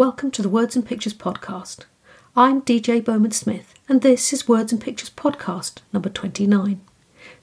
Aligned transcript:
Welcome 0.00 0.30
to 0.30 0.40
the 0.40 0.48
Words 0.48 0.76
and 0.76 0.86
Pictures 0.86 1.12
podcast. 1.12 1.80
I'm 2.34 2.62
DJ 2.62 3.04
Bowman 3.04 3.32
Smith, 3.32 3.74
and 3.86 4.00
this 4.00 4.32
is 4.32 4.48
Words 4.48 4.72
and 4.72 4.80
Pictures 4.80 5.10
podcast 5.10 5.80
number 5.92 6.08
29. 6.08 6.80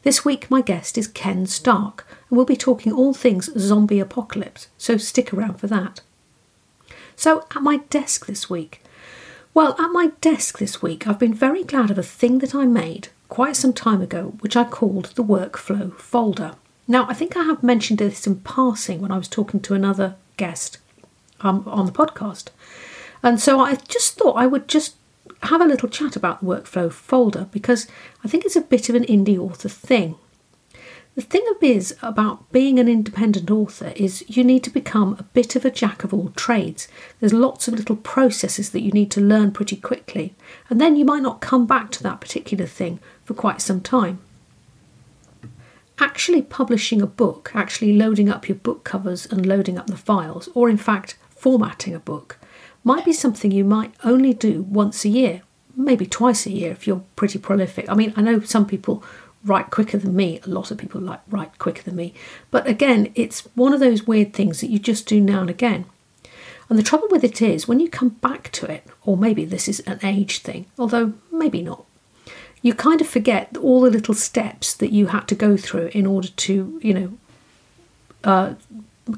This 0.02 0.26
week, 0.26 0.50
my 0.50 0.62
guest 0.62 0.98
is 0.98 1.08
Ken 1.08 1.46
Stark, 1.46 2.08
and 2.10 2.36
we'll 2.36 2.48
be 2.48 2.56
talking 2.56 2.92
all 2.92 3.14
things 3.14 3.52
zombie 3.60 4.00
apocalypse, 4.00 4.70
so 4.76 4.98
stick 4.98 5.32
around 5.32 5.60
for 5.60 5.68
that. 5.68 6.02
So, 7.16 7.46
at 7.56 7.62
my 7.62 7.78
desk 7.92 8.26
this 8.26 8.50
week, 8.50 8.82
well, 9.54 9.76
at 9.80 9.92
my 9.92 10.14
desk 10.20 10.58
this 10.58 10.82
week, 10.82 11.06
I've 11.06 11.20
been 11.20 11.36
very 11.36 11.64
glad 11.64 11.92
of 11.92 12.00
a 12.00 12.02
thing 12.02 12.40
that 12.40 12.56
I 12.56 12.66
made 12.66 13.10
quite 13.30 13.56
some 13.56 13.72
time 13.72 14.02
ago, 14.02 14.34
which 14.40 14.56
I 14.56 14.64
called 14.64 15.12
the 15.14 15.24
workflow 15.24 15.94
folder. 15.94 16.56
Now, 16.88 17.06
I 17.08 17.14
think 17.14 17.38
I 17.38 17.44
have 17.44 17.62
mentioned 17.62 18.00
this 18.00 18.26
in 18.26 18.38
passing 18.40 19.00
when 19.00 19.12
I 19.12 19.20
was 19.20 19.28
talking 19.28 19.60
to 19.60 19.76
another 19.76 20.16
guest 20.38 20.80
um, 21.42 21.64
on 21.68 21.86
the 21.86 21.92
podcast. 21.92 22.48
And 23.24 23.40
so 23.40 23.60
I 23.60 23.76
just 23.76 24.18
thought 24.18 24.38
I 24.38 24.48
would 24.48 24.68
just 24.68 24.96
have 25.44 25.62
a 25.62 25.66
little 25.66 25.90
chat 25.90 26.16
about 26.16 26.40
the 26.40 26.46
workflow 26.46 26.92
folder 26.92 27.48
because 27.52 27.88
I 28.24 28.28
think 28.28 28.46
it's 28.46 28.56
a 28.56 28.62
bit 28.62 28.90
of 28.90 28.96
an 28.96 29.06
indie 29.06 29.38
author 29.38 29.70
thing. 29.70 30.16
The 31.16 31.24
thing 31.24 31.48
is 31.62 31.98
about 32.04 32.52
being 32.52 32.78
an 32.78 32.88
independent 32.88 33.50
author 33.50 33.92
is 33.96 34.24
you 34.28 34.44
need 34.44 34.64
to 34.66 34.70
become 34.70 35.16
a 35.18 35.24
bit 35.24 35.56
of 35.56 35.66
a 35.66 35.72
jack 35.72 36.04
of 36.04 36.14
all 36.14 36.30
trades. 36.36 36.88
There's 37.20 37.34
lots 37.34 37.68
of 37.68 37.74
little 37.74 37.96
processes 37.96 38.70
that 38.70 38.82
you 38.82 38.92
need 38.92 39.10
to 39.12 39.22
learn 39.22 39.52
pretty 39.52 39.78
quickly, 39.78 40.36
and 40.70 40.80
then 40.80 40.96
you 40.96 41.06
might 41.06 41.24
not 41.24 41.42
come 41.42 41.66
back 41.66 41.90
to 41.92 42.04
that 42.04 42.22
particular 42.22 42.68
thing 42.68 43.00
for 43.26 43.34
quite 43.34 43.62
some 43.62 43.82
time. 43.82 44.20
Actually, 45.98 46.44
publishing 46.44 47.02
a 47.02 47.08
book, 47.08 47.52
actually 47.56 47.94
loading 47.94 48.30
up 48.30 48.48
your 48.48 48.58
book 48.58 48.84
covers 48.84 49.26
and 49.26 49.44
loading 49.44 49.80
up 49.80 49.88
the 49.88 49.98
files, 49.98 50.48
or 50.54 50.70
in 50.70 50.78
fact, 50.78 51.18
formatting 51.38 51.94
a 51.94 52.00
book 52.00 52.38
might 52.84 53.06
be 53.06 53.14
something 53.14 53.52
you 53.52 53.64
might 53.64 53.94
only 54.04 54.34
do 54.34 54.64
once 54.64 55.04
a 55.04 55.10
year, 55.10 55.42
maybe 55.76 56.06
twice 56.06 56.46
a 56.46 56.52
year 56.52 56.72
if 56.72 56.88
you're 56.88 57.04
pretty 57.16 57.40
prolific. 57.40 57.90
I 57.90 57.96
mean, 57.96 58.14
I 58.16 58.22
know 58.22 58.40
some 58.42 58.66
people 58.66 59.04
write 59.44 59.70
quicker 59.70 59.98
than 59.98 60.16
me, 60.16 60.40
a 60.44 60.50
lot 60.50 60.72
of 60.72 60.78
people 60.78 61.00
like 61.00 61.22
write 61.30 61.58
quicker 61.60 61.84
than 61.84 61.96
me, 61.96 62.14
but 62.52 62.68
again, 62.68 63.12
it's 63.16 63.42
one 63.56 63.74
of 63.74 63.80
those 63.80 64.08
weird 64.08 64.34
things 64.34 64.62
that 64.62 64.70
you 64.70 64.80
just 64.80 65.08
do 65.08 65.22
now 65.22 65.42
and 65.42 65.50
again. 65.50 65.86
And 66.70 66.78
the 66.78 66.84
trouble 66.84 67.08
with 67.10 67.24
it 67.24 67.42
is, 67.42 67.68
when 67.68 67.80
you 67.80 67.90
come 67.90 68.10
back 68.10 68.52
to 68.54 68.66
it, 68.66 68.86
or 69.04 69.16
maybe 69.16 69.46
this 69.46 69.70
is 69.70 69.80
an 69.82 70.00
age 70.04 70.40
thing, 70.40 70.66
although 70.78 71.14
maybe 71.32 71.62
not, 71.62 71.86
you 72.62 72.74
kind 72.74 73.00
of 73.00 73.08
forget 73.08 73.56
all 73.62 73.82
the 73.82 73.90
little 73.90 74.14
steps 74.14 74.74
that 74.74 74.92
you 74.92 75.08
had 75.08 75.28
to 75.30 75.36
go 75.36 75.56
through 75.56 75.90
in 75.94 76.06
order 76.06 76.28
to, 76.28 76.80
you 76.84 76.94
know, 76.94 77.18
uh, 78.24 78.54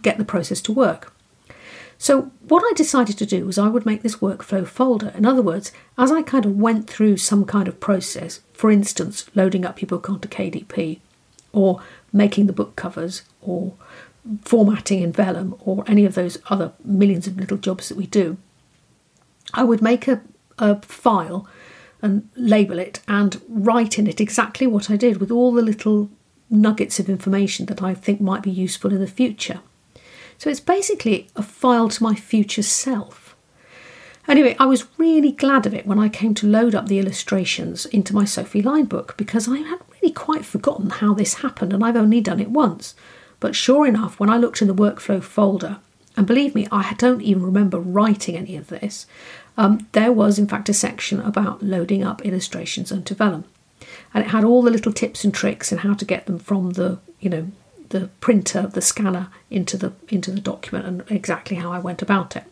get 0.01 0.17
the 0.17 0.25
process 0.25 0.61
to 0.61 0.71
work. 0.71 1.13
So, 2.01 2.31
what 2.47 2.63
I 2.63 2.71
decided 2.75 3.17
to 3.17 3.25
do 3.25 3.45
was 3.45 3.57
I 3.57 3.67
would 3.67 3.85
make 3.85 4.03
this 4.03 4.15
workflow 4.15 4.65
folder. 4.65 5.11
In 5.17 5.25
other 5.25 5.41
words, 5.41 5.73
as 5.97 6.13
I 6.13 6.21
kind 6.21 6.45
of 6.45 6.55
went 6.55 6.89
through 6.89 7.17
some 7.17 7.43
kind 7.43 7.67
of 7.67 7.81
process, 7.81 8.39
for 8.53 8.71
instance, 8.71 9.25
loading 9.35 9.65
up 9.65 9.81
your 9.81 9.87
book 9.87 10.09
onto 10.09 10.29
KDP, 10.29 11.01
or 11.51 11.81
making 12.13 12.47
the 12.47 12.53
book 12.53 12.77
covers, 12.77 13.23
or 13.41 13.73
formatting 14.43 15.01
in 15.01 15.11
Vellum, 15.11 15.57
or 15.59 15.83
any 15.87 16.05
of 16.05 16.15
those 16.15 16.37
other 16.49 16.71
millions 16.85 17.27
of 17.27 17.37
little 17.37 17.57
jobs 17.57 17.89
that 17.89 17.97
we 17.97 18.07
do, 18.07 18.37
I 19.53 19.65
would 19.65 19.81
make 19.81 20.07
a, 20.07 20.21
a 20.57 20.81
file 20.81 21.49
and 22.01 22.29
label 22.37 22.79
it 22.79 23.01
and 23.09 23.41
write 23.49 23.99
in 23.99 24.07
it 24.07 24.21
exactly 24.21 24.67
what 24.67 24.89
I 24.89 24.95
did 24.95 25.17
with 25.17 25.31
all 25.31 25.51
the 25.51 25.61
little 25.61 26.09
nuggets 26.49 26.97
of 26.97 27.09
information 27.09 27.65
that 27.65 27.83
I 27.83 27.93
think 27.93 28.21
might 28.21 28.41
be 28.41 28.51
useful 28.51 28.93
in 28.93 29.01
the 29.01 29.07
future. 29.07 29.59
So 30.39 30.49
it's 30.49 30.61
basically 30.61 31.27
a 31.35 31.43
file 31.43 31.89
to 31.89 32.01
my 32.01 32.15
future 32.15 32.63
self. 32.63 33.35
Anyway, 34.25 34.55
I 34.57 34.67
was 34.67 34.87
really 34.97 35.33
glad 35.33 35.65
of 35.65 35.73
it 35.73 35.85
when 35.85 35.99
I 35.99 36.07
came 36.07 36.33
to 36.35 36.47
load 36.47 36.73
up 36.73 36.87
the 36.87 36.97
illustrations 36.97 37.85
into 37.87 38.15
my 38.15 38.23
Sophie 38.23 38.61
Line 38.61 38.85
book 38.85 39.15
because 39.17 39.49
I 39.49 39.57
had 39.57 39.79
really 39.91 40.13
quite 40.13 40.45
forgotten 40.45 40.91
how 40.91 41.13
this 41.13 41.35
happened 41.35 41.73
and 41.73 41.83
I've 41.83 41.97
only 41.97 42.21
done 42.21 42.39
it 42.39 42.51
once. 42.51 42.95
But 43.41 43.53
sure 43.53 43.85
enough, 43.85 44.17
when 44.17 44.29
I 44.29 44.37
looked 44.37 44.61
in 44.61 44.69
the 44.69 44.73
workflow 44.73 45.21
folder, 45.21 45.79
and 46.15 46.25
believe 46.25 46.55
me, 46.55 46.67
I 46.71 46.93
don't 46.97 47.21
even 47.21 47.43
remember 47.43 47.77
writing 47.77 48.37
any 48.37 48.55
of 48.55 48.67
this, 48.67 49.07
um, 49.57 49.87
there 49.91 50.13
was 50.13 50.39
in 50.39 50.47
fact 50.47 50.69
a 50.69 50.73
section 50.73 51.19
about 51.19 51.63
loading 51.63 52.01
up 52.01 52.25
illustrations 52.25 52.93
onto 52.93 53.13
Vellum. 53.13 53.43
And 54.13 54.23
it 54.23 54.29
had 54.29 54.45
all 54.45 54.61
the 54.61 54.71
little 54.71 54.93
tips 54.93 55.25
and 55.25 55.33
tricks 55.33 55.73
and 55.73 55.81
how 55.81 55.95
to 55.95 56.05
get 56.05 56.27
them 56.27 56.39
from 56.39 56.71
the, 56.71 56.99
you 57.19 57.29
know, 57.29 57.51
the 57.89 58.09
printer, 58.21 58.67
the 58.67 58.81
scanner 58.81 59.29
into 59.49 59.77
the 59.77 59.93
into 60.09 60.31
the 60.31 60.39
document 60.39 60.85
and 60.85 61.03
exactly 61.09 61.57
how 61.57 61.71
I 61.71 61.79
went 61.79 62.01
about 62.01 62.35
it. 62.35 62.43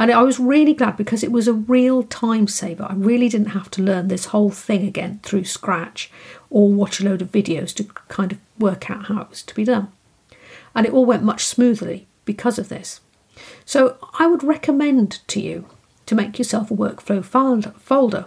And 0.00 0.12
I 0.12 0.22
was 0.22 0.38
really 0.38 0.74
glad 0.74 0.96
because 0.96 1.24
it 1.24 1.32
was 1.32 1.48
a 1.48 1.52
real 1.52 2.04
time 2.04 2.46
saver. 2.46 2.86
I 2.88 2.94
really 2.94 3.28
didn't 3.28 3.48
have 3.48 3.70
to 3.72 3.82
learn 3.82 4.06
this 4.06 4.26
whole 4.26 4.50
thing 4.50 4.86
again 4.86 5.18
through 5.24 5.44
scratch 5.44 6.10
or 6.50 6.68
watch 6.72 7.00
a 7.00 7.04
load 7.04 7.20
of 7.20 7.32
videos 7.32 7.74
to 7.74 7.84
kind 7.84 8.30
of 8.30 8.38
work 8.58 8.90
out 8.90 9.06
how 9.06 9.22
it 9.22 9.30
was 9.30 9.42
to 9.42 9.54
be 9.54 9.64
done. 9.64 9.90
And 10.74 10.86
it 10.86 10.92
all 10.92 11.04
went 11.04 11.24
much 11.24 11.44
smoothly 11.44 12.06
because 12.24 12.60
of 12.60 12.68
this. 12.68 13.00
So 13.64 13.98
I 14.20 14.28
would 14.28 14.44
recommend 14.44 15.26
to 15.28 15.40
you 15.40 15.66
to 16.06 16.14
make 16.14 16.38
yourself 16.38 16.70
a 16.70 16.74
workflow 16.74 17.24
folder 17.24 18.26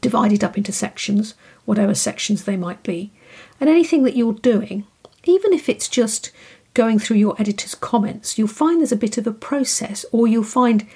divided 0.00 0.44
up 0.44 0.58
into 0.58 0.72
sections, 0.72 1.34
whatever 1.64 1.94
sections 1.94 2.44
they 2.44 2.56
might 2.56 2.82
be, 2.82 3.12
and 3.60 3.70
anything 3.70 4.02
that 4.02 4.16
you're 4.16 4.32
doing 4.32 4.84
even 5.28 5.52
if 5.52 5.68
it's 5.68 5.88
just 5.88 6.30
going 6.74 6.98
through 6.98 7.16
your 7.16 7.40
editor's 7.40 7.74
comments, 7.74 8.38
you'll 8.38 8.48
find 8.48 8.80
there's 8.80 8.92
a 8.92 8.96
bit 8.96 9.18
of 9.18 9.26
a 9.26 9.32
process, 9.32 10.04
or 10.12 10.26
you'll 10.26 10.44
find 10.44 10.86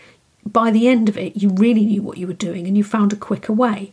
by 0.45 0.71
the 0.71 0.89
end 0.89 1.09
of 1.09 1.19
it 1.19 1.37
you 1.37 1.51
really 1.51 1.85
knew 1.85 2.03
what 2.03 2.17
you 2.17 2.27
were 2.27 2.33
doing 2.33 2.67
and 2.67 2.77
you 2.77 2.85
found 2.85 3.13
a 3.13 3.17
quicker 3.17 3.53
way. 3.53 3.93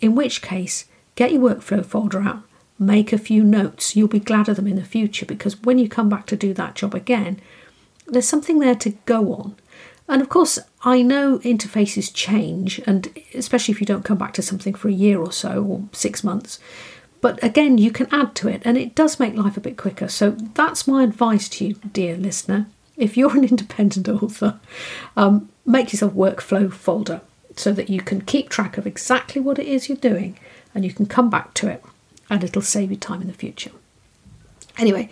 In 0.00 0.14
which 0.14 0.42
case, 0.42 0.86
get 1.14 1.32
your 1.32 1.42
workflow 1.42 1.84
folder 1.84 2.20
out, 2.20 2.42
make 2.78 3.12
a 3.12 3.18
few 3.18 3.42
notes. 3.42 3.96
You'll 3.96 4.08
be 4.08 4.20
glad 4.20 4.48
of 4.48 4.56
them 4.56 4.66
in 4.66 4.76
the 4.76 4.84
future 4.84 5.26
because 5.26 5.62
when 5.62 5.78
you 5.78 5.88
come 5.88 6.08
back 6.08 6.26
to 6.26 6.36
do 6.36 6.52
that 6.54 6.74
job 6.74 6.94
again, 6.94 7.40
there's 8.06 8.28
something 8.28 8.58
there 8.58 8.74
to 8.76 8.90
go 9.06 9.32
on. 9.34 9.56
And 10.08 10.22
of 10.22 10.28
course, 10.28 10.58
I 10.82 11.02
know 11.02 11.38
interfaces 11.38 12.12
change, 12.14 12.80
and 12.86 13.12
especially 13.34 13.72
if 13.72 13.80
you 13.80 13.86
don't 13.86 14.04
come 14.04 14.18
back 14.18 14.34
to 14.34 14.42
something 14.42 14.74
for 14.74 14.88
a 14.88 14.92
year 14.92 15.18
or 15.18 15.32
so 15.32 15.64
or 15.64 15.82
six 15.92 16.22
months, 16.22 16.60
but 17.20 17.42
again, 17.42 17.78
you 17.78 17.90
can 17.90 18.08
add 18.12 18.34
to 18.36 18.48
it, 18.48 18.62
and 18.64 18.76
it 18.76 18.94
does 18.94 19.18
make 19.18 19.34
life 19.34 19.56
a 19.56 19.60
bit 19.60 19.76
quicker. 19.76 20.08
So 20.08 20.30
that's 20.30 20.86
my 20.86 21.02
advice 21.02 21.48
to 21.50 21.66
you, 21.66 21.74
dear 21.92 22.16
listener. 22.16 22.66
If 22.96 23.16
you're 23.16 23.36
an 23.36 23.44
independent 23.48 24.08
author, 24.08 24.60
um, 25.16 25.48
make 25.64 25.92
yourself 25.92 26.12
a 26.12 26.16
workflow 26.16 26.72
folder 26.72 27.20
so 27.56 27.72
that 27.72 27.90
you 27.90 28.00
can 28.00 28.20
keep 28.20 28.48
track 28.48 28.76
of 28.78 28.86
exactly 28.86 29.40
what 29.40 29.58
it 29.58 29.66
is 29.66 29.88
you're 29.88 29.96
doing 29.96 30.38
and 30.74 30.84
you 30.84 30.92
can 30.92 31.06
come 31.06 31.30
back 31.30 31.54
to 31.54 31.68
it 31.68 31.82
and 32.28 32.44
it'll 32.44 32.62
save 32.62 32.90
you 32.90 32.96
time 32.96 33.22
in 33.22 33.26
the 33.26 33.32
future. 33.32 33.70
Anyway, 34.78 35.08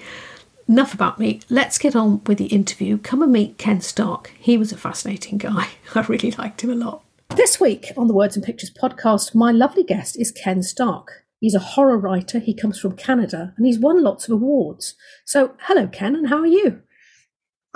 enough 0.69 0.93
about 0.93 1.19
me. 1.19 1.41
Let's 1.48 1.78
get 1.78 1.97
on 1.97 2.22
with 2.25 2.38
the 2.38 2.47
interview. 2.47 2.98
Come 2.98 3.22
and 3.22 3.32
meet 3.32 3.56
Ken 3.56 3.81
Stark. 3.81 4.32
He 4.38 4.59
was 4.59 4.72
a 4.72 4.76
fascinating 4.76 5.38
guy. 5.38 5.69
I 5.94 6.00
really 6.03 6.32
liked 6.32 6.62
him 6.62 6.70
a 6.70 6.75
lot. 6.75 7.03
This 7.34 7.59
week 7.59 7.93
on 7.97 8.09
the 8.09 8.14
Words 8.14 8.37
and 8.37 8.44
Pictures 8.44 8.70
podcast, 8.70 9.34
my 9.34 9.50
lovely 9.50 9.82
guest 9.82 10.19
is 10.19 10.31
Ken 10.31 10.62
Stark. 10.62 11.23
He's 11.44 11.55
a 11.55 11.59
horror 11.59 11.99
writer. 11.99 12.38
He 12.38 12.55
comes 12.55 12.81
from 12.81 12.97
Canada 12.97 13.53
and 13.59 13.66
he's 13.66 13.78
won 13.78 14.03
lots 14.03 14.25
of 14.25 14.32
awards. 14.32 14.94
So, 15.27 15.55
hello, 15.60 15.87
Ken, 15.87 16.16
and 16.16 16.31
how 16.31 16.38
are 16.38 16.47
you? 16.47 16.81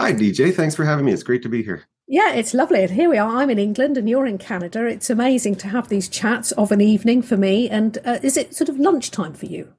Hi, 0.00 0.14
DJ. 0.14 0.54
Thanks 0.54 0.74
for 0.74 0.86
having 0.86 1.04
me. 1.04 1.12
It's 1.12 1.22
great 1.22 1.42
to 1.42 1.50
be 1.50 1.62
here. 1.62 1.84
Yeah, 2.06 2.32
it's 2.32 2.54
lovely. 2.54 2.80
And 2.80 2.92
here 2.92 3.10
we 3.10 3.18
are. 3.18 3.28
I'm 3.28 3.50
in 3.50 3.58
England 3.58 3.98
and 3.98 4.08
you're 4.08 4.24
in 4.24 4.38
Canada. 4.38 4.86
It's 4.86 5.10
amazing 5.10 5.56
to 5.56 5.68
have 5.68 5.90
these 5.90 6.08
chats 6.08 6.50
of 6.52 6.72
an 6.72 6.80
evening 6.80 7.20
for 7.20 7.36
me. 7.36 7.68
And 7.68 7.98
uh, 8.06 8.20
is 8.22 8.38
it 8.38 8.54
sort 8.54 8.70
of 8.70 8.78
lunchtime 8.78 9.34
for 9.34 9.44
you? 9.44 9.70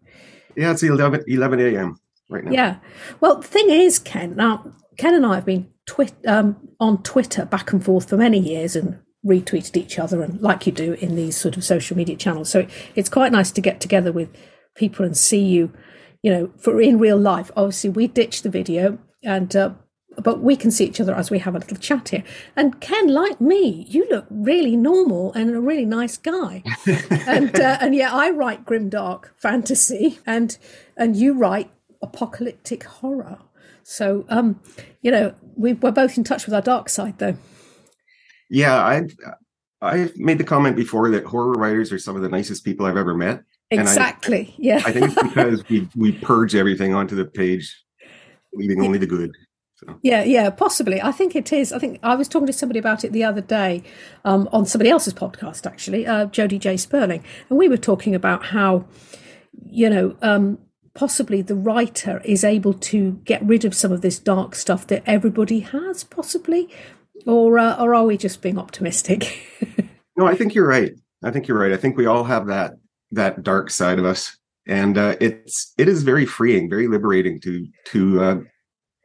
Yeah, 0.56 0.70
it's 0.70 0.84
11, 0.84 1.24
11 1.26 1.60
a.m. 1.60 1.98
right 2.30 2.44
now. 2.44 2.52
Yeah. 2.52 2.76
Well, 3.22 3.38
the 3.38 3.48
thing 3.48 3.72
is, 3.72 3.98
Ken, 3.98 4.36
now, 4.36 4.72
Ken 4.98 5.16
and 5.16 5.26
I 5.26 5.34
have 5.34 5.46
been 5.46 5.68
twi- 5.88 6.12
um, 6.28 6.58
on 6.80 7.02
Twitter 7.02 7.44
back 7.44 7.74
and 7.74 7.84
forth 7.84 8.08
for 8.08 8.18
many 8.18 8.38
years 8.38 8.76
and 8.76 9.00
retweeted 9.26 9.76
each 9.76 10.00
other 10.00 10.22
and 10.22 10.42
like 10.42 10.66
you 10.66 10.72
do 10.72 10.94
in 10.94 11.16
these 11.16 11.36
sort 11.36 11.58
of 11.58 11.64
social 11.64 11.98
media 11.98 12.16
channels. 12.16 12.50
So 12.50 12.66
it's 12.96 13.10
quite 13.10 13.32
nice 13.32 13.52
to 13.52 13.62
get 13.62 13.82
together 13.82 14.12
with 14.12 14.30
people 14.76 15.06
and 15.06 15.18
see 15.18 15.42
you, 15.42 15.74
you 16.24 16.32
know, 16.32 16.52
for 16.58 16.82
in 16.82 17.00
real 17.00 17.18
life. 17.18 17.52
Obviously, 17.56 17.90
we 17.90 18.08
ditched 18.08 18.44
the 18.44 18.50
video 18.50 18.98
and. 19.24 19.56
Uh, 19.56 19.72
but 20.18 20.42
we 20.42 20.58
can 20.58 20.70
see 20.70 20.86
each 20.86 21.00
other 21.00 21.16
as 21.16 21.32
we 21.32 21.40
have 21.40 21.56
a 21.56 21.60
little 21.60 21.78
chat 21.78 22.10
here. 22.10 22.24
And 22.56 22.82
Ken, 22.82 23.08
like 23.08 23.40
me, 23.40 23.86
you 23.90 24.06
look 24.10 24.26
really 24.30 24.76
normal 24.76 25.32
and 25.34 25.50
a 25.50 25.62
really 25.62 25.86
nice 25.86 26.18
guy. 26.18 26.64
and 27.28 27.58
uh, 27.58 27.78
and 27.80 27.96
yeah, 27.96 28.14
I 28.14 28.30
write 28.32 28.66
grim 28.66 28.90
dark 28.90 29.34
fantasy, 29.38 30.20
and 30.26 30.58
and 30.98 31.16
you 31.16 31.34
write 31.34 31.72
apocalyptic 32.02 32.84
horror. 32.84 33.40
So 33.84 34.26
um, 34.30 34.60
you 35.02 35.12
know, 35.12 35.36
we, 35.56 35.74
we're 35.74 35.92
both 35.92 36.18
in 36.18 36.24
touch 36.24 36.46
with 36.46 36.54
our 36.54 36.62
dark 36.62 36.90
side, 36.90 37.20
though. 37.20 37.38
Yeah, 38.50 38.84
I've 38.84 39.16
I've 39.82 40.18
made 40.18 40.38
the 40.38 40.44
comment 40.44 40.76
before 40.76 41.10
that 41.12 41.26
horror 41.26 41.54
writers 41.54 41.92
are 41.92 42.00
some 42.00 42.16
of 42.16 42.22
the 42.22 42.30
nicest 42.30 42.66
people 42.66 42.86
I've 42.86 42.98
ever 42.98 43.14
met. 43.14 43.44
Exactly. 43.72 44.48
I, 44.50 44.56
yeah. 44.58 44.82
I 44.86 44.92
think 44.92 45.06
it's 45.12 45.24
because 45.24 45.70
we 45.70 45.88
we 45.96 46.12
purge 46.12 46.56
everything 46.56 46.94
onto 46.94 47.16
the 47.16 47.26
page, 47.26 47.84
leaving 48.54 48.82
only 48.82 48.98
the 48.98 49.08
good. 49.08 49.32
So. 49.76 49.98
Yeah, 50.02 50.24
yeah, 50.24 50.50
possibly. 50.50 51.02
I 51.02 51.14
think 51.14 51.38
it 51.38 51.54
is. 51.54 51.72
I 51.72 51.80
think 51.80 52.00
I 52.04 52.16
was 52.16 52.28
talking 52.28 52.48
to 52.48 52.54
somebody 52.54 52.80
about 52.80 53.06
it 53.06 53.14
the 53.14 53.24
other 53.24 53.40
day 53.40 53.84
um, 54.26 54.50
on 54.52 54.66
somebody 54.66 54.90
else's 54.90 55.14
podcast, 55.14 55.66
actually, 55.66 56.06
uh, 56.06 56.26
Jody 56.26 56.60
J. 56.60 56.76
Sperling, 56.76 57.24
and 57.50 57.58
we 57.58 57.70
were 57.70 57.78
talking 57.78 58.14
about 58.14 58.48
how, 58.48 58.86
you 59.66 59.90
know, 59.90 60.18
um, 60.22 60.58
possibly 60.96 61.42
the 61.42 61.56
writer 61.56 62.22
is 62.26 62.44
able 62.44 62.74
to 62.74 63.22
get 63.24 63.42
rid 63.42 63.64
of 63.64 63.74
some 63.74 63.94
of 63.94 64.02
this 64.02 64.20
dark 64.20 64.54
stuff 64.54 64.86
that 64.88 65.02
everybody 65.06 65.62
has, 65.62 66.04
possibly, 66.04 66.68
or 67.26 67.60
uh, 67.60 67.82
or 67.82 67.96
are 67.96 68.06
we 68.06 68.18
just 68.18 68.42
being 68.42 68.58
optimistic? 68.58 69.48
no, 70.18 70.28
I 70.28 70.36
think 70.36 70.54
you're 70.54 70.68
right. 70.68 70.94
I 71.24 71.32
think 71.32 71.48
you're 71.48 71.60
right. 71.60 71.74
I 71.74 71.78
think 71.78 71.98
we 71.98 72.06
all 72.06 72.24
have 72.24 72.48
that 72.48 72.74
that 73.12 73.44
dark 73.44 73.70
side 73.70 74.00
of 74.00 74.06
us, 74.06 74.38
and 74.68 74.98
uh, 74.98 75.16
it's 75.20 75.74
it 75.78 75.88
is 75.88 76.04
very 76.04 76.26
freeing, 76.26 76.70
very 76.70 76.88
liberating 76.88 77.40
to 77.42 77.68
to 77.86 78.24
uh, 78.24 78.40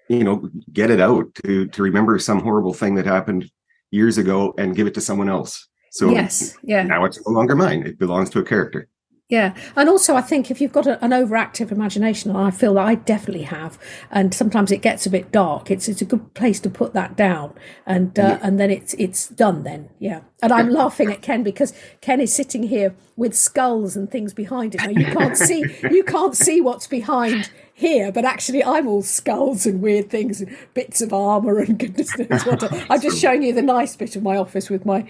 you 0.09 0.25
know 0.25 0.49
get 0.73 0.91
it 0.91 1.01
out 1.01 1.35
to 1.45 1.67
to 1.67 1.83
remember 1.83 2.19
some 2.19 2.41
horrible 2.41 2.75
thing 2.75 2.95
that 2.97 3.07
happened 3.07 3.51
years 3.91 4.19
ago 4.19 4.55
and 4.59 4.77
give 4.77 4.87
it 4.87 4.95
to 4.95 5.01
someone 5.01 5.29
else. 5.29 5.69
So 5.91 6.11
yes, 6.11 6.57
yeah. 6.63 6.83
Now 6.83 7.05
it's 7.05 7.25
no 7.27 7.33
longer 7.33 7.55
mine; 7.55 7.87
it 7.87 7.99
belongs 7.99 8.31
to 8.31 8.41
a 8.41 8.45
character. 8.45 8.89
Yeah, 9.31 9.55
and 9.75 9.89
also 9.89 10.15
I 10.15 10.21
think 10.21 10.51
if 10.51 10.61
you've 10.61 10.73
got 10.73 10.87
a, 10.87 11.03
an 11.03 11.11
overactive 11.11 11.73
imagination, 11.73 12.31
and 12.31 12.39
I 12.39 12.51
feel 12.51 12.75
that 12.75 12.85
I 12.85 12.95
definitely 12.95 13.45
have, 13.45 13.79
and 14.11 14.35
sometimes 14.35 14.71
it 14.71 14.83
gets 14.83 15.07
a 15.07 15.11
bit 15.11 15.33
dark. 15.33 15.71
It's 15.71 15.89
it's 15.89 16.03
a 16.03 16.05
good 16.05 16.35
place 16.35 16.61
to 16.61 16.69
put 16.69 16.93
that 16.93 17.17
down, 17.17 17.55
and 17.87 18.19
uh, 18.19 18.23
yeah. 18.23 18.39
and 18.43 18.61
then 18.61 18.71
it's 18.71 18.93
it's 18.95 19.29
done. 19.29 19.63
Then 19.63 19.89
yeah, 19.99 20.21
and 20.43 20.53
I'm 20.53 20.69
laughing 20.69 21.11
at 21.11 21.23
Ken 21.23 21.43
because 21.43 21.73
Ken 22.03 22.21
is 22.21 22.35
sitting 22.35 22.65
here 22.65 22.95
with 23.17 23.35
skulls 23.35 23.97
and 23.97 24.11
things 24.11 24.35
behind 24.35 24.75
him. 24.75 24.93
Now 24.93 25.01
you 25.01 25.07
can't 25.07 25.39
see 25.39 25.65
you 25.91 26.05
can't 26.05 26.37
see 26.37 26.61
what's 26.61 26.87
behind 26.87 27.51
here, 27.73 28.13
but 28.13 28.27
actually 28.27 28.63
I'm 28.63 28.87
all 28.87 29.03
skulls 29.03 29.65
and 29.65 29.81
weird 29.81 30.11
things 30.11 30.43
and 30.43 30.55
bits 30.75 31.01
of 31.01 31.15
armour 31.15 31.61
and 31.61 31.79
goodness 31.81 32.17
knows 32.19 32.45
what. 32.45 32.63
I'm 32.91 33.01
just 33.01 33.19
showing 33.19 33.43
you 33.43 33.55
the 33.55 33.63
nice 33.63 33.97
bit 33.97 34.17
of 34.17 34.23
my 34.23 34.37
office 34.37 34.69
with 34.69 34.85
my 34.85 35.09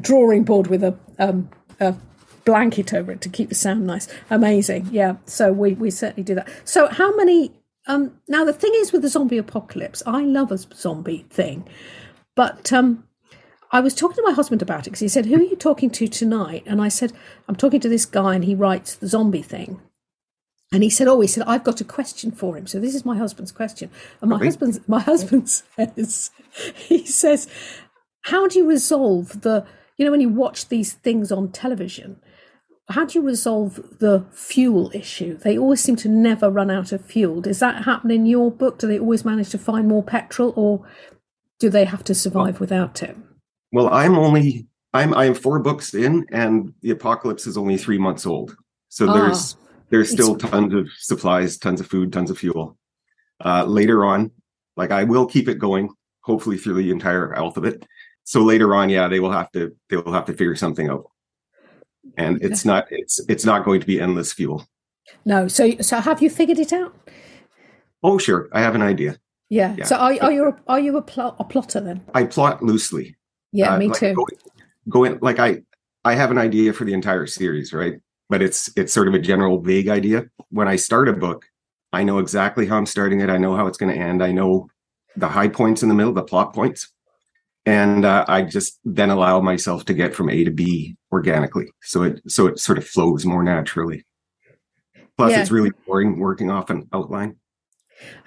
drawing 0.00 0.44
board 0.44 0.68
with 0.68 0.82
a 0.82 0.96
um, 1.18 1.50
a 1.78 1.94
blanket 2.44 2.92
over 2.94 3.12
it 3.12 3.20
to 3.22 3.28
keep 3.28 3.48
the 3.48 3.54
sound 3.54 3.86
nice. 3.86 4.08
Amazing. 4.30 4.88
Yeah. 4.90 5.16
So 5.26 5.52
we, 5.52 5.74
we 5.74 5.90
certainly 5.90 6.22
do 6.22 6.34
that. 6.34 6.48
So 6.64 6.88
how 6.88 7.14
many 7.16 7.52
um 7.86 8.18
now 8.28 8.44
the 8.44 8.52
thing 8.52 8.72
is 8.76 8.92
with 8.92 9.02
the 9.02 9.08
zombie 9.08 9.38
apocalypse, 9.38 10.02
I 10.06 10.22
love 10.22 10.52
a 10.52 10.58
zombie 10.58 11.26
thing. 11.30 11.68
But 12.36 12.72
um 12.72 13.04
I 13.72 13.80
was 13.80 13.94
talking 13.94 14.16
to 14.16 14.22
my 14.22 14.32
husband 14.32 14.62
about 14.62 14.80
it 14.80 14.90
because 14.90 15.00
he 15.00 15.08
said, 15.08 15.26
Who 15.26 15.36
are 15.36 15.42
you 15.42 15.56
talking 15.56 15.90
to 15.90 16.08
tonight? 16.08 16.64
And 16.66 16.80
I 16.80 16.88
said, 16.88 17.12
I'm 17.48 17.56
talking 17.56 17.80
to 17.80 17.88
this 17.88 18.06
guy 18.06 18.34
and 18.34 18.44
he 18.44 18.54
writes 18.54 18.94
the 18.94 19.08
zombie 19.08 19.42
thing. 19.42 19.80
And 20.72 20.82
he 20.82 20.90
said, 20.90 21.08
Oh, 21.08 21.20
he 21.20 21.28
said, 21.28 21.44
I've 21.46 21.64
got 21.64 21.80
a 21.80 21.84
question 21.84 22.32
for 22.32 22.56
him. 22.56 22.66
So 22.66 22.80
this 22.80 22.94
is 22.94 23.04
my 23.04 23.16
husband's 23.16 23.52
question. 23.52 23.90
And 24.20 24.30
my 24.30 24.38
husband's 24.38 24.80
my 24.88 25.00
husband 25.12 25.48
says 25.48 26.30
he 26.74 27.06
says, 27.06 27.48
How 28.22 28.48
do 28.48 28.58
you 28.58 28.68
resolve 28.68 29.42
the 29.42 29.66
you 30.00 30.06
know, 30.06 30.12
when 30.12 30.22
you 30.22 30.30
watch 30.30 30.68
these 30.68 30.94
things 30.94 31.30
on 31.30 31.52
television, 31.52 32.22
how 32.90 33.04
do 33.04 33.18
you 33.18 33.24
resolve 33.24 33.98
the 33.98 34.24
fuel 34.32 34.90
issue? 34.92 35.36
They 35.38 35.56
always 35.56 35.80
seem 35.80 35.96
to 35.96 36.08
never 36.08 36.50
run 36.50 36.70
out 36.70 36.92
of 36.92 37.04
fuel. 37.04 37.40
Does 37.40 37.60
that 37.60 37.84
happen 37.84 38.10
in 38.10 38.26
your 38.26 38.50
book? 38.50 38.78
Do 38.78 38.86
they 38.86 38.98
always 38.98 39.24
manage 39.24 39.50
to 39.50 39.58
find 39.58 39.88
more 39.88 40.02
petrol, 40.02 40.52
or 40.56 40.86
do 41.58 41.70
they 41.70 41.84
have 41.84 42.04
to 42.04 42.14
survive 42.14 42.54
well, 42.54 42.60
without 42.60 43.02
it? 43.02 43.16
Well, 43.72 43.88
I'm 43.88 44.18
only 44.18 44.66
I'm 44.92 45.14
I'm 45.14 45.34
four 45.34 45.60
books 45.60 45.94
in, 45.94 46.26
and 46.32 46.74
the 46.82 46.90
apocalypse 46.90 47.46
is 47.46 47.56
only 47.56 47.76
three 47.76 47.98
months 47.98 48.26
old. 48.26 48.56
So 48.88 49.08
ah, 49.08 49.14
there's 49.14 49.56
there's 49.90 50.10
still 50.10 50.36
tons 50.36 50.74
of 50.74 50.88
supplies, 50.98 51.58
tons 51.58 51.80
of 51.80 51.86
food, 51.86 52.12
tons 52.12 52.30
of 52.30 52.38
fuel. 52.38 52.76
Uh, 53.44 53.64
later 53.64 54.04
on, 54.04 54.32
like 54.76 54.90
I 54.90 55.04
will 55.04 55.26
keep 55.26 55.48
it 55.48 55.58
going, 55.58 55.90
hopefully 56.22 56.56
through 56.56 56.74
the 56.74 56.90
entire 56.90 57.34
alphabet. 57.34 57.86
So 58.24 58.42
later 58.42 58.74
on, 58.74 58.90
yeah, 58.90 59.08
they 59.08 59.20
will 59.20 59.32
have 59.32 59.50
to 59.52 59.76
they 59.88 59.96
will 59.96 60.12
have 60.12 60.26
to 60.26 60.32
figure 60.32 60.56
something 60.56 60.88
out 60.88 61.10
and 62.16 62.42
it's 62.42 62.64
not 62.64 62.86
it's 62.90 63.20
it's 63.28 63.44
not 63.44 63.64
going 63.64 63.80
to 63.80 63.86
be 63.86 64.00
endless 64.00 64.32
fuel. 64.32 64.66
No 65.24 65.48
so 65.48 65.72
so 65.80 66.00
have 66.00 66.22
you 66.22 66.30
figured 66.30 66.58
it 66.58 66.72
out? 66.72 66.94
Oh 68.02 68.18
sure 68.18 68.48
i 68.52 68.60
have 68.60 68.74
an 68.74 68.82
idea. 68.82 69.18
Yeah, 69.48 69.74
yeah. 69.76 69.84
so 69.84 69.96
are, 69.96 70.14
are 70.20 70.32
you 70.32 70.48
a, 70.48 70.56
are 70.68 70.78
you 70.78 70.96
a, 70.96 71.02
plot, 71.02 71.34
a 71.40 71.44
plotter 71.44 71.80
then? 71.80 72.04
I 72.14 72.22
plot 72.24 72.62
loosely. 72.62 73.16
Yeah 73.52 73.74
uh, 73.74 73.78
me 73.78 73.88
like 73.88 73.98
too. 73.98 74.14
Going, 74.14 74.38
go 74.88 75.04
in 75.04 75.18
like 75.20 75.38
i 75.38 75.62
i 76.04 76.14
have 76.14 76.30
an 76.30 76.38
idea 76.38 76.72
for 76.72 76.84
the 76.84 76.94
entire 76.94 77.26
series 77.26 77.72
right? 77.72 77.94
But 78.28 78.42
it's 78.42 78.70
it's 78.76 78.92
sort 78.92 79.08
of 79.08 79.14
a 79.14 79.18
general 79.18 79.60
vague 79.60 79.88
idea. 79.88 80.26
When 80.50 80.68
i 80.68 80.76
start 80.76 81.08
a 81.08 81.12
book 81.12 81.46
i 81.92 82.04
know 82.04 82.18
exactly 82.18 82.66
how 82.66 82.76
i'm 82.76 82.86
starting 82.86 83.20
it. 83.20 83.30
I 83.30 83.38
know 83.38 83.56
how 83.56 83.66
it's 83.66 83.78
going 83.78 83.92
to 83.92 84.00
end. 84.00 84.22
I 84.22 84.32
know 84.32 84.68
the 85.16 85.28
high 85.28 85.48
points 85.48 85.82
in 85.82 85.88
the 85.88 85.94
middle 85.94 86.12
the 86.12 86.22
plot 86.22 86.54
points. 86.54 86.92
And 87.66 88.04
uh, 88.04 88.24
I 88.26 88.42
just 88.42 88.78
then 88.84 89.10
allow 89.10 89.40
myself 89.40 89.84
to 89.86 89.94
get 89.94 90.14
from 90.14 90.30
A 90.30 90.44
to 90.44 90.50
B 90.50 90.96
organically. 91.12 91.70
So 91.82 92.02
it 92.02 92.20
so 92.28 92.46
it 92.46 92.58
sort 92.58 92.78
of 92.78 92.86
flows 92.86 93.24
more 93.24 93.42
naturally. 93.42 94.04
Plus, 95.16 95.32
yeah. 95.32 95.40
it's 95.40 95.50
really 95.50 95.72
boring 95.86 96.18
working 96.18 96.50
off 96.50 96.70
an 96.70 96.88
outline. 96.92 97.36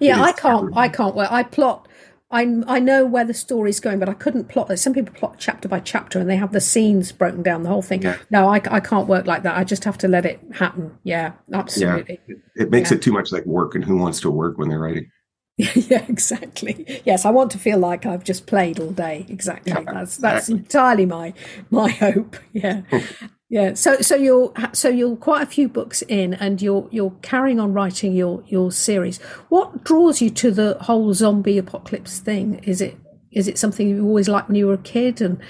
yeah, 0.00 0.20
I 0.20 0.32
can't. 0.32 0.76
I 0.76 0.88
can't. 0.88 1.14
Well, 1.14 1.28
I 1.30 1.44
plot. 1.44 1.86
I 2.30 2.62
I 2.66 2.80
know 2.80 3.06
where 3.06 3.24
the 3.24 3.34
story's 3.34 3.78
going, 3.78 4.00
but 4.00 4.08
I 4.08 4.14
couldn't 4.14 4.48
plot. 4.48 4.70
it. 4.70 4.78
Some 4.78 4.92
people 4.92 5.14
plot 5.14 5.36
chapter 5.38 5.68
by 5.68 5.78
chapter, 5.78 6.18
and 6.18 6.28
they 6.28 6.36
have 6.36 6.52
the 6.52 6.60
scenes 6.60 7.12
broken 7.12 7.42
down, 7.42 7.62
the 7.62 7.68
whole 7.68 7.82
thing. 7.82 8.02
Yeah. 8.02 8.18
No, 8.30 8.48
I, 8.48 8.60
I 8.70 8.80
can't 8.80 9.06
work 9.06 9.26
like 9.26 9.44
that. 9.44 9.56
I 9.56 9.62
just 9.62 9.84
have 9.84 9.98
to 9.98 10.08
let 10.08 10.26
it 10.26 10.40
happen. 10.52 10.98
Yeah, 11.04 11.32
absolutely. 11.52 12.18
Yeah. 12.26 12.36
It 12.56 12.70
makes 12.70 12.90
yeah. 12.90 12.96
it 12.96 13.02
too 13.02 13.12
much 13.12 13.30
like 13.30 13.46
work, 13.46 13.76
and 13.76 13.84
who 13.84 13.96
wants 13.96 14.20
to 14.22 14.30
work 14.30 14.58
when 14.58 14.68
they're 14.68 14.80
writing? 14.80 15.10
yeah, 15.56 16.04
exactly. 16.08 17.00
Yes, 17.04 17.24
I 17.24 17.30
want 17.30 17.52
to 17.52 17.58
feel 17.58 17.78
like 17.78 18.06
I've 18.06 18.24
just 18.24 18.46
played 18.46 18.80
all 18.80 18.90
day. 18.90 19.24
Exactly. 19.28 19.72
Yeah, 19.72 19.82
that's 19.82 20.16
that's 20.16 20.48
exactly. 20.48 20.54
entirely 20.56 21.06
my 21.06 21.34
my 21.70 21.90
hope. 22.04 22.36
Yeah. 22.52 22.82
yeah. 23.48 23.74
So 23.74 24.00
so 24.00 24.16
you're 24.16 24.52
so 24.72 24.88
you're 24.88 25.14
quite 25.14 25.42
a 25.42 25.46
few 25.46 25.68
books 25.68 26.02
in 26.02 26.34
and 26.34 26.60
you're 26.60 26.88
you're 26.90 27.14
carrying 27.22 27.60
on 27.60 27.72
writing 27.72 28.14
your 28.14 28.42
your 28.48 28.72
series. 28.72 29.20
What 29.48 29.84
draws 29.84 30.20
you 30.20 30.28
to 30.30 30.50
the 30.50 30.76
whole 30.80 31.14
zombie 31.14 31.58
apocalypse 31.58 32.18
thing? 32.18 32.58
Is 32.64 32.80
it 32.80 32.96
is 33.30 33.46
it 33.46 33.56
something 33.56 33.88
you 33.88 34.04
always 34.04 34.28
liked 34.28 34.48
when 34.48 34.56
you 34.56 34.66
were 34.66 34.74
a 34.74 34.78
kid 34.78 35.20
and 35.20 35.40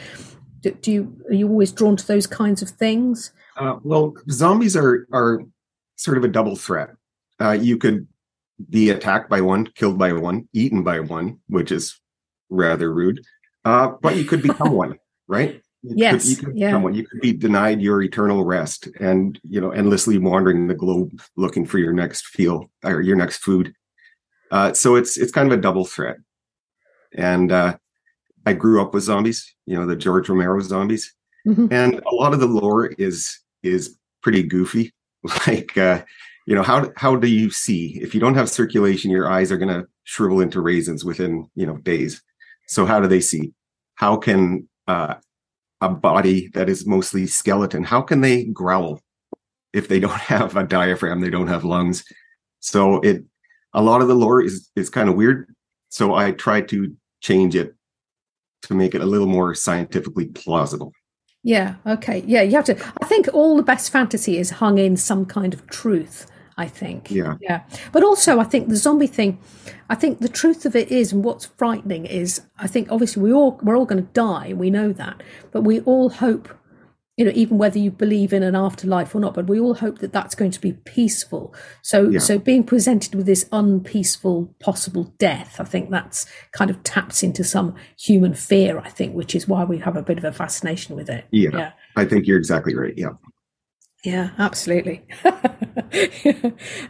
do, 0.60 0.72
do 0.72 0.92
you 0.92 1.16
are 1.30 1.34
you 1.34 1.48
always 1.48 1.72
drawn 1.72 1.96
to 1.96 2.06
those 2.06 2.26
kinds 2.26 2.60
of 2.60 2.68
things? 2.68 3.32
Uh, 3.56 3.76
well, 3.82 4.12
zombies 4.30 4.76
are 4.76 5.06
are 5.14 5.40
sort 5.96 6.18
of 6.18 6.24
a 6.24 6.28
double 6.28 6.56
threat. 6.56 6.90
Uh, 7.40 7.52
you 7.52 7.78
could 7.78 8.06
be 8.70 8.90
attacked 8.90 9.28
by 9.28 9.40
one, 9.40 9.66
killed 9.74 9.98
by 9.98 10.12
one, 10.12 10.48
eaten 10.52 10.82
by 10.82 11.00
one, 11.00 11.40
which 11.48 11.72
is 11.72 12.00
rather 12.50 12.92
rude. 12.92 13.24
Uh, 13.64 13.92
but 14.00 14.16
you 14.16 14.24
could 14.24 14.42
become 14.42 14.72
one, 14.84 14.98
right? 15.26 15.60
You 15.82 15.94
yes, 15.96 16.22
could, 16.22 16.30
you 16.30 16.36
could 16.36 16.58
yeah. 16.58 16.76
One. 16.76 16.94
You 16.94 17.06
could 17.06 17.20
be 17.20 17.32
denied 17.32 17.82
your 17.82 18.00
eternal 18.02 18.44
rest, 18.44 18.88
and 19.00 19.38
you 19.46 19.60
know, 19.60 19.70
endlessly 19.70 20.16
wandering 20.16 20.66
the 20.66 20.74
globe 20.74 21.20
looking 21.36 21.66
for 21.66 21.78
your 21.78 21.92
next 21.92 22.26
feel 22.28 22.70
or 22.82 23.02
your 23.02 23.16
next 23.16 23.38
food. 23.38 23.74
Uh, 24.50 24.72
so 24.72 24.94
it's 24.94 25.18
it's 25.18 25.32
kind 25.32 25.50
of 25.50 25.58
a 25.58 25.60
double 25.60 25.84
threat. 25.84 26.16
And 27.12 27.52
uh, 27.52 27.76
I 28.46 28.54
grew 28.54 28.80
up 28.80 28.94
with 28.94 29.04
zombies, 29.04 29.54
you 29.66 29.76
know, 29.76 29.84
the 29.84 29.94
George 29.94 30.28
Romero 30.28 30.58
zombies, 30.60 31.14
mm-hmm. 31.46 31.66
and 31.70 32.00
a 32.10 32.14
lot 32.14 32.32
of 32.32 32.40
the 32.40 32.46
lore 32.46 32.86
is 32.86 33.40
is 33.62 33.98
pretty 34.22 34.42
goofy. 34.42 34.92
Like 35.46 35.78
uh, 35.78 36.02
you 36.46 36.54
know 36.54 36.62
how 36.62 36.90
how 36.96 37.16
do 37.16 37.28
you 37.28 37.50
see? 37.50 37.98
If 38.02 38.14
you 38.14 38.20
don't 38.20 38.34
have 38.34 38.50
circulation 38.50 39.10
your 39.10 39.30
eyes 39.30 39.50
are 39.50 39.56
going 39.56 39.74
to 39.74 39.86
shrivel 40.04 40.40
into 40.40 40.60
raisins 40.60 41.04
within 41.04 41.48
you 41.54 41.66
know 41.66 41.78
days. 41.78 42.22
So 42.68 42.86
how 42.86 43.00
do 43.00 43.06
they 43.06 43.20
see? 43.20 43.52
How 43.94 44.16
can 44.16 44.68
uh, 44.86 45.14
a 45.80 45.88
body 45.88 46.48
that 46.54 46.68
is 46.68 46.86
mostly 46.86 47.26
skeleton 47.26 47.84
how 47.84 48.02
can 48.02 48.20
they 48.20 48.44
growl 48.44 49.00
if 49.72 49.88
they 49.88 50.00
don't 50.04 50.12
have 50.12 50.56
a 50.56 50.64
diaphragm 50.64 51.20
they 51.20 51.30
don't 51.30 51.48
have 51.48 51.64
lungs? 51.64 52.04
So 52.60 53.00
it 53.00 53.24
a 53.72 53.82
lot 53.82 54.02
of 54.02 54.08
the 54.08 54.14
lore 54.14 54.42
is 54.42 54.70
is 54.76 54.90
kind 54.90 55.08
of 55.08 55.16
weird. 55.16 55.54
So 55.88 56.14
i 56.14 56.32
try 56.32 56.60
to 56.60 56.94
change 57.20 57.54
it 57.54 57.74
to 58.62 58.74
make 58.74 58.94
it 58.94 59.00
a 59.00 59.06
little 59.06 59.26
more 59.26 59.54
scientifically 59.54 60.26
plausible. 60.26 60.92
Yeah 61.42 61.76
okay. 61.86 62.22
Yeah 62.26 62.42
you 62.42 62.52
have 62.52 62.66
to 62.66 62.76
i 63.00 63.06
think 63.06 63.28
all 63.32 63.56
the 63.56 63.62
best 63.62 63.90
fantasy 63.90 64.36
is 64.36 64.50
hung 64.50 64.76
in 64.76 64.98
some 64.98 65.24
kind 65.24 65.54
of 65.54 65.66
truth 65.68 66.26
I 66.56 66.68
think. 66.68 67.10
Yeah. 67.10 67.36
Yeah. 67.40 67.62
But 67.92 68.04
also, 68.04 68.38
I 68.38 68.44
think 68.44 68.68
the 68.68 68.76
zombie 68.76 69.06
thing, 69.06 69.38
I 69.90 69.94
think 69.94 70.20
the 70.20 70.28
truth 70.28 70.64
of 70.64 70.76
it 70.76 70.90
is, 70.90 71.12
and 71.12 71.24
what's 71.24 71.46
frightening 71.46 72.06
is, 72.06 72.42
I 72.58 72.66
think 72.66 72.90
obviously 72.90 73.22
we 73.22 73.32
all, 73.32 73.58
we're 73.62 73.76
all 73.76 73.86
going 73.86 74.04
to 74.04 74.12
die. 74.12 74.52
We 74.52 74.70
know 74.70 74.92
that. 74.92 75.22
But 75.50 75.62
we 75.62 75.80
all 75.80 76.10
hope, 76.10 76.48
you 77.16 77.24
know, 77.24 77.32
even 77.34 77.58
whether 77.58 77.78
you 77.78 77.90
believe 77.90 78.32
in 78.32 78.42
an 78.42 78.54
afterlife 78.54 79.14
or 79.14 79.20
not, 79.20 79.34
but 79.34 79.46
we 79.46 79.58
all 79.58 79.74
hope 79.74 79.98
that 79.98 80.12
that's 80.12 80.34
going 80.34 80.52
to 80.52 80.60
be 80.60 80.72
peaceful. 80.72 81.54
So, 81.82 82.08
yeah. 82.08 82.18
so 82.20 82.38
being 82.38 82.64
presented 82.64 83.14
with 83.14 83.26
this 83.26 83.48
unpeaceful 83.50 84.54
possible 84.60 85.12
death, 85.18 85.60
I 85.60 85.64
think 85.64 85.90
that's 85.90 86.26
kind 86.52 86.70
of 86.70 86.82
taps 86.84 87.22
into 87.22 87.42
some 87.42 87.74
human 87.98 88.34
fear, 88.34 88.78
I 88.78 88.90
think, 88.90 89.14
which 89.14 89.34
is 89.34 89.48
why 89.48 89.64
we 89.64 89.78
have 89.78 89.96
a 89.96 90.02
bit 90.02 90.18
of 90.18 90.24
a 90.24 90.32
fascination 90.32 90.94
with 90.94 91.10
it. 91.10 91.26
Yeah. 91.30 91.50
yeah. 91.52 91.72
I 91.96 92.04
think 92.04 92.26
you're 92.26 92.38
exactly 92.38 92.74
right. 92.74 92.94
Yeah. 92.96 93.10
Yeah, 94.04 94.30
absolutely. 94.38 95.02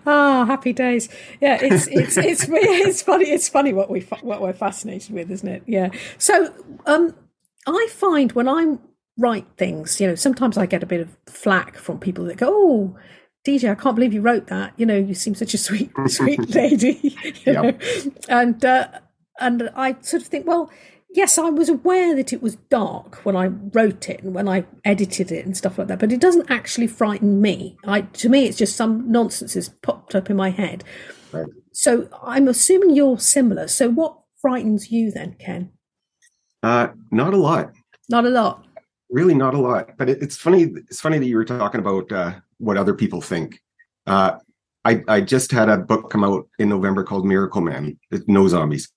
ah, 0.05 0.45
happy 0.47 0.73
days. 0.73 1.09
Yeah, 1.41 1.59
it's 1.63 1.87
it's 1.87 2.17
it's 2.17 2.45
it's 2.51 3.03
funny. 3.03 3.31
It's 3.31 3.49
funny 3.49 3.73
what 3.73 3.89
we 3.89 4.01
what 4.23 4.43
we're 4.43 4.53
fascinated 4.53 5.15
with, 5.15 5.31
isn't 5.31 5.49
it? 5.49 5.63
Yeah. 5.65 5.91
So, 6.19 6.53
um, 6.87 7.15
I 7.69 7.87
find 7.93 8.33
when 8.33 8.49
I 8.49 8.79
write 9.17 9.47
things, 9.57 10.01
you 10.01 10.09
know, 10.09 10.17
sometimes 10.17 10.59
I 10.59 10.67
get 10.67 10.83
a 10.83 10.87
bit 10.87 11.01
of 11.01 11.17
flack 11.27 11.77
from 11.77 12.01
people 12.01 12.25
that 12.25 12.37
go, 12.37 12.49
"Oh, 12.51 12.97
DJ, 13.47 13.71
I 13.71 13.77
can't 13.77 13.95
believe 13.95 14.13
you 14.13 14.21
wrote 14.21 14.49
that. 14.49 14.73
You 14.77 14.85
know, 14.85 14.97
you 14.99 15.15
seem 15.15 15.37
such 15.37 15.55
a 15.55 15.59
sweet, 15.59 15.93
sweet 16.09 16.51
lady." 16.55 17.17
you 17.47 17.53
know? 17.53 17.79
And 18.29 18.65
uh, 18.65 18.89
and 19.39 19.71
I 19.77 19.97
sort 20.01 20.23
of 20.23 20.29
think, 20.29 20.49
well, 20.49 20.69
yes, 21.15 21.39
I 21.39 21.49
was 21.49 21.69
aware 21.69 22.15
that 22.17 22.33
it 22.33 22.43
was 22.43 22.57
dark 22.57 23.25
when 23.25 23.37
I 23.37 23.47
wrote 23.47 24.09
it 24.11 24.23
and 24.23 24.35
when 24.35 24.49
I 24.49 24.65
edited 24.85 25.33
it 25.33 25.47
and 25.47 25.57
stuff 25.57 25.79
like 25.79 25.87
that, 25.89 26.01
but 26.01 26.13
it 26.13 26.21
doesn't 26.21 26.51
actually 26.51 26.89
frighten 26.89 27.41
me. 27.41 27.79
I, 27.85 28.03
to 28.03 28.29
me, 28.29 28.45
it's 28.47 28.59
just 28.59 28.77
some 28.77 29.11
nonsense 29.11 29.55
has 29.55 29.69
popped 29.69 30.15
up 30.15 30.29
in 30.29 30.37
my 30.37 30.51
head. 30.51 30.85
Right. 31.33 31.47
So 31.73 32.09
I'm 32.23 32.49
assuming 32.49 32.95
you're 32.95 33.19
similar. 33.19 33.69
So 33.69 33.89
what 33.89 34.19
frightens 34.43 34.91
you 34.91 35.11
then, 35.11 35.37
Ken? 35.39 35.71
Uh, 36.63 36.89
not 37.11 37.33
a 37.33 37.39
lot. 37.39 37.73
Not 38.09 38.27
a 38.27 38.31
lot. 38.31 38.67
Really, 39.09 39.35
not 39.35 39.55
a 39.55 39.61
lot. 39.61 39.97
But 39.97 40.11
it, 40.11 40.23
it's 40.23 40.37
funny. 40.37 40.65
It's 40.89 41.01
funny 41.01 41.19
that 41.19 41.27
you 41.27 41.37
were 41.37 41.45
talking 41.45 41.81
about 41.81 42.11
uh, 42.11 42.35
what 42.59 42.77
other 42.77 42.95
people 42.95 43.21
think. 43.21 43.61
Uh, 44.07 44.39
I, 44.85 45.03
I 45.09 45.21
just 45.21 45.51
had 45.51 45.69
a 45.69 45.79
book 45.79 46.11
come 46.11 46.25
out 46.25 46.47
in 46.59 46.69
November 46.69 47.05
called 47.05 47.25
Miracle 47.25 47.63
Man. 47.63 47.99
No 48.27 48.49
zombies 48.49 48.91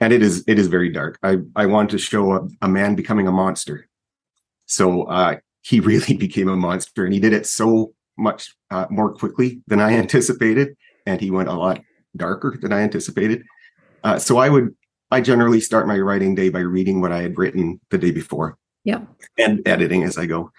and 0.00 0.12
it 0.12 0.22
is 0.22 0.44
it 0.46 0.58
is 0.58 0.66
very 0.66 0.90
dark. 0.90 1.18
I 1.22 1.38
I 1.56 1.66
want 1.66 1.90
to 1.90 1.98
show 1.98 2.32
a, 2.32 2.48
a 2.62 2.68
man 2.68 2.94
becoming 2.94 3.26
a 3.28 3.32
monster. 3.32 3.88
So 4.66 5.04
uh, 5.04 5.36
he 5.62 5.80
really 5.90 6.16
became 6.16 6.48
a 6.48 6.56
monster, 6.56 7.04
and 7.04 7.12
he 7.12 7.20
did 7.20 7.32
it 7.32 7.46
so 7.46 7.92
much 8.18 8.54
uh, 8.70 8.86
more 8.90 9.12
quickly 9.12 9.62
than 9.66 9.80
I 9.80 9.92
anticipated, 10.04 10.76
and 11.06 11.20
he 11.20 11.30
went 11.30 11.48
a 11.48 11.54
lot 11.54 11.80
darker 12.16 12.56
than 12.60 12.72
I 12.72 12.80
anticipated. 12.80 13.44
Uh, 14.02 14.18
so 14.18 14.38
I 14.38 14.48
would 14.48 14.74
I 15.10 15.20
generally 15.20 15.60
start 15.60 15.86
my 15.86 15.98
writing 15.98 16.34
day 16.34 16.48
by 16.48 16.60
reading 16.60 17.00
what 17.00 17.12
I 17.12 17.22
had 17.22 17.36
written 17.36 17.80
the 17.90 17.98
day 17.98 18.10
before. 18.10 18.56
Yeah. 18.84 19.02
And 19.36 19.66
editing 19.66 20.04
as 20.04 20.16
I 20.16 20.26
go. 20.26 20.52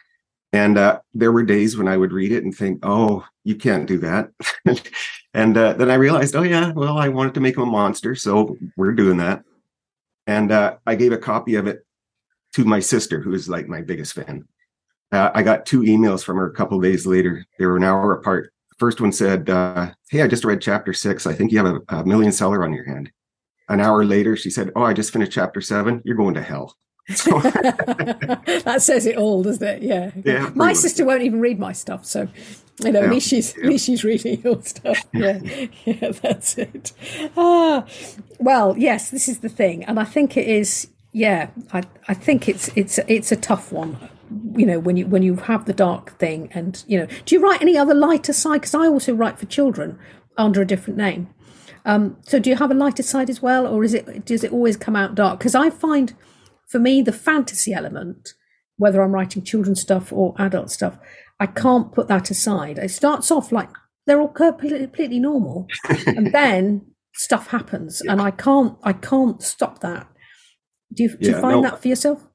And 0.53 0.77
uh, 0.77 0.99
there 1.13 1.31
were 1.31 1.43
days 1.43 1.77
when 1.77 1.87
I 1.87 1.95
would 1.95 2.11
read 2.11 2.31
it 2.31 2.43
and 2.43 2.55
think, 2.55 2.79
"Oh, 2.83 3.25
you 3.43 3.55
can't 3.55 3.87
do 3.87 3.97
that," 3.99 4.31
and 5.33 5.57
uh, 5.57 5.73
then 5.73 5.89
I 5.89 5.95
realized, 5.95 6.35
"Oh 6.35 6.43
yeah, 6.43 6.71
well, 6.73 6.97
I 6.97 7.07
wanted 7.07 7.33
to 7.35 7.39
make 7.39 7.55
him 7.55 7.63
a 7.63 7.67
monster, 7.67 8.15
so 8.15 8.57
we're 8.75 8.91
doing 8.91 9.17
that." 9.17 9.43
And 10.27 10.51
uh, 10.51 10.75
I 10.85 10.95
gave 10.95 11.13
a 11.13 11.17
copy 11.17 11.55
of 11.55 11.67
it 11.67 11.85
to 12.53 12.65
my 12.65 12.81
sister, 12.81 13.21
who 13.21 13.33
is 13.33 13.47
like 13.47 13.67
my 13.67 13.81
biggest 13.81 14.13
fan. 14.13 14.45
Uh, 15.11 15.31
I 15.33 15.41
got 15.41 15.65
two 15.65 15.81
emails 15.81 16.23
from 16.23 16.37
her 16.37 16.47
a 16.47 16.53
couple 16.53 16.79
days 16.81 17.05
later. 17.05 17.45
They 17.57 17.65
were 17.65 17.77
an 17.77 17.83
hour 17.83 18.13
apart. 18.13 18.51
The 18.71 18.75
first 18.77 18.99
one 18.99 19.13
said, 19.13 19.49
uh, 19.49 19.91
"Hey, 20.09 20.21
I 20.21 20.27
just 20.27 20.43
read 20.45 20.61
chapter 20.61 20.91
six. 20.91 21.25
I 21.25 21.33
think 21.33 21.53
you 21.53 21.63
have 21.63 21.81
a, 21.87 21.99
a 21.99 22.05
million 22.05 22.33
seller 22.33 22.65
on 22.65 22.73
your 22.73 22.85
hand." 22.85 23.09
An 23.69 23.79
hour 23.79 24.03
later, 24.03 24.35
she 24.35 24.49
said, 24.49 24.71
"Oh, 24.75 24.83
I 24.83 24.93
just 24.93 25.13
finished 25.13 25.31
chapter 25.31 25.61
seven. 25.61 26.01
You're 26.03 26.17
going 26.17 26.33
to 26.33 26.41
hell." 26.41 26.75
that 27.07 28.77
says 28.79 29.05
it 29.05 29.17
all, 29.17 29.43
doesn't 29.43 29.67
it? 29.67 29.81
Yeah. 29.81 30.11
Yeah. 30.23 30.51
My 30.53 30.73
sister 30.73 31.05
won't 31.05 31.23
even 31.23 31.39
read 31.39 31.59
my 31.59 31.73
stuff, 31.73 32.05
so 32.05 32.27
you 32.83 32.91
know, 32.91 32.99
yeah. 32.99 33.05
at 33.05 33.11
least 33.11 33.29
she's 33.29 33.55
yeah. 33.55 33.63
at 33.63 33.69
least 33.69 33.85
she's 33.85 34.03
reading 34.03 34.41
your 34.41 34.61
stuff. 34.61 35.05
Yeah. 35.13 35.39
yeah, 35.85 36.11
that's 36.11 36.57
it. 36.57 36.93
Ah, 37.35 37.85
well, 38.39 38.75
yes, 38.77 39.09
this 39.09 39.27
is 39.27 39.39
the 39.39 39.49
thing, 39.49 39.83
and 39.85 39.99
I 39.99 40.03
think 40.03 40.37
it 40.37 40.47
is. 40.47 40.87
Yeah, 41.11 41.49
I 41.73 41.83
I 42.07 42.13
think 42.13 42.47
it's 42.47 42.69
it's 42.75 42.99
it's 43.07 43.31
a 43.31 43.35
tough 43.35 43.71
one. 43.71 43.97
You 44.55 44.65
know, 44.65 44.79
when 44.79 44.95
you 44.95 45.05
when 45.07 45.23
you 45.23 45.35
have 45.35 45.65
the 45.65 45.73
dark 45.73 46.17
thing, 46.17 46.49
and 46.53 46.83
you 46.87 46.99
know, 46.99 47.07
do 47.25 47.35
you 47.35 47.41
write 47.41 47.61
any 47.61 47.77
other 47.77 47.93
lighter 47.93 48.33
side? 48.33 48.61
Because 48.61 48.75
I 48.75 48.87
also 48.87 49.13
write 49.13 49.37
for 49.37 49.45
children 49.47 49.99
under 50.37 50.61
a 50.61 50.65
different 50.65 50.97
name. 50.97 51.29
Um, 51.83 52.17
so 52.21 52.39
do 52.39 52.49
you 52.49 52.55
have 52.55 52.71
a 52.71 52.75
lighter 52.75 53.03
side 53.03 53.29
as 53.29 53.41
well, 53.41 53.67
or 53.67 53.83
is 53.83 53.93
it 53.93 54.25
does 54.25 54.43
it 54.43 54.53
always 54.53 54.77
come 54.77 54.95
out 54.95 55.15
dark? 55.15 55.39
Because 55.39 55.55
I 55.55 55.69
find 55.69 56.13
for 56.71 56.79
me, 56.79 57.01
the 57.01 57.11
fantasy 57.11 57.73
element, 57.73 58.33
whether 58.77 59.01
I'm 59.01 59.11
writing 59.11 59.43
children's 59.43 59.81
stuff 59.81 60.13
or 60.13 60.33
adult 60.39 60.71
stuff, 60.71 60.97
I 61.39 61.47
can't 61.47 61.91
put 61.91 62.07
that 62.07 62.31
aside. 62.31 62.77
It 62.77 62.91
starts 62.91 63.29
off 63.29 63.51
like 63.51 63.69
they're 64.07 64.21
all 64.21 64.29
completely 64.29 65.19
normal, 65.19 65.67
and 66.07 66.31
then 66.31 66.85
stuff 67.13 67.47
happens, 67.47 68.01
yeah. 68.03 68.13
and 68.13 68.21
I 68.21 68.31
can't, 68.31 68.77
I 68.83 68.93
can't 68.93 69.41
stop 69.43 69.79
that. 69.81 70.07
Do 70.93 71.03
you, 71.03 71.09
do 71.09 71.17
yeah, 71.19 71.35
you 71.35 71.41
find 71.41 71.61
no, 71.61 71.69
that 71.69 71.81
for 71.81 71.87
yourself? 71.89 72.27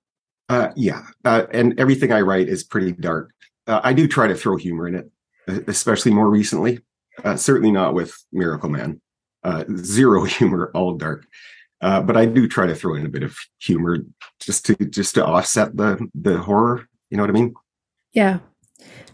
Uh, 0.49 0.69
yeah, 0.77 1.03
uh, 1.25 1.47
and 1.53 1.79
everything 1.81 2.13
I 2.13 2.21
write 2.21 2.49
is 2.49 2.63
pretty 2.63 2.93
dark. 2.93 3.33
Uh, 3.67 3.81
I 3.83 3.95
do 3.95 4.07
try 4.07 4.27
to 4.27 4.35
throw 4.35 4.57
humor 4.57 4.87
in 4.87 4.95
it, 4.95 5.65
especially 5.67 6.13
more 6.13 6.31
recently. 6.31 6.81
Uh, 7.25 7.37
certainly 7.37 7.73
not 7.73 7.95
with 7.95 8.15
Miracle 8.33 8.69
Man. 8.69 9.01
Uh, 9.43 9.65
zero 9.77 10.25
humor, 10.25 10.71
all 10.75 10.95
dark. 10.95 11.27
Uh, 11.81 12.01
but 12.01 12.17
I 12.17 12.27
do 12.27 12.49
try 12.49 12.67
to 12.67 12.75
throw 12.75 12.95
in 12.95 13.07
a 13.07 13.11
bit 13.11 13.23
of 13.23 13.37
humor 13.61 13.99
just 14.41 14.65
to 14.67 14.75
just 14.77 15.15
to 15.15 15.27
offset 15.27 15.77
the 15.77 16.09
the 16.15 16.39
horror. 16.39 16.89
You 17.11 17.17
know 17.17 17.23
what 17.23 17.31
I 17.31 17.35
mean? 17.35 17.55
Yeah. 18.13 18.39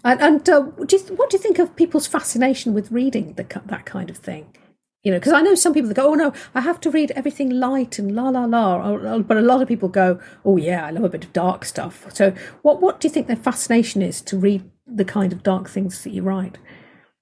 And, 0.04 0.20
and 0.20 0.48
uh, 0.48 0.60
do 0.86 0.96
you, 0.96 1.14
what 1.14 1.30
do 1.30 1.36
you 1.36 1.42
think 1.42 1.58
of 1.58 1.76
people's 1.76 2.06
fascination 2.06 2.74
with 2.74 2.90
reading 2.90 3.34
the, 3.34 3.44
that 3.66 3.86
kind 3.86 4.10
of 4.10 4.16
thing? 4.16 4.56
You 5.02 5.10
know, 5.10 5.18
because 5.18 5.32
I 5.32 5.42
know 5.42 5.56
some 5.56 5.74
people 5.74 5.88
that 5.88 5.94
go, 5.94 6.12
"Oh 6.12 6.14
no, 6.14 6.32
I 6.54 6.60
have 6.60 6.80
to 6.82 6.90
read 6.90 7.10
everything 7.12 7.50
light 7.50 7.98
and 7.98 8.14
la 8.14 8.28
la 8.28 8.44
la," 8.44 9.18
but 9.18 9.36
a 9.36 9.42
lot 9.42 9.60
of 9.60 9.66
people 9.66 9.88
go, 9.88 10.20
"Oh 10.44 10.56
yeah, 10.56 10.86
I 10.86 10.90
love 10.90 11.02
a 11.02 11.08
bit 11.08 11.24
of 11.24 11.32
dark 11.32 11.64
stuff." 11.64 12.06
So, 12.14 12.32
what 12.62 12.80
what 12.80 13.00
do 13.00 13.08
you 13.08 13.12
think 13.12 13.26
their 13.26 13.34
fascination 13.34 14.00
is 14.00 14.20
to 14.22 14.38
read 14.38 14.62
the 14.86 15.04
kind 15.04 15.32
of 15.32 15.42
dark 15.42 15.68
things 15.68 16.04
that 16.04 16.10
you 16.10 16.22
write? 16.22 16.58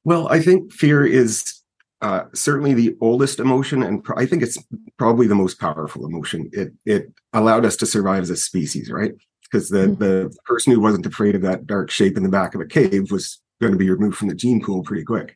Well, 0.05 0.29
I 0.29 0.41
think 0.41 0.73
fear 0.75 1.07
is 1.07 1.60
uh, 2.03 2.25
certainly 2.33 2.73
the 2.73 2.97
oldest 3.01 3.41
emotion, 3.41 3.83
and 3.83 4.05
I 4.17 4.25
think 4.25 4.43
it's 4.43 4.59
probably 4.97 5.27
the 5.27 5.35
most 5.35 5.61
powerful 5.61 6.07
emotion. 6.07 6.51
It 6.53 6.73
it 6.87 7.13
allowed 7.33 7.65
us 7.65 7.77
to 7.77 7.87
survive 7.87 8.23
as 8.23 8.31
a 8.31 8.37
species, 8.37 8.91
right? 8.91 9.13
Because 9.43 9.69
the 9.69 9.89
mm-hmm. 9.89 10.03
the 10.03 10.37
person 10.47 10.73
who 10.73 10.81
wasn't 10.81 11.07
afraid 11.07 11.35
of 11.35 11.43
that 11.43 11.67
dark 11.67 11.91
shape 11.91 12.17
in 12.17 12.23
the 12.23 12.29
back 12.29 12.55
of 12.55 12.61
a 12.61 12.67
cave 12.67 13.11
was 13.11 13.41
going 13.61 13.73
to 13.73 13.79
be 13.79 13.91
removed 13.91 14.17
from 14.17 14.29
the 14.29 14.35
gene 14.35 14.63
pool 14.63 14.83
pretty 14.83 15.05
quick. 15.05 15.35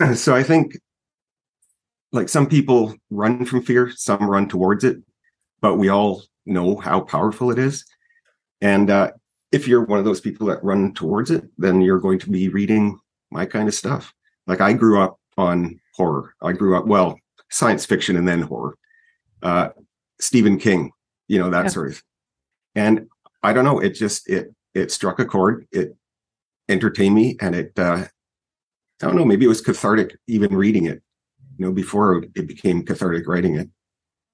So 0.14 0.32
I 0.32 0.44
think, 0.44 0.78
like 2.12 2.28
some 2.28 2.46
people 2.46 2.94
run 3.10 3.44
from 3.44 3.62
fear, 3.62 3.90
some 3.90 4.30
run 4.30 4.48
towards 4.48 4.84
it, 4.84 4.98
but 5.60 5.74
we 5.74 5.88
all 5.88 6.22
know 6.46 6.76
how 6.76 7.00
powerful 7.00 7.50
it 7.50 7.58
is. 7.58 7.84
And 8.60 8.90
uh, 8.90 9.10
if 9.50 9.66
you're 9.66 9.84
one 9.84 9.98
of 9.98 10.04
those 10.04 10.20
people 10.20 10.46
that 10.48 10.62
run 10.62 10.94
towards 10.94 11.32
it, 11.32 11.44
then 11.58 11.80
you're 11.80 11.98
going 11.98 12.18
to 12.20 12.30
be 12.30 12.48
reading 12.48 12.98
my 13.30 13.44
kind 13.44 13.66
of 13.66 13.74
stuff. 13.74 14.14
Like 14.46 14.60
I 14.60 14.72
grew 14.72 15.00
up 15.00 15.18
on 15.38 15.80
horror. 15.94 16.34
I 16.42 16.52
grew 16.52 16.76
up, 16.76 16.86
well, 16.86 17.18
science 17.48 17.86
fiction 17.86 18.16
and 18.16 18.28
then 18.28 18.42
horror. 18.42 18.76
Uh, 19.42 19.70
Stephen 20.20 20.58
King, 20.58 20.90
you 21.28 21.38
know, 21.38 21.48
that 21.48 21.66
yeah. 21.66 21.70
sort 21.70 21.90
of. 21.90 22.02
And 22.74 23.06
I 23.42 23.52
don't 23.52 23.64
know, 23.64 23.78
it 23.78 23.90
just 23.90 24.28
it 24.28 24.52
it 24.74 24.90
struck 24.90 25.18
a 25.20 25.24
chord. 25.24 25.66
It 25.72 25.96
entertained 26.68 27.14
me 27.14 27.36
and 27.40 27.54
it 27.54 27.72
uh 27.78 28.04
I 29.00 29.06
don't 29.06 29.16
know, 29.16 29.24
maybe 29.24 29.44
it 29.44 29.48
was 29.48 29.60
cathartic 29.60 30.18
even 30.26 30.54
reading 30.54 30.86
it, 30.86 31.00
you 31.56 31.66
know, 31.66 31.72
before 31.72 32.24
it 32.34 32.46
became 32.46 32.84
cathartic 32.84 33.28
writing 33.28 33.54
it. 33.54 33.70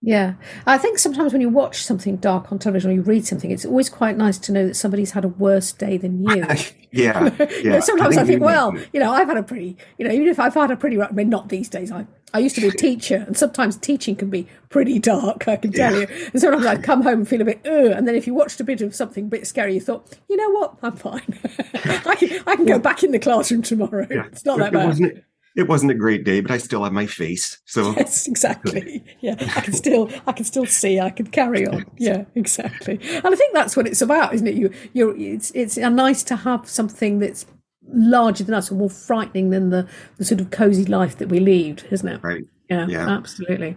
Yeah. 0.04 0.34
I 0.66 0.76
think 0.76 0.98
sometimes 0.98 1.32
when 1.32 1.40
you 1.40 1.48
watch 1.48 1.82
something 1.82 2.16
dark 2.16 2.52
on 2.52 2.58
television 2.58 2.90
or 2.90 2.94
you 2.94 3.00
read 3.00 3.26
something, 3.26 3.50
it's 3.50 3.64
always 3.64 3.88
quite 3.88 4.18
nice 4.18 4.36
to 4.38 4.52
know 4.52 4.66
that 4.66 4.74
somebody's 4.74 5.12
had 5.12 5.24
a 5.24 5.28
worse 5.28 5.72
day 5.72 5.96
than 5.96 6.22
you. 6.22 6.36
yeah. 6.92 7.30
yeah. 7.38 7.46
you 7.56 7.70
know, 7.70 7.80
sometimes 7.80 8.18
I 8.18 8.24
think, 8.24 8.24
I 8.24 8.24
think 8.26 8.40
well, 8.42 8.76
you 8.92 9.00
know, 9.00 9.10
I've 9.10 9.28
had 9.28 9.38
a 9.38 9.42
pretty, 9.42 9.78
you 9.96 10.06
know, 10.06 10.12
even 10.12 10.28
if 10.28 10.38
I've 10.38 10.52
had 10.52 10.70
a 10.70 10.76
pretty, 10.76 11.00
I 11.00 11.10
mean, 11.10 11.30
not 11.30 11.48
these 11.48 11.70
days, 11.70 11.90
I, 11.90 12.06
I 12.34 12.40
used 12.40 12.54
to 12.56 12.60
be 12.60 12.68
a 12.68 12.72
teacher 12.72 13.24
and 13.26 13.34
sometimes 13.34 13.78
teaching 13.78 14.14
can 14.14 14.28
be 14.28 14.46
pretty 14.68 14.98
dark, 14.98 15.48
I 15.48 15.56
can 15.56 15.72
tell 15.72 15.94
yeah. 15.94 16.00
you. 16.00 16.28
And 16.32 16.40
sometimes 16.40 16.66
I'd 16.66 16.82
come 16.82 17.00
home 17.02 17.20
and 17.20 17.28
feel 17.28 17.40
a 17.40 17.46
bit, 17.46 17.60
ugh. 17.64 17.92
And 17.96 18.06
then 18.06 18.14
if 18.14 18.26
you 18.26 18.34
watched 18.34 18.60
a 18.60 18.64
bit 18.64 18.82
of 18.82 18.94
something 18.94 19.24
a 19.24 19.28
bit 19.28 19.46
scary, 19.46 19.72
you 19.72 19.80
thought, 19.80 20.18
you 20.28 20.36
know 20.36 20.50
what, 20.50 20.76
I'm 20.82 20.96
fine. 20.96 21.40
I 21.74 22.14
can, 22.14 22.42
I 22.46 22.56
can 22.56 22.66
go 22.66 22.78
back 22.78 23.02
in 23.02 23.12
the 23.12 23.18
classroom 23.18 23.62
tomorrow. 23.62 24.06
Yeah. 24.10 24.26
It's 24.26 24.44
not 24.44 24.58
that 24.58 24.72
bad 24.72 25.00
it 25.00 25.24
wasn't 25.62 25.92
a 25.92 25.94
great 25.94 26.24
day, 26.24 26.40
but 26.40 26.50
I 26.50 26.58
still 26.58 26.82
have 26.82 26.92
my 26.92 27.06
face. 27.06 27.58
So 27.64 27.92
yes, 27.96 28.26
exactly. 28.26 29.04
Yeah, 29.20 29.36
I 29.38 29.60
can 29.60 29.72
still, 29.72 30.10
I 30.26 30.32
can 30.32 30.44
still 30.44 30.66
see. 30.66 30.98
I 30.98 31.10
can 31.10 31.28
carry 31.28 31.66
on. 31.66 31.84
Yeah, 31.96 32.24
exactly. 32.34 32.98
And 33.02 33.26
I 33.26 33.36
think 33.36 33.54
that's 33.54 33.76
what 33.76 33.86
it's 33.86 34.02
about, 34.02 34.34
isn't 34.34 34.46
it? 34.46 34.54
You, 34.54 34.72
you're. 34.92 35.16
It's, 35.16 35.52
it's 35.52 35.76
nice 35.76 36.24
to 36.24 36.36
have 36.36 36.68
something 36.68 37.20
that's 37.20 37.46
larger 37.88 38.44
than 38.44 38.54
us 38.54 38.72
or 38.72 38.74
more 38.74 38.90
frightening 38.90 39.50
than 39.50 39.70
the 39.70 39.86
the 40.16 40.24
sort 40.24 40.40
of 40.40 40.50
cozy 40.50 40.84
life 40.84 41.18
that 41.18 41.28
we 41.28 41.38
lead, 41.38 41.84
isn't 41.90 42.08
it? 42.08 42.22
Right. 42.22 42.44
Yeah. 42.68 42.86
Yeah. 42.88 43.08
Absolutely. 43.08 43.76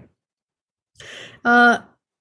Uh, 1.46 1.80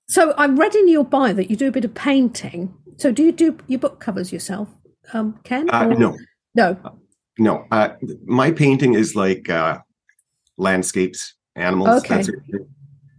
so 0.09 0.33
I 0.33 0.47
read 0.47 0.75
in 0.75 0.89
your 0.89 1.05
bio 1.05 1.33
that 1.33 1.51
you 1.51 1.57
do 1.57 1.69
a 1.69 1.73
bit 1.73 1.85
of 1.85 1.95
painting. 1.95 2.75
So 2.99 3.13
do 3.13 3.23
you 3.23 3.33
do 3.33 3.59
your 3.67 3.79
book 3.79 4.01
covers 4.01 4.33
yourself, 4.33 4.69
um, 5.13 5.39
Ken? 5.45 5.69
Uh, 5.71 5.87
no. 5.87 6.17
No. 6.55 6.99
No, 7.39 7.67
uh, 7.71 7.91
my 8.25 8.51
painting 8.51 8.95
is 8.95 9.15
like 9.15 9.51
uh, 9.51 9.79
landscapes, 10.57 11.35
animals. 11.55 12.05
Okay. 12.05 12.25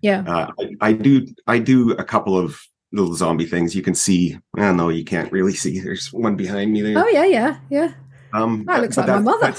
Yeah. 0.01 0.23
Uh, 0.27 0.51
I, 0.59 0.89
I, 0.89 0.93
do. 0.93 1.27
I 1.47 1.59
do 1.59 1.91
a 1.91 2.03
couple 2.03 2.37
of 2.37 2.59
little 2.91 3.13
zombie 3.13 3.45
things. 3.45 3.75
You 3.75 3.81
can 3.81 3.95
see. 3.95 4.37
I 4.55 4.61
don't 4.61 4.77
know. 4.77 4.89
You 4.89 5.03
can't 5.03 5.31
really 5.31 5.53
see. 5.53 5.79
There's 5.79 6.11
one 6.11 6.35
behind 6.35 6.71
me 6.71 6.81
there. 6.81 6.97
Oh 6.97 7.07
yeah, 7.07 7.25
yeah, 7.25 7.59
yeah. 7.69 7.93
Um, 8.33 8.65
That 8.65 8.81
looks 8.81 8.97
like 8.97 9.07
my 9.07 9.19
mother. 9.19 9.53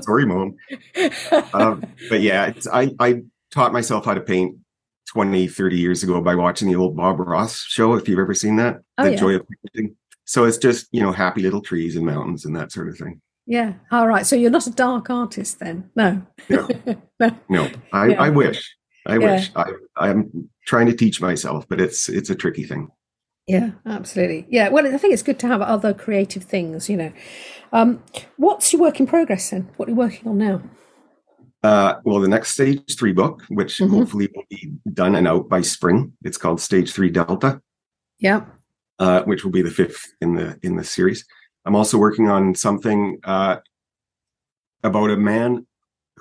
Sorry, 0.00 0.26
mom. 0.26 0.56
Um, 1.52 1.84
but 2.08 2.20
yeah, 2.20 2.46
it's, 2.46 2.66
I, 2.68 2.90
I 2.98 3.22
taught 3.50 3.72
myself 3.72 4.04
how 4.04 4.14
to 4.14 4.20
paint 4.20 4.56
20, 5.08 5.48
30 5.48 5.76
years 5.76 6.02
ago 6.02 6.20
by 6.20 6.34
watching 6.34 6.68
the 6.68 6.76
old 6.76 6.96
Bob 6.96 7.20
Ross 7.20 7.60
show, 7.60 7.94
if 7.94 8.08
you've 8.08 8.18
ever 8.18 8.34
seen 8.34 8.56
that. 8.56 8.80
Oh, 8.98 9.04
the 9.04 9.12
yeah. 9.12 9.16
Joy 9.16 9.34
of 9.36 9.46
Painting. 9.74 9.96
So 10.24 10.44
it's 10.44 10.58
just, 10.58 10.86
you 10.92 11.00
know, 11.00 11.12
happy 11.12 11.42
little 11.42 11.60
trees 11.62 11.96
and 11.96 12.06
mountains 12.06 12.44
and 12.44 12.54
that 12.56 12.72
sort 12.72 12.88
of 12.88 12.96
thing. 12.96 13.20
yeah. 13.46 13.74
All 13.90 14.06
right. 14.06 14.24
So 14.26 14.36
you're 14.36 14.50
not 14.50 14.66
a 14.66 14.70
dark 14.70 15.10
artist 15.10 15.58
then? 15.58 15.90
No. 15.96 16.22
No. 16.48 16.68
no. 17.20 17.30
No, 17.48 17.68
I, 17.92 18.06
Yeah. 18.08 18.22
I 18.22 18.28
wish. 18.30 18.76
I 19.06 19.18
Yeah. 19.18 19.32
wish. 19.34 19.50
I, 19.56 19.72
I'm 19.96 20.48
trying 20.66 20.86
to 20.86 20.94
teach 20.94 21.20
myself, 21.20 21.66
but 21.68 21.80
it's 21.80 22.08
it's 22.08 22.30
a 22.30 22.34
tricky 22.36 22.64
thing. 22.64 22.88
Yeah, 23.48 23.70
absolutely. 23.84 24.46
Yeah. 24.48 24.68
Well, 24.68 24.86
I 24.86 24.96
think 24.96 25.12
it's 25.12 25.24
good 25.24 25.40
to 25.40 25.48
have 25.48 25.60
other 25.60 25.92
creative 25.92 26.44
things, 26.44 26.88
you 26.88 26.96
know. 26.96 27.12
Um, 27.72 28.00
what's 28.36 28.72
your 28.72 28.80
work 28.80 29.00
in 29.00 29.06
progress 29.08 29.50
then? 29.50 29.68
What 29.76 29.88
are 29.88 29.90
you 29.90 29.96
working 29.96 30.28
on 30.28 30.38
now? 30.38 30.62
Uh, 31.64 31.94
well, 32.04 32.20
the 32.20 32.28
next 32.28 32.52
stage 32.52 32.96
three 32.96 33.12
book, 33.12 33.42
which 33.48 33.78
Mhm. 33.78 33.90
hopefully 33.90 34.28
will 34.34 34.44
be 34.50 34.72
done 34.92 35.16
and 35.16 35.26
out 35.26 35.48
by 35.48 35.60
spring, 35.62 36.12
it's 36.22 36.38
called 36.38 36.60
Stage 36.60 36.92
Three 36.92 37.10
Delta, 37.10 37.60
Yeah. 38.20 38.44
Uh, 38.98 39.22
which 39.22 39.44
will 39.44 39.50
be 39.50 39.62
the 39.62 39.70
fifth 39.70 40.12
in 40.20 40.34
the 40.34 40.58
in 40.62 40.76
the 40.76 40.84
series. 40.84 41.24
I'm 41.64 41.76
also 41.76 41.98
working 41.98 42.28
on 42.28 42.54
something 42.54 43.20
uh, 43.24 43.56
about 44.82 45.10
a 45.10 45.16
man 45.16 45.66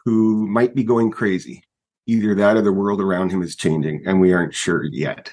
who 0.06 0.48
might 0.48 0.76
be 0.76 0.84
going 0.84 1.12
crazy. 1.12 1.64
Either 2.08 2.34
that 2.36 2.58
or 2.58 2.62
the 2.62 2.72
world 2.72 3.00
around 3.00 3.32
him 3.32 3.42
is 3.42 3.56
changing, 3.56 4.04
and 4.06 4.20
we 4.20 4.34
aren't 4.34 4.56
sure 4.56 4.84
yet. 4.84 5.32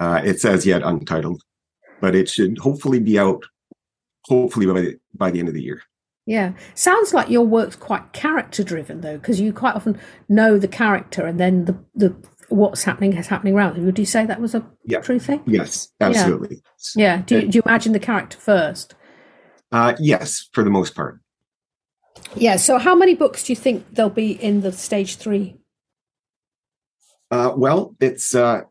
Uh, 0.00 0.20
it's 0.24 0.44
as 0.44 0.64
yet 0.64 0.82
untitled, 0.82 1.42
but 2.00 2.14
it 2.14 2.28
should 2.28 2.58
hopefully 2.58 3.00
be 3.00 3.18
out. 3.18 3.44
Hopefully 4.26 4.66
by 4.66 4.80
the, 4.80 5.00
by 5.14 5.30
the 5.32 5.40
end 5.40 5.48
of 5.48 5.54
the 5.54 5.62
year. 5.62 5.82
Yeah. 6.26 6.52
Sounds 6.74 7.12
like 7.12 7.28
your 7.28 7.44
work's 7.44 7.74
quite 7.74 8.12
character 8.12 8.62
driven 8.62 9.00
though, 9.00 9.18
because 9.18 9.40
you 9.40 9.52
quite 9.52 9.74
often 9.74 9.98
know 10.28 10.58
the 10.58 10.68
character 10.68 11.26
and 11.26 11.40
then 11.40 11.64
the, 11.64 11.76
the 11.94 12.14
what's 12.52 12.84
happening 12.84 13.16
is 13.16 13.26
happening 13.26 13.54
around 13.54 13.76
them. 13.76 13.86
Would 13.86 13.98
you 13.98 14.04
say 14.06 14.26
that 14.26 14.40
was 14.40 14.54
a 14.54 14.64
Yeah. 14.84 15.00
true 15.00 15.18
thing? 15.18 15.42
Yes, 15.46 15.88
absolutely. 16.00 16.62
Yeah. 16.94 17.22
Do 17.26 17.40
you, 17.40 17.48
do 17.48 17.56
you 17.58 17.62
imagine 17.66 17.92
the 17.92 18.00
character 18.00 18.38
first? 18.38 18.94
Uh, 19.70 19.94
yes, 19.98 20.48
for 20.52 20.62
the 20.62 20.70
most 20.70 20.94
part. 20.94 21.20
Yeah. 22.34 22.56
So 22.56 22.78
how 22.78 22.94
many 22.94 23.14
books 23.14 23.44
do 23.44 23.52
you 23.52 23.56
think 23.56 23.86
there'll 23.94 24.10
be 24.10 24.32
in 24.32 24.60
the 24.60 24.72
stage 24.72 25.16
three? 25.16 25.56
Uh, 27.30 27.52
well, 27.56 27.96
it's 28.00 28.34
uh, 28.34 28.62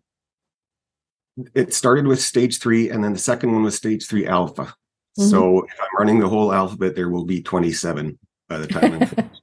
it 1.55 1.73
started 1.73 2.05
with 2.05 2.21
stage 2.21 2.59
three, 2.59 2.89
and 2.89 3.03
then 3.03 3.13
the 3.13 3.19
second 3.19 3.51
one 3.51 3.63
was 3.63 3.75
stage 3.75 4.05
three 4.07 4.27
alpha. 4.27 4.75
So 5.17 5.63
if 5.65 5.79
I'm 5.79 5.88
running 6.00 6.19
the 6.19 6.29
whole 6.29 6.53
alphabet, 6.53 6.95
there 6.95 7.09
will 7.09 7.25
be 7.25 7.41
27 7.41 8.17
by 8.47 8.57
the 8.59 8.67
time 8.67 8.93
I'm 8.93 9.05
finished. 9.07 9.41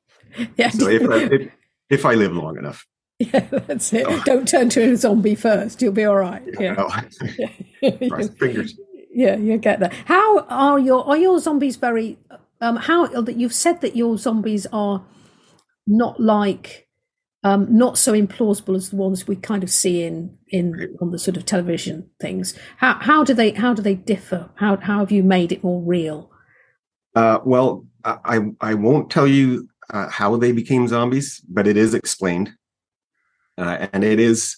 yeah. 0.56 0.70
so 0.70 0.88
if 0.88 1.02
I, 1.08 1.16
if, 1.34 1.52
if 1.90 2.06
I 2.06 2.14
live 2.14 2.32
long 2.32 2.56
enough. 2.56 2.86
yeah, 3.32 3.40
that's 3.66 3.92
it. 3.92 4.06
Oh. 4.08 4.22
Don't 4.24 4.46
turn 4.48 4.68
to 4.70 4.92
a 4.92 4.96
zombie 4.96 5.34
first. 5.34 5.82
You'll 5.82 5.92
be 5.92 6.04
all 6.04 6.16
right. 6.16 6.42
Yeah. 6.58 6.74
well, 6.76 6.90
cross 8.08 8.28
fingers. 8.38 8.78
Yeah, 9.10 9.36
you 9.36 9.58
get 9.58 9.80
that. 9.80 9.92
How 10.04 10.40
are 10.48 10.78
your 10.78 11.04
are 11.08 11.16
your 11.16 11.38
zombies 11.40 11.76
very? 11.76 12.18
Um, 12.60 12.76
how 12.76 13.06
that 13.06 13.36
you've 13.36 13.54
said 13.54 13.80
that 13.80 13.96
your 13.96 14.18
zombies 14.18 14.66
are 14.72 15.04
not 15.86 16.20
like 16.20 16.86
um, 17.44 17.66
not 17.76 17.96
so 17.98 18.12
implausible 18.12 18.76
as 18.76 18.90
the 18.90 18.96
ones 18.96 19.26
we 19.26 19.36
kind 19.36 19.62
of 19.62 19.70
see 19.70 20.02
in 20.04 20.36
in 20.48 20.72
Right. 20.72 20.88
on 21.00 21.10
the 21.10 21.18
sort 21.18 21.36
of 21.36 21.44
television 21.44 22.08
things. 22.20 22.54
How 22.76 22.94
how 23.00 23.24
do 23.24 23.34
they 23.34 23.50
how 23.52 23.74
do 23.74 23.82
they 23.82 23.94
differ? 23.94 24.48
How 24.56 24.76
how 24.76 25.00
have 25.00 25.10
you 25.10 25.22
made 25.24 25.50
it 25.52 25.64
more 25.64 25.80
real? 25.82 26.30
Uh, 27.16 27.38
well, 27.44 27.84
I 28.04 28.18
I- 28.24 28.70
I 28.70 28.74
won't 28.74 29.10
tell 29.10 29.26
you 29.26 29.68
uh, 29.90 30.08
how 30.08 30.36
they 30.36 30.52
became 30.52 30.86
zombies, 30.86 31.40
but 31.48 31.66
it 31.66 31.76
is 31.76 31.94
explained, 31.94 32.52
uh, 33.58 33.88
and 33.92 34.04
it 34.04 34.20
is 34.20 34.56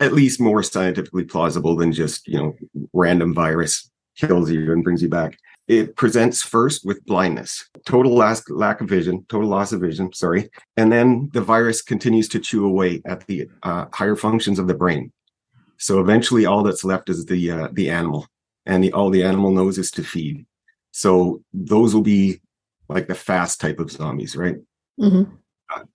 at 0.00 0.12
least 0.12 0.40
more 0.40 0.62
scientifically 0.62 1.24
plausible 1.24 1.76
than 1.76 1.92
just 1.92 2.26
you 2.28 2.38
know 2.38 2.56
random 2.92 3.32
virus 3.32 3.90
kills 4.16 4.50
you 4.50 4.72
and 4.72 4.84
brings 4.84 5.02
you 5.02 5.08
back. 5.08 5.38
It 5.68 5.96
presents 5.96 6.42
first 6.42 6.84
with 6.84 7.04
blindness, 7.06 7.68
total 7.86 8.14
lack, 8.14 8.38
lack 8.48 8.80
of 8.80 8.88
vision, 8.88 9.26
total 9.28 9.48
loss 9.48 9.72
of 9.72 9.80
vision. 9.80 10.12
Sorry, 10.12 10.48
and 10.76 10.92
then 10.92 11.30
the 11.32 11.40
virus 11.40 11.82
continues 11.82 12.28
to 12.30 12.38
chew 12.38 12.66
away 12.66 13.02
at 13.04 13.26
the 13.26 13.48
uh, 13.62 13.86
higher 13.92 14.16
functions 14.16 14.58
of 14.58 14.68
the 14.68 14.74
brain. 14.74 15.12
So 15.78 16.00
eventually, 16.00 16.46
all 16.46 16.62
that's 16.62 16.84
left 16.84 17.08
is 17.08 17.26
the 17.26 17.50
uh, 17.50 17.68
the 17.72 17.90
animal, 17.90 18.26
and 18.64 18.82
the 18.82 18.92
all 18.92 19.10
the 19.10 19.24
animal 19.24 19.50
knows 19.50 19.78
is 19.78 19.90
to 19.92 20.04
feed. 20.04 20.46
So 20.92 21.42
those 21.52 21.94
will 21.94 22.02
be 22.02 22.40
like 22.88 23.08
the 23.08 23.14
fast 23.14 23.60
type 23.60 23.80
of 23.80 23.90
zombies, 23.90 24.36
right? 24.36 24.56
Mm-hmm. 25.00 25.32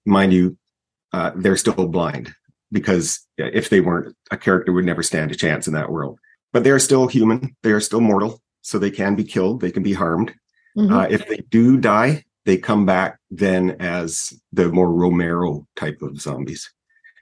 Mind 0.06 0.34
you, 0.34 0.58
uh, 1.14 1.32
they're 1.36 1.58
still 1.58 1.88
blind 1.88 2.34
because 2.72 3.20
if 3.38 3.70
they 3.70 3.82
weren't, 3.82 4.16
a 4.32 4.38
character 4.38 4.72
would 4.72 4.86
never 4.86 5.04
stand 5.04 5.32
a 5.32 5.36
chance 5.36 5.68
in 5.68 5.74
that 5.74 5.92
world. 5.92 6.20
But 6.54 6.64
they're 6.64 6.80
still 6.80 7.08
human. 7.08 7.56
They 7.64 7.72
are 7.72 7.80
still 7.80 8.02
mortal. 8.02 8.42
So 8.62 8.78
they 8.78 8.92
can 8.92 9.16
be 9.16 9.24
killed. 9.24 9.62
They 9.62 9.72
can 9.72 9.84
be 9.84 9.94
harmed. 9.94 10.34
hmm 10.76 10.92
Uh, 10.94 11.08
if 11.10 11.28
they 11.28 11.38
do 11.50 11.78
die, 11.78 12.24
they 12.46 12.58
come 12.58 12.86
back 12.86 13.20
then 13.32 13.72
as 13.80 14.34
the 14.54 14.70
more 14.70 14.92
Romero 14.92 15.68
type 15.76 16.02
of 16.02 16.20
zombies. 16.22 16.72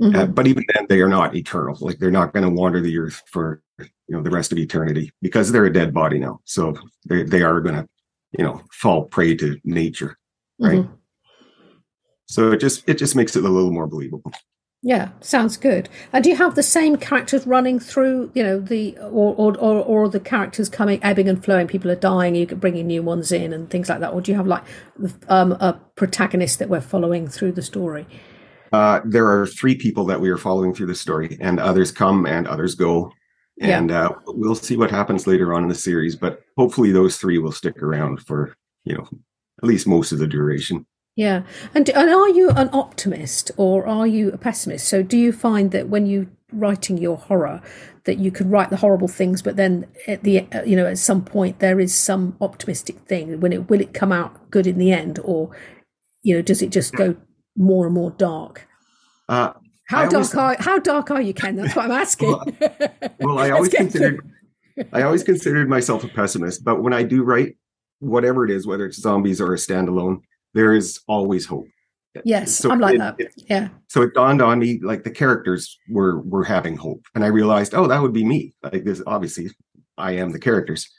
Mm-hmm. 0.01 0.15
Uh, 0.19 0.25
but 0.27 0.47
even 0.47 0.63
then, 0.73 0.85
they 0.89 1.01
are 1.01 1.09
not 1.09 1.35
eternal. 1.35 1.77
Like 1.81 1.97
they're 1.99 2.11
not 2.11 2.33
going 2.33 2.43
to 2.43 2.49
wander 2.49 2.79
the 2.81 2.97
earth 2.97 3.21
for 3.27 3.61
you 3.79 3.87
know 4.09 4.21
the 4.21 4.29
rest 4.31 4.51
of 4.51 4.57
eternity 4.57 5.11
because 5.21 5.51
they're 5.51 5.65
a 5.65 5.73
dead 5.73 5.93
body 5.93 6.19
now. 6.19 6.39
So 6.45 6.75
they 7.07 7.23
they 7.23 7.41
are 7.41 7.59
going 7.61 7.75
to 7.75 7.87
you 8.37 8.43
know 8.45 8.61
fall 8.71 9.05
prey 9.05 9.35
to 9.35 9.59
nature. 9.63 10.17
right. 10.59 10.79
Mhm. 10.79 10.98
So 12.29 12.51
it 12.51 12.59
just 12.59 12.87
it 12.87 12.99
just 12.99 13.15
makes 13.15 13.35
it 13.35 13.43
a 13.43 13.49
little 13.49 13.71
more 13.71 13.87
believable. 13.87 14.31
Yeah, 14.81 15.09
sounds 15.19 15.57
good. 15.57 15.89
And 16.13 16.23
do 16.23 16.29
you 16.29 16.37
have 16.37 16.55
the 16.55 16.63
same 16.63 16.95
characters 16.95 17.45
running 17.45 17.79
through, 17.79 18.31
you 18.33 18.43
know, 18.43 18.59
the 18.59 18.97
or 18.99 19.33
or 19.35 19.57
or, 19.57 19.83
or 19.83 20.09
the 20.09 20.19
characters 20.19 20.69
coming 20.69 21.03
ebbing 21.03 21.27
and 21.27 21.43
flowing? 21.43 21.67
People 21.67 21.89
are 21.91 21.95
dying, 21.95 22.35
you 22.35 22.45
can 22.45 22.59
bringing 22.59 22.87
new 22.87 23.01
ones 23.01 23.31
in 23.31 23.51
and 23.51 23.69
things 23.69 23.89
like 23.89 23.99
that. 23.99 24.13
Or 24.13 24.21
do 24.21 24.31
you 24.31 24.37
have 24.37 24.47
like 24.47 24.63
um, 25.27 25.53
a 25.53 25.73
protagonist 25.95 26.59
that 26.59 26.69
we're 26.69 26.81
following 26.81 27.27
through 27.27 27.53
the 27.53 27.63
story? 27.63 28.05
Uh, 28.71 29.01
there 29.03 29.27
are 29.27 29.47
three 29.47 29.75
people 29.75 30.05
that 30.05 30.21
we 30.21 30.29
are 30.29 30.37
following 30.37 30.73
through 30.73 30.85
the 30.85 30.95
story, 30.95 31.35
and 31.41 31.59
others 31.59 31.91
come 31.91 32.27
and 32.27 32.47
others 32.47 32.75
go. 32.75 33.11
Yeah. 33.57 33.77
And 33.79 33.91
uh, 33.91 34.13
we'll 34.27 34.55
see 34.55 34.77
what 34.77 34.91
happens 34.91 35.25
later 35.25 35.53
on 35.53 35.63
in 35.63 35.69
the 35.69 35.75
series, 35.75 36.15
but 36.15 36.41
hopefully 36.57 36.91
those 36.91 37.17
three 37.17 37.39
will 37.39 37.51
stick 37.51 37.81
around 37.81 38.21
for 38.21 38.55
you 38.85 38.95
know 38.95 39.09
at 39.61 39.67
least 39.67 39.87
most 39.87 40.11
of 40.11 40.19
the 40.19 40.27
duration. 40.27 40.85
Yeah, 41.15 41.43
and 41.73 41.89
and 41.89 42.09
are 42.09 42.29
you 42.29 42.49
an 42.51 42.69
optimist 42.71 43.51
or 43.57 43.85
are 43.85 44.07
you 44.07 44.29
a 44.31 44.37
pessimist? 44.37 44.87
So 44.87 45.03
do 45.03 45.17
you 45.17 45.31
find 45.31 45.71
that 45.71 45.89
when 45.89 46.05
you 46.05 46.29
writing 46.51 46.97
your 46.97 47.17
horror 47.17 47.61
that 48.05 48.17
you 48.17 48.31
could 48.31 48.49
write 48.49 48.69
the 48.69 48.77
horrible 48.77 49.07
things, 49.07 49.41
but 49.41 49.55
then 49.55 49.85
at 50.07 50.23
the 50.23 50.47
uh, 50.53 50.63
you 50.63 50.75
know 50.75 50.85
at 50.85 50.97
some 50.97 51.23
point 51.23 51.59
there 51.59 51.79
is 51.79 51.93
some 51.93 52.37
optimistic 52.41 52.99
thing 53.01 53.39
when 53.41 53.51
it 53.51 53.69
will 53.69 53.81
it 53.81 53.93
come 53.93 54.11
out 54.11 54.49
good 54.49 54.65
in 54.67 54.77
the 54.77 54.91
end, 54.91 55.19
or 55.23 55.55
you 56.23 56.35
know 56.35 56.41
does 56.41 56.61
it 56.61 56.69
just 56.71 56.93
go 56.93 57.15
more 57.57 57.85
and 57.85 57.93
more 57.95 58.11
dark? 58.11 58.65
Uh, 59.27 59.51
How 59.87 59.99
I 59.99 60.01
dark 60.03 60.13
always- 60.13 60.35
are 60.35 60.55
how 60.59 60.79
dark 60.79 61.11
are 61.11 61.21
you, 61.21 61.33
Ken? 61.33 61.55
That's 61.57 61.75
what 61.75 61.85
I'm 61.85 61.91
asking. 61.91 62.31
well, 63.19 63.37
I 63.39 63.49
always 63.49 63.69
considered. 63.73 64.21
I 64.93 65.01
always 65.01 65.23
considered 65.23 65.67
myself 65.67 66.05
a 66.05 66.07
pessimist, 66.07 66.63
but 66.63 66.81
when 66.81 66.93
I 66.93 67.03
do 67.03 67.23
write 67.23 67.57
whatever 67.99 68.45
it 68.45 68.51
is, 68.51 68.65
whether 68.65 68.85
it's 68.85 69.01
zombies 69.01 69.41
or 69.41 69.53
a 69.53 69.57
standalone, 69.57 70.21
there 70.53 70.73
is 70.73 70.99
always 71.07 71.45
hope. 71.45 71.67
Yes, 72.25 72.53
So 72.55 72.71
I'm 72.71 72.79
like 72.79 72.95
it- 72.95 72.97
that. 72.99 73.15
it- 73.19 73.33
Yeah, 73.49 73.69
so 73.87 74.01
it 74.01 74.13
dawned 74.13 74.41
on 74.41 74.59
me 74.59 74.79
like 74.81 75.03
the 75.03 75.11
characters 75.11 75.77
were 75.89 76.19
were 76.21 76.43
having 76.43 76.75
hope 76.75 77.01
and 77.15 77.23
i 77.23 77.27
realized 77.27 77.73
oh 77.75 77.87
that 77.87 78.01
would 78.01 78.11
be 78.13 78.25
me 78.25 78.53
like 78.63 78.83
this 78.83 79.01
obviously 79.07 79.49
i 79.97 80.11
am 80.13 80.31
the 80.31 80.39
characters 80.39 80.89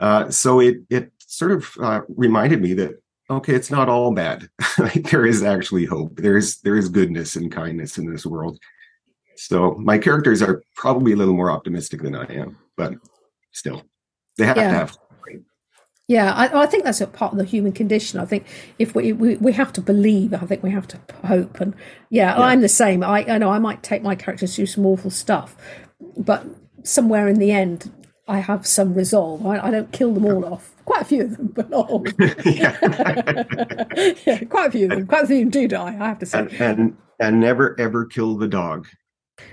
uh 0.00 0.30
so 0.30 0.60
it 0.60 0.76
it 0.88 1.12
sort 1.26 1.52
of 1.52 1.70
uh, 1.82 2.00
reminded 2.08 2.62
me 2.62 2.72
that 2.74 2.92
okay 3.28 3.54
it's 3.54 3.70
not 3.70 3.88
all 3.88 4.12
bad 4.14 4.48
like 4.78 5.02
there 5.10 5.26
is 5.26 5.42
actually 5.42 5.84
hope 5.84 6.16
there 6.16 6.36
is 6.38 6.60
there 6.60 6.76
is 6.76 6.88
goodness 6.88 7.36
and 7.36 7.52
kindness 7.52 7.98
in 7.98 8.10
this 8.10 8.24
world 8.24 8.58
so 9.36 9.74
my 9.78 9.98
characters 9.98 10.40
are 10.42 10.62
probably 10.76 11.12
a 11.12 11.16
little 11.16 11.34
more 11.34 11.50
optimistic 11.50 12.00
than 12.02 12.14
i 12.14 12.24
am 12.32 12.56
but 12.76 12.94
still 13.52 13.82
they 14.38 14.46
have 14.46 14.56
Yeah. 14.56 14.68
to 14.70 14.74
have 14.74 14.96
yeah. 16.12 16.32
I, 16.32 16.62
I 16.62 16.66
think 16.66 16.84
that's 16.84 17.00
a 17.00 17.06
part 17.06 17.32
of 17.32 17.38
the 17.38 17.44
human 17.44 17.72
condition. 17.72 18.20
I 18.20 18.24
think 18.24 18.46
if 18.78 18.94
we, 18.94 19.12
we 19.12 19.36
we 19.36 19.52
have 19.52 19.72
to 19.74 19.80
believe, 19.80 20.34
I 20.34 20.38
think 20.38 20.62
we 20.62 20.70
have 20.70 20.88
to 20.88 20.98
hope, 21.24 21.60
and 21.60 21.74
yeah, 22.10 22.36
Yeah. 22.36 22.44
I'm 22.44 22.60
the 22.60 22.68
same. 22.68 23.02
I 23.02 23.24
I 23.28 23.38
know 23.38 23.50
I 23.50 23.58
might 23.58 23.82
take 23.82 24.02
my 24.02 24.14
characters 24.14 24.56
through 24.56 24.66
some 24.66 24.86
awful 24.86 25.10
stuff, 25.10 25.56
but 26.16 26.44
somewhere 26.82 27.28
in 27.28 27.38
the 27.38 27.52
end, 27.52 27.90
I 28.28 28.38
have 28.40 28.66
some 28.66 28.94
resolve. 28.94 29.46
I, 29.46 29.58
I 29.66 29.70
don't 29.70 29.92
kill 29.92 30.12
them 30.14 30.26
all 30.26 30.44
off. 30.44 30.74
Quite 30.84 31.02
a 31.02 31.04
few 31.04 31.22
of 31.24 31.36
them, 31.36 31.46
but 31.54 31.70
not 31.70 31.88
all. 31.90 32.04
yeah. 32.44 32.76
yeah, 34.26 34.44
quite 34.44 34.68
a 34.68 34.70
few 34.70 34.84
of 34.84 34.90
them. 34.90 35.06
Quite 35.06 35.24
a 35.24 35.26
few 35.26 35.48
do 35.48 35.68
die. 35.68 35.96
I 36.00 36.08
have 36.08 36.18
to 36.20 36.26
say. 36.26 36.38
and, 36.40 36.52
and 36.52 36.96
and 37.20 37.40
never 37.40 37.78
ever 37.78 38.04
kill 38.06 38.36
the 38.36 38.48
dog 38.48 38.86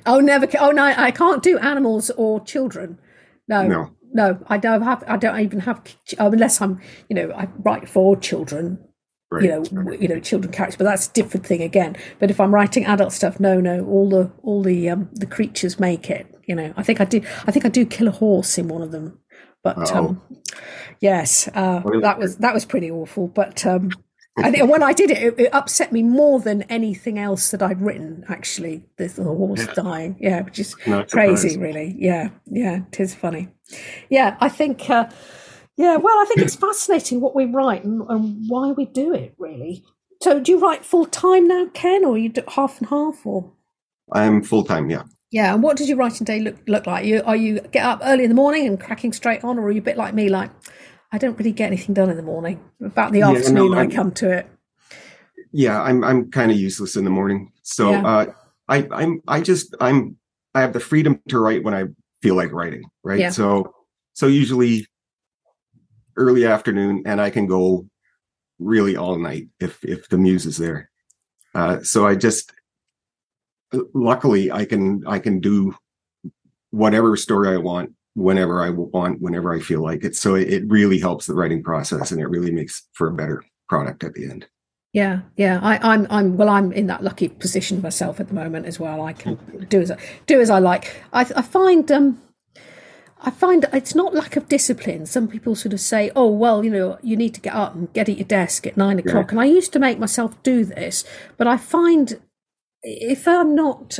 Oh, 0.05 0.19
never. 0.19 0.47
Oh 0.59 0.71
no, 0.71 0.83
I 0.83 1.11
can't 1.11 1.41
do 1.43 1.57
animals 1.57 2.09
or 2.11 2.43
children. 2.43 2.99
No, 3.47 3.67
no 3.67 3.91
no, 4.13 4.39
I 4.47 4.57
don't 4.57 4.81
have. 4.81 5.03
I 5.07 5.17
don't 5.17 5.39
even 5.39 5.59
have 5.61 5.81
unless 6.17 6.61
I'm, 6.61 6.79
you 7.09 7.15
know, 7.15 7.31
I 7.31 7.47
write 7.59 7.87
for 7.89 8.15
children. 8.17 8.79
Right. 9.31 9.43
You 9.43 9.49
know, 9.49 9.91
you 9.91 10.07
know, 10.07 10.19
children 10.19 10.51
characters, 10.51 10.77
but 10.77 10.85
that's 10.85 11.07
a 11.07 11.13
different 11.13 11.45
thing 11.45 11.61
again. 11.61 11.95
But 12.17 12.31
if 12.31 12.39
I'm 12.39 12.51
writing 12.53 12.85
adult 12.85 13.13
stuff, 13.13 13.39
no, 13.39 13.61
no, 13.61 13.85
all 13.85 14.09
the 14.09 14.31
all 14.41 14.63
the 14.63 14.89
um 14.89 15.09
the 15.13 15.27
creatures 15.27 15.79
make 15.79 16.09
it. 16.09 16.25
You 16.47 16.55
know, 16.55 16.73
I 16.75 16.81
think 16.81 16.99
I 16.99 17.05
do. 17.05 17.21
I 17.45 17.51
think 17.51 17.63
I 17.63 17.69
do 17.69 17.85
kill 17.85 18.07
a 18.07 18.11
horse 18.11 18.57
in 18.57 18.67
one 18.67 18.81
of 18.81 18.91
them. 18.91 19.19
But 19.63 19.91
Oh. 19.93 19.97
um, 19.97 20.21
yes, 20.99 21.47
uh, 21.53 21.81
that 22.01 22.17
was 22.17 22.37
that 22.37 22.55
was 22.55 22.65
pretty 22.65 22.89
awful. 22.89 23.27
But 23.27 23.63
um, 23.67 23.91
and 24.43 24.69
when 24.69 24.83
I 24.83 24.93
did 24.93 25.11
it, 25.11 25.17
it, 25.23 25.39
it 25.39 25.53
upset 25.53 25.91
me 25.91 26.03
more 26.03 26.39
than 26.39 26.63
anything 26.63 27.17
else 27.19 27.51
that 27.51 27.61
I'd 27.61 27.81
written. 27.81 28.23
Actually, 28.29 28.83
the, 28.97 29.07
the 29.07 29.23
horse 29.23 29.65
Yeah. 29.65 29.73
dying, 29.73 30.17
yeah, 30.19 30.41
which 30.41 30.59
is 30.59 30.75
Not 30.87 31.09
crazy, 31.11 31.49
surprised. 31.49 31.61
really. 31.75 31.95
Yeah, 31.97 32.29
yeah, 32.45 32.81
it 32.91 32.99
is 32.99 33.15
funny. 33.15 33.49
Yeah, 34.09 34.37
I 34.39 34.49
think. 34.49 34.89
Uh, 34.89 35.09
yeah, 35.77 35.95
well, 35.95 36.15
I 36.19 36.25
think 36.25 36.41
it's 36.41 36.55
fascinating 36.55 37.21
what 37.21 37.35
we 37.35 37.45
write 37.45 37.85
and, 37.85 38.01
and 38.09 38.43
why 38.49 38.71
we 38.71 38.85
do 38.85 39.13
it. 39.13 39.33
Really. 39.37 39.83
So, 40.21 40.39
do 40.39 40.51
you 40.51 40.59
write 40.59 40.83
full 40.83 41.05
time 41.05 41.47
now, 41.47 41.67
Ken, 41.73 42.03
or 42.03 42.17
you 42.17 42.27
do 42.29 42.41
half 42.49 42.79
and 42.79 42.89
half, 42.89 43.25
or? 43.25 43.53
I'm 44.11 44.43
full 44.43 44.63
time. 44.65 44.89
Yeah. 44.89 45.03
Yeah, 45.31 45.53
and 45.53 45.61
what 45.61 45.77
does 45.77 45.87
your 45.87 45.97
writing 45.97 46.25
day 46.25 46.39
look 46.39 46.55
look 46.67 46.87
like? 46.87 47.05
You 47.05 47.21
are 47.23 47.35
you 47.35 47.59
get 47.71 47.85
up 47.85 48.01
early 48.03 48.23
in 48.23 48.29
the 48.29 48.35
morning 48.35 48.65
and 48.67 48.79
cracking 48.79 49.13
straight 49.13 49.43
on, 49.43 49.59
or 49.59 49.65
are 49.67 49.71
you 49.71 49.79
a 49.79 49.83
bit 49.83 49.95
like 49.95 50.13
me, 50.13 50.27
like 50.27 50.49
I 51.11 51.17
don't 51.17 51.37
really 51.37 51.51
get 51.51 51.67
anything 51.67 51.93
done 51.95 52.09
in 52.09 52.17
the 52.17 52.23
morning. 52.23 52.59
About 52.83 53.11
the 53.11 53.19
Yeah, 53.19 53.31
afternoon, 53.31 53.73
I 53.73 53.79
I'm- 53.79 53.91
come 53.91 54.11
to 54.13 54.31
it. 54.31 54.47
yeah 55.51 55.81
i'm 55.81 56.03
i'm 56.03 56.29
kind 56.29 56.51
of 56.51 56.57
useless 56.59 56.95
in 56.95 57.03
the 57.05 57.09
morning 57.09 57.51
so 57.63 57.89
Yeah. 57.89 58.05
uh 58.05 58.25
i 58.67 58.87
i'm 58.91 59.19
i 59.27 59.41
just 59.41 59.73
i'm 59.81 60.15
i 60.53 60.61
have 60.61 60.73
the 60.73 60.79
freedom 60.79 61.19
to 61.29 61.39
write 61.39 61.63
when 61.63 61.73
i 61.73 61.85
feel 62.21 62.35
like 62.35 62.51
writing 62.51 62.83
right 63.03 63.19
Yeah. 63.19 63.31
so 63.31 63.73
so 64.13 64.27
usually 64.27 64.85
early 66.17 66.45
afternoon 66.45 67.01
and 67.07 67.19
i 67.19 67.31
can 67.31 67.47
go 67.47 67.87
really 68.59 68.95
all 68.95 69.17
night 69.17 69.47
if 69.59 69.83
if 69.83 70.07
the 70.09 70.19
muse 70.19 70.45
is 70.45 70.57
there 70.57 70.91
uh 71.55 71.81
so 71.81 72.05
i 72.05 72.13
just 72.13 72.51
luckily 73.95 74.51
i 74.51 74.65
can 74.65 75.03
i 75.07 75.17
can 75.17 75.39
do 75.39 75.73
whatever 76.69 77.15
story 77.15 77.49
i 77.49 77.57
want 77.57 77.91
whenever 78.19 78.61
i 78.61 78.69
want 78.69 79.21
whenever 79.21 79.53
i 79.53 79.59
feel 79.59 79.81
like 79.81 80.03
it 80.03 80.15
so 80.15 80.35
it, 80.35 80.51
it 80.51 80.63
really 80.67 80.99
helps 80.99 81.25
the 81.25 81.33
writing 81.33 81.63
process 81.63 82.11
and 82.11 82.21
it 82.21 82.27
really 82.27 82.51
makes 82.51 82.87
for 82.93 83.07
a 83.07 83.13
better 83.13 83.43
product 83.67 84.03
at 84.03 84.13
the 84.13 84.25
end 84.25 84.45
Yeah, 84.91 85.19
yeah. 85.37 85.59
I, 85.61 85.77
I'm, 85.93 86.07
I'm. 86.09 86.35
Well, 86.35 86.49
I'm 86.49 86.71
in 86.71 86.87
that 86.87 87.03
lucky 87.03 87.29
position 87.29 87.81
myself 87.81 88.19
at 88.19 88.27
the 88.27 88.33
moment 88.33 88.65
as 88.65 88.79
well. 88.79 89.03
I 89.03 89.13
can 89.13 89.37
do 89.69 89.81
as 89.81 89.91
I, 89.91 89.97
do 90.25 90.41
as 90.41 90.49
I 90.49 90.57
like. 90.57 91.03
I, 91.13 91.21
I 91.21 91.43
find, 91.43 91.91
um, 91.91 92.19
I 93.21 93.29
find 93.29 93.67
it's 93.71 93.93
not 93.93 94.15
lack 94.15 94.35
of 94.35 94.47
discipline. 94.47 95.05
Some 95.05 95.27
people 95.27 95.53
sort 95.55 95.73
of 95.73 95.79
say, 95.79 96.09
"Oh, 96.15 96.29
well, 96.29 96.65
you 96.65 96.71
know, 96.71 96.97
you 97.03 97.15
need 97.15 97.35
to 97.35 97.41
get 97.41 97.53
up 97.53 97.75
and 97.75 97.93
get 97.93 98.09
at 98.09 98.17
your 98.17 98.25
desk 98.25 98.65
at 98.65 98.77
nine 98.77 98.97
o'clock." 98.97 99.31
And 99.31 99.39
I 99.39 99.45
used 99.45 99.73
to 99.73 99.79
make 99.79 99.99
myself 99.99 100.41
do 100.41 100.65
this, 100.65 101.03
but 101.37 101.45
I 101.45 101.57
find 101.57 102.19
if 102.81 103.27
I'm 103.27 103.53
not 103.53 103.99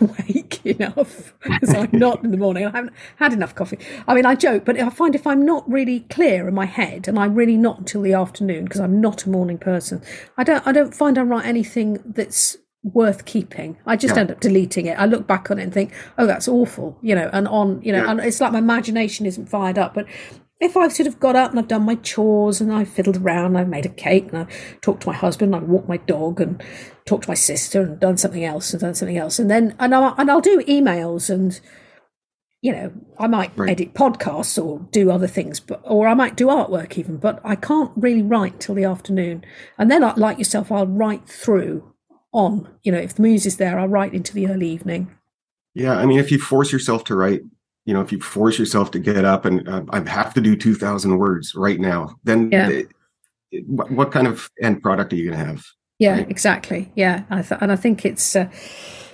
awake 0.00 0.60
enough, 0.66 1.32
because 1.42 1.74
I'm 1.74 1.90
not 1.92 2.24
in 2.24 2.30
the 2.30 2.36
morning, 2.36 2.66
I 2.66 2.70
haven't 2.70 2.92
had 3.16 3.32
enough 3.32 3.54
coffee. 3.54 3.78
I 4.08 4.14
mean, 4.14 4.26
I 4.26 4.34
joke, 4.34 4.64
but 4.64 4.78
I 4.78 4.90
find 4.90 5.14
if 5.14 5.26
I'm 5.26 5.44
not 5.44 5.68
really 5.70 6.00
clear 6.00 6.48
in 6.48 6.54
my 6.54 6.66
head, 6.66 7.06
and 7.08 7.18
I'm 7.18 7.34
really 7.34 7.56
not 7.56 7.78
until 7.78 8.02
the 8.02 8.12
afternoon, 8.12 8.64
because 8.64 8.80
I'm 8.80 9.00
not 9.00 9.24
a 9.24 9.30
morning 9.30 9.58
person, 9.58 10.02
I 10.36 10.44
don't, 10.44 10.66
I 10.66 10.72
don't 10.72 10.94
find 10.94 11.18
I 11.18 11.22
write 11.22 11.46
anything 11.46 12.02
that's 12.04 12.56
worth 12.82 13.24
keeping. 13.24 13.76
I 13.86 13.96
just 13.96 14.14
Yeah. 14.14 14.20
end 14.22 14.30
up 14.30 14.40
deleting 14.40 14.86
it. 14.86 14.98
I 14.98 15.06
look 15.06 15.26
back 15.26 15.50
on 15.50 15.58
it 15.58 15.62
and 15.64 15.74
think, 15.74 15.92
oh, 16.18 16.26
that's 16.26 16.46
awful, 16.48 16.98
you 17.02 17.14
know, 17.14 17.30
and 17.32 17.48
on, 17.48 17.80
you 17.82 17.92
know, 17.92 18.04
Yeah. 18.04 18.10
and 18.12 18.20
it's 18.20 18.40
like 18.40 18.52
my 18.52 18.58
imagination 18.58 19.26
isn't 19.26 19.48
fired 19.48 19.78
up, 19.78 19.94
but. 19.94 20.06
If 20.58 20.76
I've 20.76 20.92
sort 20.92 21.06
of 21.06 21.20
got 21.20 21.36
up 21.36 21.50
and 21.50 21.58
I've 21.58 21.68
done 21.68 21.82
my 21.82 21.96
chores 21.96 22.62
and 22.62 22.72
I've 22.72 22.88
fiddled 22.88 23.18
around, 23.18 23.56
I've 23.56 23.68
made 23.68 23.84
a 23.84 23.90
cake 23.90 24.28
and 24.28 24.38
I've 24.38 24.80
talked 24.80 25.02
to 25.02 25.08
my 25.08 25.14
husband, 25.14 25.54
I've 25.54 25.64
walked 25.64 25.88
my 25.88 25.98
dog 25.98 26.40
and 26.40 26.62
talked 27.04 27.24
to 27.24 27.30
my 27.30 27.34
sister 27.34 27.82
and 27.82 28.00
done 28.00 28.16
something 28.16 28.42
else 28.44 28.72
and 28.72 28.80
done 28.80 28.94
something 28.94 29.18
else, 29.18 29.38
and 29.38 29.50
then 29.50 29.74
and 29.78 29.94
I'll, 29.94 30.14
and 30.16 30.30
I'll 30.30 30.40
do 30.40 30.62
emails 30.62 31.28
and 31.28 31.60
you 32.62 32.72
know 32.72 32.90
I 33.18 33.26
might 33.26 33.52
Right. 33.56 33.70
edit 33.70 33.92
podcasts 33.92 34.62
or 34.62 34.80
do 34.90 35.10
other 35.10 35.26
things, 35.26 35.60
but 35.60 35.82
or 35.84 36.08
I 36.08 36.14
might 36.14 36.36
do 36.36 36.46
artwork 36.46 36.96
even, 36.96 37.18
but 37.18 37.38
I 37.44 37.54
can't 37.54 37.92
really 37.94 38.22
write 38.22 38.58
till 38.58 38.74
the 38.74 38.84
afternoon, 38.84 39.44
and 39.76 39.90
then 39.90 40.02
I, 40.02 40.14
like 40.14 40.38
yourself, 40.38 40.72
I'll 40.72 40.86
write 40.86 41.28
through 41.28 41.92
on 42.32 42.66
you 42.82 42.92
know 42.92 42.98
if 42.98 43.14
the 43.14 43.22
muse 43.22 43.44
is 43.44 43.58
there, 43.58 43.78
I'll 43.78 43.88
write 43.88 44.14
into 44.14 44.32
the 44.32 44.48
early 44.48 44.70
evening. 44.70 45.14
Yeah, 45.74 45.92
I 45.92 46.06
mean, 46.06 46.18
if 46.18 46.32
you 46.32 46.38
force 46.38 46.72
yourself 46.72 47.04
to 47.04 47.14
write, 47.14 47.42
you 47.86 47.94
know, 47.94 48.00
if 48.02 48.12
you 48.12 48.20
force 48.20 48.58
yourself 48.58 48.90
to 48.90 48.98
get 48.98 49.24
up 49.24 49.44
and 49.46 49.66
uh, 49.68 49.82
I 49.90 50.00
have 50.10 50.34
to 50.34 50.40
do 50.40 50.54
two 50.56 50.74
thousand 50.74 51.16
words 51.18 51.54
right 51.54 51.80
now, 51.80 52.16
then 52.24 52.50
Yeah. 52.52 52.68
it- 52.68 52.88
it- 53.52 53.66
what, 53.68 53.90
what 53.92 54.12
kind 54.12 54.26
of 54.26 54.50
end 54.60 54.82
product 54.82 55.12
are 55.12 55.16
you 55.16 55.30
going 55.30 55.38
to 55.38 55.46
have? 55.46 55.64
Yeah, 55.98 56.16
Right. 56.16 56.30
exactly. 56.30 56.90
Yeah, 56.96 57.22
I 57.30 57.40
th- 57.42 57.60
and 57.62 57.72
I 57.72 57.76
think 57.76 58.04
it's, 58.04 58.36
uh, 58.36 58.48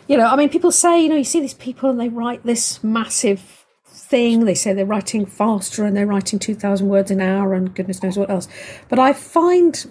you 0.09 0.17
know, 0.17 0.27
I 0.27 0.35
mean, 0.37 0.49
people 0.49 0.73
say, 0.73 1.03
you 1.03 1.09
know, 1.11 1.17
you 1.17 1.23
see 1.25 1.39
these 1.41 1.55
people 1.55 1.91
and 1.91 2.01
they 2.01 2.09
write 2.09 2.45
this 2.45 2.83
massive 2.83 3.41
thing. 3.87 4.47
They 4.47 4.55
say 4.55 4.73
they're 4.73 4.87
writing 4.87 5.27
faster 5.27 5.85
and 5.85 5.95
they're 5.97 6.07
writing 6.07 6.39
two 6.39 6.55
thousand 6.55 6.89
words 6.89 7.11
an 7.11 7.21
hour 7.21 7.53
and 7.55 7.73
goodness 7.75 8.03
knows 8.03 8.17
what 8.19 8.31
else. 8.31 8.49
But 8.89 8.99
I 8.99 9.13
find 9.13 9.87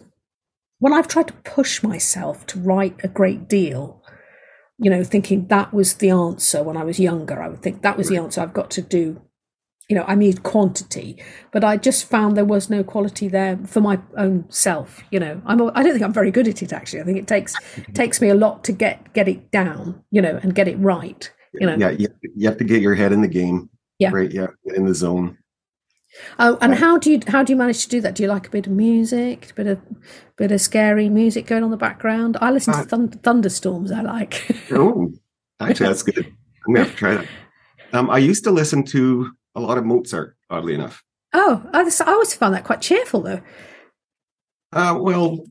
when 0.80 0.92
I've 0.92 1.08
tried 1.08 1.28
to 1.28 1.34
push 1.46 1.84
myself 1.84 2.46
to 2.48 2.60
write 2.60 2.96
a 3.04 3.08
great 3.08 3.48
deal, 3.48 4.01
you 4.82 4.90
know, 4.90 5.04
thinking 5.04 5.48
that 5.48 5.74
was 5.74 5.96
the 5.96 6.10
answer 6.10 6.64
when 6.64 6.76
I 6.76 6.84
was 6.84 7.00
younger, 7.00 7.42
I 7.42 7.48
would 7.48 7.62
think 7.62 7.84
that 7.84 7.98
was 7.98 8.10
the 8.10 8.18
answer. 8.18 8.42
I've 8.42 8.54
got 8.54 8.72
to 8.72 8.82
do 8.82 9.22
you 9.92 9.96
know, 9.96 10.06
I 10.08 10.16
need 10.16 10.44
quantity, 10.44 11.22
but 11.52 11.66
I 11.66 11.76
just 11.76 12.06
found 12.06 12.38
there 12.38 12.46
was 12.46 12.70
no 12.70 12.82
quality 12.82 13.28
there 13.28 13.60
for 13.66 13.82
my 13.82 14.00
own 14.16 14.46
self. 14.48 15.04
You 15.12 15.20
know, 15.20 15.42
I'm 15.46 15.62
I 15.76 15.84
don't 15.84 15.92
think 15.92 16.02
I'm 16.02 16.14
very 16.14 16.32
good 16.32 16.48
at 16.48 16.64
it 16.64 16.72
actually. 16.72 17.02
I 17.02 17.04
think 17.04 17.18
it 17.18 17.28
takes 17.28 17.56
takes 17.94 18.22
me 18.22 18.30
a 18.30 18.34
lot 18.34 18.64
to 18.64 18.72
get 18.72 19.12
get 19.14 19.28
it 19.28 19.52
down, 19.52 20.02
you 20.10 20.22
know, 20.22 20.40
and 20.42 20.56
get 20.56 20.70
it 20.70 20.78
right. 20.78 21.30
You 21.54 21.68
know, 21.68 21.76
Yeah, 21.76 21.90
you, 21.90 22.08
you 22.38 22.48
have 22.48 22.58
to 22.60 22.64
get 22.64 22.82
your 22.82 22.96
head 22.96 23.12
in 23.12 23.22
the 23.22 23.28
game. 23.28 23.70
Yeah. 24.00 24.12
Right. 24.14 24.32
Yeah. 24.32 24.48
In 24.64 24.86
the 24.86 24.96
zone. 24.96 25.38
Oh, 26.40 26.58
and 26.62 26.76
how 26.76 26.98
do 26.98 27.10
you 27.12 27.20
how 27.28 27.44
do 27.44 27.54
you 27.54 27.58
manage 27.58 27.84
to 27.84 27.90
do 27.90 28.02
that? 28.02 28.16
Do 28.16 28.24
you 28.24 28.30
like 28.30 28.48
a 28.48 28.50
bit 28.52 28.68
of 28.68 28.74
music, 28.74 29.50
a 29.52 29.54
bit 29.54 29.68
of 29.68 29.80
bit 30.38 30.52
of 30.52 30.60
scary 30.62 31.08
music 31.10 31.46
going 31.48 31.64
on 31.64 31.72
the 31.72 31.78
background? 31.78 32.38
I 32.42 32.52
listen 32.52 32.74
to 32.74 32.80
Uh, 32.82 32.84
thund- 32.86 33.22
thunderstorms. 33.24 33.92
I 33.92 34.02
like. 34.02 34.46
Oh, 34.72 35.12
actually, 35.60 35.88
that's 35.88 36.04
good. 36.04 36.26
I'm 36.68 36.76
to 36.76 36.80
have 36.82 36.92
to 36.92 36.96
try 36.98 37.16
that. 37.16 37.28
Um, 37.94 38.10
I 38.10 38.18
used 38.18 38.44
to 38.46 38.52
listen 38.52 38.84
to 38.86 39.32
a 39.56 39.60
lot 39.60 39.78
of 39.78 39.86
Mozart, 39.86 40.36
oddly 40.50 40.74
enough. 40.74 41.04
oh, 41.34 41.64
I, 41.74 41.82
I 41.82 42.12
always 42.12 42.34
found 42.34 42.54
that 42.56 42.64
quite 42.64 42.82
cheerful 42.82 43.22
though. 43.22 43.42
Uh, 44.74 44.98
well, 45.00 45.46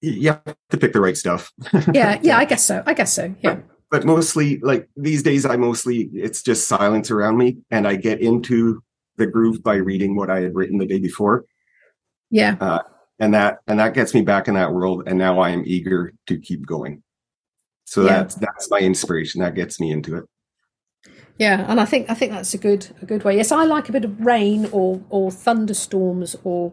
you 0.00 0.28
have 0.30 0.42
to 0.70 0.76
pick 0.78 0.92
the 0.92 1.00
right 1.00 1.16
stuff. 1.16 1.52
Yeah, 1.92 2.18
yeah, 2.22 2.38
I 2.38 2.44
guess 2.44 2.64
so. 2.64 2.82
I 2.86 2.94
guess 2.94 3.12
so. 3.12 3.34
Yeah, 3.42 3.58
but 3.90 4.04
mostly 4.04 4.58
like 4.58 4.88
these 4.96 5.22
days 5.22 5.46
i 5.46 5.56
mostly 5.56 6.10
it's 6.12 6.42
just 6.42 6.66
silence 6.66 7.10
around 7.12 7.36
me 7.38 7.58
and 7.70 7.86
i 7.86 7.94
get 7.94 8.20
into 8.20 8.82
the 9.16 9.26
groove 9.26 9.62
by 9.62 9.74
reading 9.76 10.14
what 10.16 10.30
i 10.30 10.40
had 10.40 10.54
written 10.54 10.78
the 10.78 10.86
day 10.86 10.98
before 10.98 11.44
yeah. 12.30 12.56
Uh, 12.60 12.80
and 13.20 13.32
that 13.34 13.58
and 13.68 13.78
that 13.78 13.94
gets 13.94 14.12
me 14.12 14.20
back 14.22 14.48
in 14.48 14.54
that 14.54 14.72
world 14.72 15.04
and 15.06 15.16
now 15.18 15.38
i 15.38 15.50
am 15.50 15.62
eager 15.64 16.12
to 16.26 16.38
keep 16.38 16.66
going 16.66 17.02
so 17.84 18.02
Yeah. 18.02 18.08
that's 18.18 18.34
that's 18.36 18.70
my 18.70 18.78
inspiration 18.80 19.40
that 19.42 19.54
gets 19.54 19.78
me 19.80 19.90
into 19.92 20.16
it 20.16 20.24
Yeah, 21.38 21.64
and 21.68 21.78
I 21.80 21.84
think 21.84 22.08
I 22.10 22.14
think 22.14 22.32
that's 22.32 22.54
a 22.54 22.58
good 22.58 22.88
a 23.02 23.06
good 23.06 23.22
way. 23.22 23.36
Yes, 23.36 23.52
I 23.52 23.64
like 23.64 23.88
a 23.88 23.92
bit 23.92 24.04
of 24.04 24.18
rain 24.20 24.68
or 24.72 25.00
or 25.10 25.30
thunderstorms 25.30 26.34
or 26.44 26.72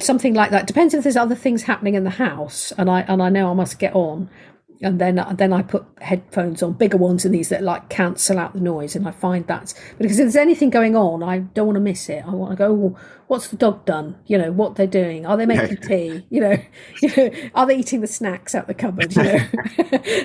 something 0.00 0.34
like 0.34 0.50
that. 0.50 0.66
Depends 0.66 0.92
if 0.94 1.02
there's 1.04 1.16
other 1.16 1.34
things 1.34 1.62
happening 1.62 1.94
in 1.94 2.04
the 2.04 2.10
house, 2.28 2.70
and 2.76 2.90
I 2.90 3.00
and 3.08 3.22
I 3.22 3.30
know 3.30 3.50
I 3.50 3.54
must 3.54 3.78
get 3.78 3.94
on, 3.94 4.28
and 4.84 5.00
then 5.00 5.24
then 5.36 5.52
I 5.52 5.62
put 5.62 5.84
headphones 6.00 6.62
on, 6.62 6.74
bigger 6.74 6.96
ones 6.96 7.24
and 7.24 7.34
these 7.34 7.48
that 7.48 7.62
like 7.62 7.88
cancel 7.88 8.38
out 8.38 8.52
the 8.52 8.60
noise, 8.60 8.94
and 8.94 9.08
I 9.08 9.10
find 9.10 9.46
that 9.48 9.74
because 9.98 10.18
if 10.18 10.24
there's 10.24 10.36
anything 10.36 10.70
going 10.70 10.94
on, 10.94 11.22
I 11.22 11.38
don't 11.38 11.66
want 11.66 11.76
to 11.76 11.80
miss 11.80 12.08
it. 12.08 12.24
I 12.26 12.30
want 12.30 12.52
to 12.52 12.56
go. 12.56 12.66
"Oh, 12.70 12.98
what's 13.26 13.48
the 13.48 13.56
dog 13.56 13.84
done? 13.84 14.16
You 14.26 14.38
know 14.38 14.52
what 14.52 14.76
they're 14.76 14.86
doing? 14.86 15.26
Are 15.26 15.36
they 15.36 15.46
making 15.46 15.78
tea? 15.78 16.26
You 16.30 16.40
know, 16.40 16.56
you 17.02 17.16
know, 17.16 17.30
are 17.54 17.66
they 17.66 17.78
eating 17.78 18.00
the 18.00 18.06
snacks 18.06 18.54
out 18.54 18.66
the 18.66 18.74
cupboard? 18.74 19.16
You 19.16 19.22
know, 19.22 19.38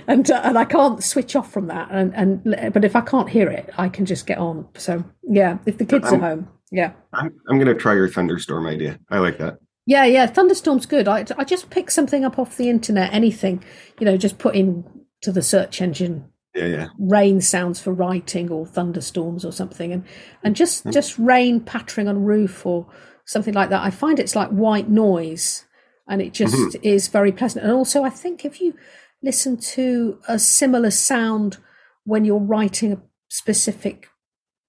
and 0.07 0.29
uh, 0.29 0.41
and 0.43 0.57
I 0.57 0.65
can't 0.65 1.03
switch 1.03 1.35
off 1.35 1.51
from 1.51 1.67
that. 1.67 1.87
And 1.89 2.13
and 2.15 2.73
but 2.73 2.85
if 2.85 2.95
I 2.95 3.01
can't 3.01 3.29
hear 3.29 3.49
it, 3.49 3.69
I 3.77 3.89
can 3.89 4.05
just 4.05 4.27
get 4.27 4.37
on. 4.37 4.67
So 4.75 5.03
yeah, 5.23 5.57
if 5.65 5.77
the 5.77 5.85
kids 5.85 6.07
are 6.07 6.11
I'm- 6.13 6.21
home, 6.21 6.49
yeah. 6.71 6.91
i'm, 7.13 7.33
I'm 7.49 7.57
going 7.57 7.67
to 7.67 7.75
try 7.75 7.93
your 7.93 8.07
thunderstorm 8.07 8.67
idea 8.67 8.99
i 9.09 9.17
like 9.19 9.37
that 9.39 9.57
Yeah, 9.89 10.05
yeah, 10.05 10.27
thunderstorm's 10.27 10.85
good. 10.85 11.07
I, 11.07 11.25
I 11.37 11.43
just 11.43 11.69
pick 11.69 11.89
something 11.89 12.23
up 12.23 12.37
off 12.37 12.57
the 12.57 12.69
internet, 12.69 13.13
anything, 13.13 13.63
you 13.99 14.05
know, 14.05 14.17
just 14.17 14.37
put 14.37 14.55
in 14.55 14.85
to 15.21 15.31
the 15.31 15.41
search 15.41 15.81
engine 15.81 16.29
yeah 16.55 16.65
yeah 16.65 16.87
rain 16.97 17.39
sounds 17.39 17.79
for 17.79 17.93
writing 17.93 18.49
or 18.49 18.65
thunderstorms 18.65 19.45
or 19.45 19.51
something 19.51 19.91
and 19.91 20.03
and 20.43 20.55
just 20.55 20.83
just 20.91 21.19
rain 21.19 21.59
pattering 21.59 22.07
on 22.07 22.15
a 22.15 22.19
roof 22.19 22.65
or 22.65 22.87
something 23.29 23.53
like 23.53 23.69
that. 23.69 23.83
I 23.83 23.91
find 23.91 24.19
it's 24.19 24.35
like 24.35 24.49
white 24.49 24.89
noise 24.89 25.65
and 26.07 26.19
it 26.19 26.33
just 26.33 26.75
is 26.81 27.07
very 27.07 27.31
pleasant. 27.31 27.63
And 27.63 27.73
also 27.73 28.03
I 28.03 28.09
think 28.09 28.43
if 28.43 28.59
you 28.59 28.73
listen 29.21 29.57
to 29.57 30.19
a 30.27 30.39
similar 30.39 30.89
sound 30.89 31.57
when 32.05 32.25
you're 32.25 32.39
writing 32.39 32.91
a 32.91 33.01
specific 33.29 34.07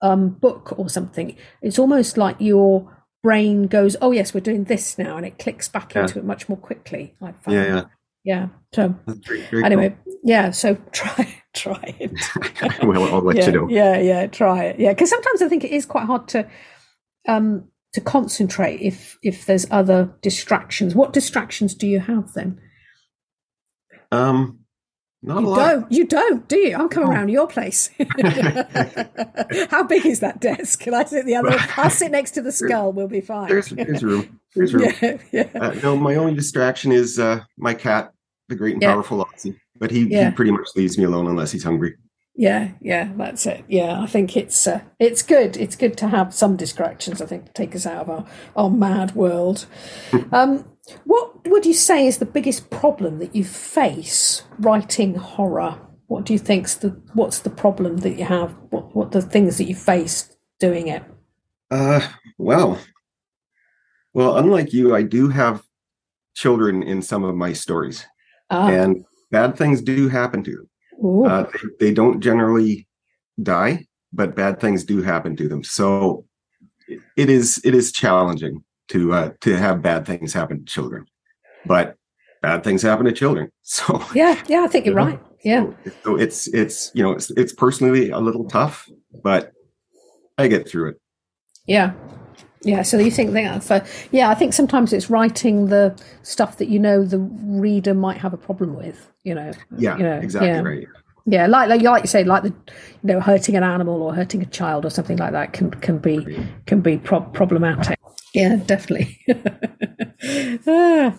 um, 0.03 0.29
book 0.29 0.79
or 0.79 0.91
something, 0.91 1.37
it's 1.63 1.79
almost 1.79 2.19
like 2.19 2.37
your 2.39 3.00
brain 3.23 3.67
goes, 3.67 3.97
"Oh 4.01 4.11
yes, 4.13 4.35
we're 4.35 4.41
doing 4.41 4.65
this 4.65 4.99
now," 4.99 5.17
and 5.17 5.27
it 5.27 5.39
clicks 5.39 5.69
back 5.69 5.95
Yeah. 5.95 6.03
into 6.03 6.19
it 6.19 6.25
much 6.25 6.49
more 6.49 6.59
quickly. 6.59 7.15
I 7.21 7.33
found. 7.33 7.57
Yeah, 7.57 7.65
yeah. 7.67 7.85
yeah. 8.25 8.49
So 8.75 8.95
very, 9.07 9.41
very 9.51 9.65
anyway, 9.65 9.97
yeah. 10.23 10.51
So 10.51 10.75
try 10.93 11.35
try 11.55 11.95
it. 11.99 12.13
well, 12.83 13.15
I'll 13.15 13.21
let 13.23 13.37
yeah, 13.37 13.47
you 13.47 13.53
know. 13.53 13.69
yeah, 13.69 13.99
yeah. 13.99 14.27
Try 14.27 14.65
it. 14.65 14.81
Yeah, 14.81 14.93
because 14.93 15.11
sometimes 15.11 15.43
I 15.43 15.49
think 15.49 15.65
it 15.65 15.73
is 15.73 15.87
quite 15.87 16.07
hard 16.07 16.29
to 16.29 16.49
um 17.29 17.65
to 17.93 18.01
concentrate 18.01 18.81
if 18.81 19.19
if 19.23 19.47
there's 19.47 19.67
other 19.71 20.13
distractions. 20.23 20.95
What 20.95 21.13
distractions 21.13 21.75
do 21.75 21.87
you 21.87 22.01
have 22.01 22.33
then? 22.35 22.61
Um, 24.13 24.60
not 25.23 25.41
You 25.43 25.47
a 25.47 25.49
lot. 25.49 25.57
don't. 25.59 25.93
You 25.93 26.07
don't, 26.07 26.49
do 26.49 26.57
you? 26.57 26.77
I'm 26.77 26.89
coming 26.89 27.11
No. 27.11 27.15
around 27.17 27.29
your 27.29 27.47
place. 27.47 27.91
How 29.71 29.83
big 29.85 30.07
is 30.07 30.21
that 30.21 30.41
desk? 30.41 30.81
Can 30.81 30.95
I 30.95 31.05
sit 31.05 31.27
the 31.27 31.37
other? 31.37 31.57
I'll 31.77 31.91
sit 31.91 32.11
next 32.11 32.33
to 32.33 32.43
the 32.43 32.53
skull. 32.53 32.93
We'll 32.93 33.09
be 33.09 33.21
fine. 33.21 33.49
There's 33.49 33.69
there's 33.69 34.03
room. 34.03 34.41
There's 34.55 34.73
room. 34.75 34.93
yeah, 35.03 35.17
yeah. 35.33 35.49
Uh, 35.55 35.75
no, 35.83 35.97
my 35.97 36.15
only 36.17 36.35
distraction 36.35 36.93
is 36.93 37.19
uh, 37.19 37.41
my 37.59 37.75
cat, 37.75 38.13
the 38.49 38.57
great 38.57 38.75
and 38.75 38.83
Yeah. 38.83 38.93
powerful 38.95 39.25
Aussie. 39.25 39.57
But 39.79 39.91
he, 39.91 40.09
he 40.09 40.31
pretty 40.33 40.51
much 40.51 40.69
leaves 40.77 40.99
me 40.99 41.05
alone 41.05 41.27
unless 41.27 41.53
he's 41.53 41.65
hungry. 41.65 41.95
Yeah, 42.37 42.73
yeah, 42.81 43.11
that's 43.17 43.45
it. 43.47 43.65
Yeah, 43.69 44.01
I 44.01 44.07
think 44.07 44.37
it's 44.37 44.67
uh, 44.67 44.81
it's 44.99 45.23
good. 45.23 45.57
It's 45.57 45.77
good 45.77 45.97
to 45.99 46.09
have 46.09 46.33
some 46.35 46.57
distractions. 46.57 47.21
I 47.21 47.27
think 47.27 47.47
to 47.47 47.53
take 47.53 47.75
us 47.75 47.87
out 47.87 48.03
of 48.03 48.11
our, 48.11 48.27
our 48.57 48.71
mad 48.71 49.15
world. 49.15 49.67
um, 50.33 50.65
what 51.05 51.47
would 51.49 51.67
you 51.67 51.75
say 51.75 52.07
is 52.07 52.19
the 52.19 52.25
biggest 52.27 52.71
problem 52.71 53.19
that 53.19 53.35
you 53.35 53.45
face 53.45 54.43
writing 54.59 55.15
horror? 55.15 55.79
What 56.07 56.25
do 56.27 56.33
you 56.33 56.39
think's 56.39 56.75
the 56.77 56.89
what's 57.15 57.41
the 57.41 57.51
problem 57.51 57.99
that 57.99 58.19
you 58.19 58.25
have? 58.25 58.55
What 58.71 58.95
what 58.97 59.13
the 59.13 59.23
things 59.23 59.59
that 59.59 59.65
you 59.69 59.75
face 59.75 60.37
doing 60.59 60.89
it? 60.89 61.03
Uh, 61.71 62.01
well, 62.39 62.79
well, 64.13 64.37
unlike 64.37 64.73
you, 64.73 64.95
I 64.95 65.03
do 65.03 65.29
have 65.29 65.63
children 66.35 66.83
in 66.83 67.03
some 67.03 67.23
of 67.25 67.35
my 67.37 67.53
stories, 67.53 68.05
Ah, 68.51 68.69
and 68.69 69.05
bad 69.31 69.57
things 69.57 69.83
do 69.83 70.09
happen 70.09 70.43
to 70.45 70.51
them. 70.51 70.69
Uh, 71.27 71.45
they, 71.79 71.87
they 71.89 71.95
don't 71.95 72.21
generally 72.21 72.87
die, 73.43 73.87
but 74.13 74.35
bad 74.35 74.61
things 74.61 74.85
do 74.85 75.03
happen 75.03 75.37
to 75.37 75.49
them. 75.49 75.63
So 75.65 76.27
it- 76.89 77.01
it 77.17 77.31
is 77.31 77.61
it 77.65 77.75
is 77.75 77.93
challenging 77.93 78.65
to 78.91 79.13
uh, 79.13 79.31
to 79.41 79.57
have 79.57 79.83
bad 79.83 80.07
things 80.07 80.33
happen 80.33 80.59
to 80.59 80.65
children, 80.65 81.07
but 81.67 81.97
bad 82.43 82.63
things 82.65 82.83
happen 82.83 83.07
to 83.07 83.13
children. 83.13 83.51
So 83.63 84.03
yeah, 84.15 84.35
yeah. 84.49 84.63
I 84.65 84.67
think 84.67 84.85
you're 84.87 84.97
right. 84.97 85.21
Yeah, 85.45 85.67
so 86.05 86.17
it's 86.17 86.49
it's 86.49 86.91
you 86.93 87.03
know 87.05 87.13
it's 87.13 87.31
it's 87.31 87.53
personally 87.53 88.11
a 88.11 88.19
little 88.19 88.45
tough, 88.47 88.89
but 89.23 89.53
I 90.37 90.49
get 90.49 90.69
through 90.69 90.89
it. 90.91 90.97
yeah, 91.67 91.93
yeah. 92.63 92.83
So 92.83 92.99
you 92.99 93.13
think 93.13 93.31
that 93.33 93.63
for 93.63 93.85
yeah, 94.11 94.29
I 94.29 94.35
think 94.35 94.53
sometimes 94.55 94.93
it's 94.93 95.09
writing 95.09 95.67
the 95.67 95.95
stuff 96.23 96.59
that 96.59 96.69
you 96.69 96.81
know 96.81 97.05
the 97.05 97.21
reader 97.21 97.95
might 97.95 98.17
have 98.19 98.35
a 98.35 98.37
problem 98.37 98.75
with. 98.75 99.09
You 99.23 99.37
know, 99.37 99.53
Yeah, 99.79 99.97
you 99.99 100.03
know, 100.03 100.19
exactly 100.19 100.49
yeah. 100.49 100.61
right. 100.63 100.89
Yeah, 101.27 101.47
like 101.47 101.69
like 101.69 101.83
like 101.83 102.03
you 102.03 102.09
say, 102.09 102.25
like 102.25 102.43
the 102.43 102.49
you 102.49 103.13
know 103.13 103.21
hurting 103.21 103.55
an 103.55 103.63
animal 103.63 104.03
or 104.03 104.15
hurting 104.15 104.43
a 104.43 104.47
child 104.47 104.85
or 104.85 104.91
something 104.91 105.17
like 105.17 105.31
that 105.31 105.53
can 105.53 105.71
can 105.71 105.99
be 105.99 106.17
can 106.67 106.81
be 106.81 106.99
pro- 106.99 107.21
problematic. 107.21 108.00
Yeah, 108.35 108.57
definitely. 108.57 109.19
Ah. 110.67 111.19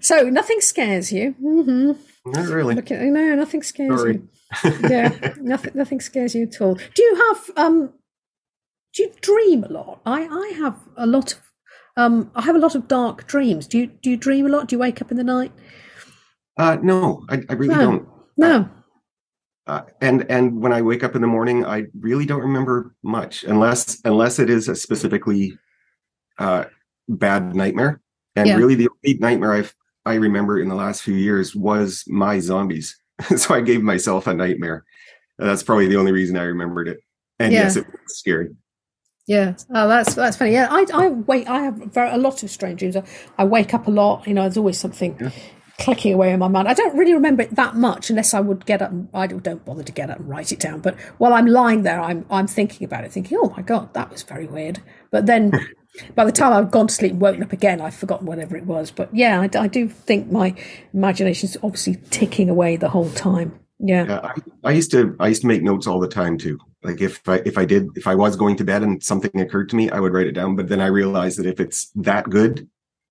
so 0.00 0.22
nothing 0.30 0.60
scares 0.62 1.12
you. 1.12 1.32
hmm 1.32 1.92
Not 2.24 2.46
really. 2.48 2.78
At 2.78 2.90
no, 2.90 3.34
nothing 3.34 3.62
scares 3.62 4.00
Sorry. 4.00 4.14
you. 4.14 4.88
Yeah, 4.88 5.34
nothing 5.40 5.72
nothing 5.74 6.00
scares 6.00 6.34
you 6.34 6.44
at 6.44 6.60
all. 6.60 6.74
Do 6.94 7.02
you 7.02 7.14
have 7.28 7.50
um? 7.56 7.92
Do 8.94 9.02
you 9.02 9.12
dream 9.20 9.64
a 9.64 9.68
lot? 9.68 10.00
I 10.06 10.22
I 10.26 10.52
have 10.58 10.76
a 10.96 11.06
lot 11.06 11.34
of 11.34 11.40
um. 11.96 12.30
I 12.34 12.42
have 12.42 12.56
a 12.56 12.58
lot 12.58 12.74
of 12.74 12.88
dark 12.88 13.26
dreams. 13.26 13.66
Do 13.66 13.78
you 13.78 13.86
do 13.86 14.10
you 14.10 14.16
dream 14.16 14.46
a 14.46 14.48
lot? 14.48 14.68
Do 14.68 14.76
you 14.76 14.80
wake 14.80 15.02
up 15.02 15.10
in 15.10 15.18
the 15.18 15.24
night? 15.24 15.52
Uh, 16.56 16.78
no, 16.82 17.24
I, 17.28 17.42
I 17.50 17.52
really 17.52 17.74
No. 17.74 17.80
don't. 17.82 18.08
No. 18.38 18.68
Uh, 19.66 19.82
and 20.00 20.24
and 20.30 20.62
when 20.62 20.72
I 20.72 20.80
wake 20.80 21.04
up 21.04 21.14
in 21.14 21.20
the 21.20 21.28
morning, 21.28 21.66
I 21.66 21.84
really 22.00 22.24
don't 22.24 22.40
remember 22.40 22.94
much, 23.02 23.44
unless 23.44 24.00
unless 24.06 24.38
it 24.38 24.48
is 24.48 24.68
a 24.68 24.74
specifically 24.74 25.58
uh, 26.38 26.64
bad 27.08 27.54
nightmare. 27.54 28.00
And 28.36 28.46
Yeah. 28.48 28.56
really, 28.56 28.74
the 28.74 28.88
only 29.04 29.18
nightmare 29.18 29.52
I've 29.52 29.74
I 30.06 30.14
remember 30.14 30.58
in 30.58 30.68
the 30.68 30.74
last 30.74 31.02
few 31.02 31.14
years 31.14 31.54
was 31.54 32.04
my 32.06 32.38
zombies. 32.38 32.96
so 33.36 33.54
I 33.54 33.60
gave 33.60 33.82
myself 33.82 34.26
a 34.26 34.32
nightmare. 34.34 34.84
And 35.38 35.48
that's 35.48 35.62
probably 35.62 35.86
the 35.86 35.96
only 35.96 36.12
reason 36.12 36.36
I 36.36 36.44
remembered 36.44 36.88
it. 36.88 37.00
And 37.38 37.52
Yeah. 37.52 37.64
yes, 37.64 37.76
it 37.76 37.86
was 37.86 37.98
scary. 38.18 38.48
Yeah. 39.26 39.54
Oh, 39.74 39.86
that's 39.86 40.14
that's 40.14 40.36
funny. 40.38 40.52
Yeah, 40.52 40.68
I 40.70 40.86
I 40.94 41.08
wait. 41.08 41.46
I 41.48 41.60
have 41.64 41.74
very, 41.76 42.10
a 42.10 42.16
lot 42.16 42.42
of 42.42 42.50
strange 42.50 42.78
dreams. 42.78 42.96
I, 42.96 43.02
I 43.36 43.44
wake 43.44 43.74
up 43.74 43.86
a 43.86 43.90
lot. 43.90 44.26
You 44.26 44.32
know, 44.32 44.42
there's 44.42 44.56
always 44.56 44.78
something 44.78 45.14
Yeah. 45.20 45.30
clicking 45.78 46.14
away 46.14 46.32
in 46.32 46.38
my 46.38 46.48
mind. 46.48 46.66
I 46.66 46.72
don't 46.72 46.96
really 46.96 47.12
remember 47.12 47.42
it 47.42 47.54
that 47.54 47.76
much 47.76 48.08
unless 48.08 48.32
I 48.32 48.40
would 48.40 48.64
get 48.64 48.80
up. 48.80 48.90
And, 48.90 49.08
I 49.12 49.26
don't 49.26 49.64
bother 49.66 49.82
to 49.82 49.92
get 49.92 50.08
up 50.08 50.18
and 50.20 50.28
write 50.28 50.50
it 50.52 50.60
down. 50.60 50.80
But 50.80 50.98
while 51.18 51.34
I'm 51.34 51.46
lying 51.46 51.82
there, 51.82 52.00
I'm 52.00 52.24
I'm 52.30 52.46
thinking 52.46 52.86
about 52.86 53.04
it, 53.04 53.12
thinking, 53.12 53.36
oh 53.42 53.52
my 53.54 53.62
god, 53.62 53.92
that 53.92 54.10
was 54.10 54.22
very 54.22 54.46
weird. 54.46 54.80
But 55.10 55.26
then. 55.26 55.52
By 56.14 56.24
the 56.24 56.32
time 56.32 56.52
I've 56.52 56.70
gone 56.70 56.86
to 56.88 56.94
sleep 56.94 57.12
and 57.12 57.20
woken 57.20 57.42
up 57.42 57.52
again, 57.52 57.80
I've 57.80 57.94
forgotten 57.94 58.26
whatever 58.26 58.56
it 58.56 58.66
was. 58.66 58.90
But 58.90 59.14
yeah, 59.14 59.40
I, 59.40 59.58
I 59.58 59.66
do 59.66 59.88
think 59.88 60.30
my 60.30 60.54
imagination's 60.92 61.56
obviously 61.62 61.96
ticking 62.10 62.48
away 62.48 62.76
the 62.76 62.88
whole 62.88 63.10
time. 63.10 63.58
Yeah. 63.80 64.06
Yeah, 64.06 64.20
I, 64.22 64.34
I 64.64 64.72
used 64.72 64.90
to 64.92 65.16
I 65.20 65.28
used 65.28 65.42
to 65.42 65.46
make 65.46 65.62
notes 65.62 65.86
all 65.86 66.00
the 66.00 66.08
time 66.08 66.36
too. 66.36 66.58
Like 66.82 67.00
if 67.00 67.28
I 67.28 67.36
if 67.44 67.56
I 67.56 67.64
did 67.64 67.88
if 67.96 68.06
I 68.06 68.14
was 68.14 68.36
going 68.36 68.56
to 68.56 68.64
bed 68.64 68.82
and 68.82 69.02
something 69.02 69.40
occurred 69.40 69.68
to 69.70 69.76
me, 69.76 69.90
I 69.90 70.00
would 70.00 70.12
write 70.12 70.26
it 70.26 70.32
down. 70.32 70.56
But 70.56 70.68
then 70.68 70.80
I 70.80 70.86
realized 70.86 71.38
that 71.38 71.46
if 71.46 71.60
it's 71.60 71.90
that 71.94 72.28
good 72.28 72.68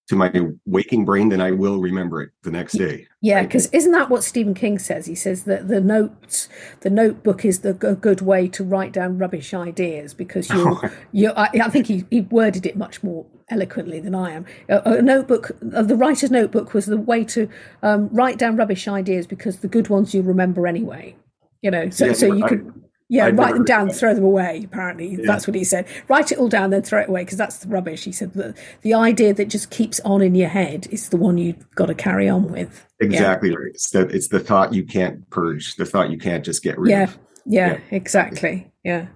to 0.07 0.15
my 0.15 0.31
waking 0.65 1.03
brain, 1.05 1.29
then 1.29 1.41
I 1.41 1.51
will 1.51 1.79
remember 1.79 2.21
it 2.21 2.29
the 2.43 2.51
next 2.51 2.73
day. 2.77 3.07
Yeah, 3.21 3.43
because 3.43 3.67
isn't 3.71 3.91
that 3.91 4.09
what 4.09 4.23
Stephen 4.23 4.53
King 4.53 4.79
says? 4.79 5.05
He 5.05 5.15
says 5.15 5.43
that 5.43 5.67
the 5.67 5.81
notes, 5.81 6.47
the 6.81 6.89
notebook 6.89 7.43
is 7.43 7.59
the 7.59 7.71
a 7.85 7.95
good 7.95 8.21
way 8.21 8.47
to 8.49 8.63
write 8.63 8.93
down 8.93 9.17
rubbish 9.17 9.53
ideas 9.53 10.13
because 10.13 10.49
you, 10.49 10.79
you. 11.11 11.31
I, 11.31 11.49
I 11.61 11.69
think 11.69 11.87
he, 11.87 12.05
he 12.09 12.21
worded 12.21 12.65
it 12.65 12.77
much 12.77 13.03
more 13.03 13.25
eloquently 13.49 13.99
than 13.99 14.15
I 14.15 14.31
am. 14.31 14.45
A, 14.69 14.93
a 14.97 15.01
notebook, 15.01 15.51
uh, 15.75 15.81
the 15.83 15.95
writer's 15.95 16.31
notebook, 16.31 16.73
was 16.73 16.85
the 16.85 16.97
way 16.97 17.23
to 17.25 17.49
um, 17.83 18.07
write 18.11 18.37
down 18.37 18.55
rubbish 18.55 18.87
ideas 18.87 19.27
because 19.27 19.59
the 19.59 19.67
good 19.67 19.89
ones 19.89 20.13
you 20.13 20.21
remember 20.21 20.67
anyway. 20.67 21.15
You 21.61 21.71
know, 21.71 21.89
so 21.89 22.05
Yeah, 22.07 22.13
so 22.13 22.33
you 22.33 22.45
I- 22.45 22.49
could. 22.49 22.83
Yeah, 23.09 23.27
I'd 23.27 23.37
write 23.37 23.53
them 23.53 23.63
down, 23.63 23.89
throw 23.89 24.13
them 24.13 24.25
away. 24.25 24.63
Apparently, 24.65 25.15
that's 25.15 25.47
what 25.47 25.55
he 25.55 25.63
said. 25.63 25.87
Write 26.09 26.33
it 26.33 26.37
all 26.37 26.49
down, 26.49 26.71
then 26.71 26.81
throw 26.83 26.99
it 27.01 27.07
away 27.07 27.23
because 27.23 27.37
that's 27.37 27.59
the 27.59 27.69
rubbish. 27.69 28.03
He 28.03 28.11
said 28.11 28.33
the 28.33 28.53
the 28.81 28.93
idea 28.93 29.33
that 29.33 29.47
just 29.47 29.69
keeps 29.69 30.01
on 30.01 30.21
in 30.21 30.35
your 30.35 30.49
head 30.49 30.87
is 30.91 31.07
the 31.07 31.15
one 31.17 31.37
you've 31.37 31.69
got 31.71 31.85
to 31.85 31.95
carry 31.95 32.27
on 32.27 32.51
with. 32.51 32.85
Exactly 32.99 33.51
right. 33.55 33.69
It's 33.73 33.89
the 33.91 34.01
it's 34.07 34.27
the 34.27 34.39
thought 34.41 34.73
you 34.73 34.83
can't 34.83 35.29
purge, 35.29 35.75
the 35.75 35.85
thought 35.85 36.09
you 36.09 36.17
can't 36.17 36.43
just 36.43 36.63
get 36.63 36.77
rid 36.77 36.91
Yeah, 36.91 37.03
of. 37.03 37.17
yeah, 37.45 37.67
Yeah. 37.73 37.79
exactly. 37.91 38.71
Yeah. 38.83 39.07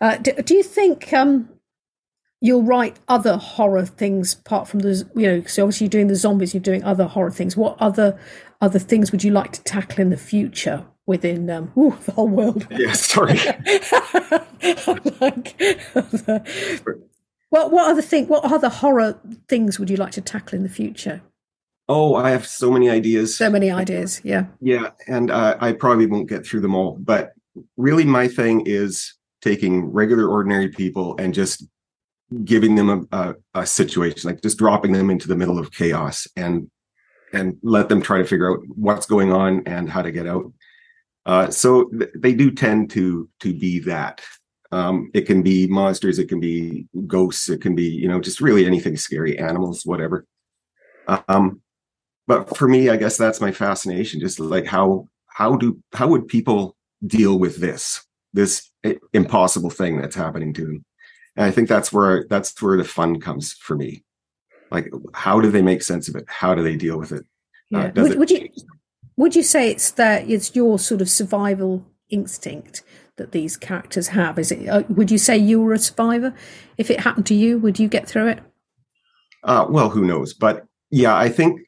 Uh, 0.00 0.16
do, 0.16 0.32
do 0.32 0.54
you 0.54 0.62
think 0.62 1.12
um, 1.12 1.48
you'll 2.40 2.62
write 2.62 2.96
other 3.08 3.36
horror 3.36 3.84
things 3.84 4.32
apart 4.32 4.66
from 4.66 4.80
the 4.80 5.06
you 5.14 5.26
know? 5.26 5.42
So 5.44 5.64
obviously 5.64 5.86
you're 5.86 5.90
doing 5.90 6.06
the 6.06 6.14
zombies, 6.16 6.54
you're 6.54 6.62
doing 6.62 6.84
other 6.84 7.04
horror 7.04 7.30
things. 7.30 7.54
What 7.54 7.76
other 7.80 8.18
other 8.62 8.78
things 8.78 9.12
would 9.12 9.22
you 9.24 9.30
like 9.30 9.52
to 9.52 9.62
tackle 9.64 10.00
in 10.00 10.08
the 10.08 10.16
future 10.16 10.86
within 11.06 11.48
um, 11.50 11.72
ooh, 11.78 11.96
the 12.04 12.12
whole 12.12 12.28
world? 12.28 12.66
Yeah, 12.78 12.92
sorry. 12.92 13.38
like, 15.20 15.60
what 17.50 17.70
what 17.70 17.90
other 17.90 18.02
thing? 18.02 18.26
What 18.28 18.44
other 18.44 18.68
horror 18.68 19.18
things 19.48 19.78
would 19.78 19.90
you 19.90 19.96
like 19.96 20.12
to 20.12 20.20
tackle 20.20 20.56
in 20.56 20.62
the 20.62 20.68
future? 20.68 21.22
oh, 21.88 22.14
I 22.14 22.30
have 22.30 22.46
so 22.46 22.70
many 22.70 22.90
ideas. 22.90 23.36
So 23.36 23.50
many 23.50 23.70
ideas. 23.70 24.20
Yeah. 24.24 24.46
Yeah, 24.60 24.90
and 25.06 25.30
uh, 25.30 25.56
I 25.60 25.72
probably 25.72 26.06
won't 26.06 26.28
get 26.28 26.46
through 26.46 26.60
them 26.60 26.74
all. 26.74 26.96
But 27.00 27.32
really, 27.76 28.04
my 28.04 28.28
thing 28.28 28.62
is 28.66 29.14
taking 29.42 29.92
regular, 29.92 30.28
ordinary 30.28 30.68
people 30.68 31.16
and 31.18 31.34
just 31.34 31.64
giving 32.44 32.74
them 32.74 33.08
a, 33.12 33.16
a, 33.16 33.34
a 33.54 33.66
situation, 33.66 34.28
like 34.28 34.42
just 34.42 34.58
dropping 34.58 34.92
them 34.92 35.10
into 35.10 35.28
the 35.28 35.36
middle 35.36 35.58
of 35.58 35.72
chaos 35.72 36.26
and 36.36 36.70
and 37.32 37.56
let 37.62 37.88
them 37.88 38.00
try 38.00 38.18
to 38.18 38.24
figure 38.24 38.50
out 38.50 38.60
what's 38.68 39.04
going 39.04 39.32
on 39.32 39.62
and 39.66 39.90
how 39.90 40.00
to 40.00 40.12
get 40.12 40.26
out. 40.26 40.50
Uh, 41.26 41.50
so 41.50 41.84
th- 41.90 42.10
they 42.16 42.32
do 42.32 42.50
tend 42.50 42.90
to 42.90 43.28
to 43.40 43.52
be 43.52 43.80
that. 43.80 44.22
Um, 44.72 45.10
it 45.14 45.26
can 45.26 45.42
be 45.42 45.66
monsters, 45.66 46.18
it 46.18 46.28
can 46.28 46.40
be 46.40 46.86
ghosts, 47.06 47.48
it 47.48 47.60
can 47.60 47.74
be 47.74 47.84
you 47.84 48.08
know 48.08 48.20
just 48.20 48.40
really 48.40 48.64
anything 48.66 48.96
scary, 48.96 49.38
animals, 49.38 49.84
whatever. 49.84 50.24
Um, 51.28 51.60
but 52.26 52.56
for 52.56 52.68
me 52.68 52.88
i 52.90 52.96
guess 52.96 53.16
that's 53.16 53.40
my 53.40 53.52
fascination 53.52 54.20
just 54.20 54.40
like 54.40 54.66
how 54.66 55.06
how 55.28 55.56
do 55.56 55.80
how 55.92 56.08
would 56.08 56.26
people 56.28 56.76
deal 57.06 57.38
with 57.38 57.56
this 57.58 58.04
this 58.32 58.70
impossible 59.12 59.70
thing 59.70 60.00
that's 60.00 60.16
happening 60.16 60.52
to 60.52 60.64
them 60.66 60.84
and 61.36 61.46
i 61.46 61.50
think 61.50 61.68
that's 61.68 61.92
where 61.92 62.26
that's 62.28 62.60
where 62.60 62.76
the 62.76 62.84
fun 62.84 63.20
comes 63.20 63.52
for 63.52 63.76
me 63.76 64.02
like 64.70 64.90
how 65.14 65.40
do 65.40 65.50
they 65.50 65.62
make 65.62 65.82
sense 65.82 66.08
of 66.08 66.16
it 66.16 66.24
how 66.26 66.54
do 66.54 66.62
they 66.62 66.76
deal 66.76 66.98
with 66.98 67.12
it 67.12 67.24
Uh, 67.74 67.78
Yeah. 67.78 67.90
does 67.90 68.02
would, 68.04 68.12
it 68.12 68.18
would 68.18 68.30
you? 68.30 68.48
Would 69.16 69.34
you 69.34 69.42
say 69.42 69.70
it's 69.70 69.90
that 69.92 70.28
it's 70.28 70.54
your 70.54 70.78
sort 70.78 71.00
of 71.00 71.08
survival 71.08 71.84
instinct 72.10 72.82
that 73.16 73.32
these 73.32 73.56
characters 73.56 74.08
have? 74.08 74.38
Is 74.38 74.52
it? 74.52 74.68
Uh, 74.68 74.82
would 74.88 75.10
you 75.10 75.18
say 75.18 75.36
you 75.36 75.60
were 75.60 75.72
a 75.72 75.78
survivor? 75.78 76.34
If 76.76 76.90
it 76.90 77.00
happened 77.00 77.26
to 77.26 77.34
you, 77.34 77.58
would 77.58 77.78
you 77.78 77.88
get 77.88 78.06
through 78.06 78.28
it? 78.28 78.40
Uh, 79.42 79.66
well, 79.68 79.88
who 79.88 80.04
knows? 80.04 80.34
But 80.34 80.66
yeah, 80.90 81.16
I 81.16 81.28
think 81.28 81.60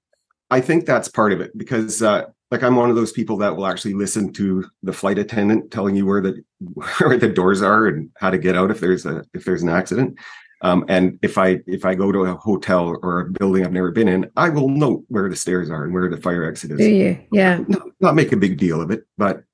I 0.51 0.61
think 0.61 0.87
that's 0.87 1.09
part 1.09 1.33
of 1.33 1.41
it 1.41 1.57
because 1.57 2.03
uh, 2.03 2.27
like 2.51 2.63
I'm 2.63 2.77
one 2.77 2.91
of 2.91 2.97
those 2.97 3.13
people 3.13 3.37
that 3.39 3.57
will 3.57 3.67
actually 3.67 3.95
listen 3.95 4.33
to 4.35 4.65
the 4.83 4.93
flight 4.93 5.19
attendant 5.19 5.71
telling 5.71 5.97
you 5.97 6.07
where 6.07 6.21
the 6.21 6.43
where 6.99 7.17
the 7.17 7.29
doors 7.29 7.63
are 7.63 7.87
and 7.87 8.11
how 8.17 8.31
to 8.31 8.39
get 8.39 8.57
out 8.57 8.71
if 8.71 8.81
there's 8.81 9.07
a 9.07 9.25
if 9.35 9.45
there's 9.45 9.63
an 9.63 9.69
accident. 9.69 10.19
Um, 10.61 10.85
and 10.89 11.19
if 11.23 11.39
I 11.39 11.61
if 11.67 11.85
I 11.85 11.95
go 11.95 12.11
to 12.11 12.21
a 12.21 12.35
hotel 12.35 12.97
or 13.03 13.21
a 13.21 13.31
building 13.31 13.65
I've 13.65 13.73
never 13.73 13.93
been 13.93 14.09
in, 14.09 14.31
I 14.37 14.49
will 14.49 14.69
note 14.69 15.05
where 15.09 15.29
the 15.29 15.37
stairs 15.37 15.71
are 15.71 15.85
and 15.85 15.95
where 15.95 16.11
the 16.11 16.17
fire 16.17 16.45
exit 16.45 16.73
is. 16.73 16.79
Do 16.79 16.91
you? 16.91 17.19
Yeah. 17.31 17.63
Not, 17.69 17.83
not 18.01 18.15
make 18.17 18.33
a 18.33 18.37
big 18.37 18.59
deal 18.59 18.81
of 18.81 18.91
it, 18.91 19.07
but 19.17 19.45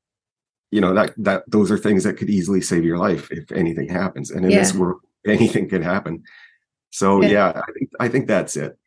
you 0.71 0.81
know 0.81 0.95
that 0.95 1.13
that 1.19 1.45
those 1.47 1.71
are 1.71 1.77
things 1.79 2.05
that 2.05 2.15
could 2.17 2.31
easily 2.31 2.61
save 2.63 2.85
your 2.85 2.99
life 2.99 3.31
if 3.31 3.53
anything 3.53 3.89
happens. 3.89 4.31
And 4.31 4.45
in 4.47 4.51
Yeah. 4.53 4.59
this 4.61 4.75
world, 4.75 5.01
anything 5.27 5.69
can 5.69 5.83
happen. 5.83 6.23
So 6.91 7.21
Yeah. 7.23 7.29
yeah, 7.29 7.49
I 7.69 7.73
think 7.73 7.91
I 8.01 8.09
think 8.09 8.27
that's 8.27 8.57
it. 8.57 8.79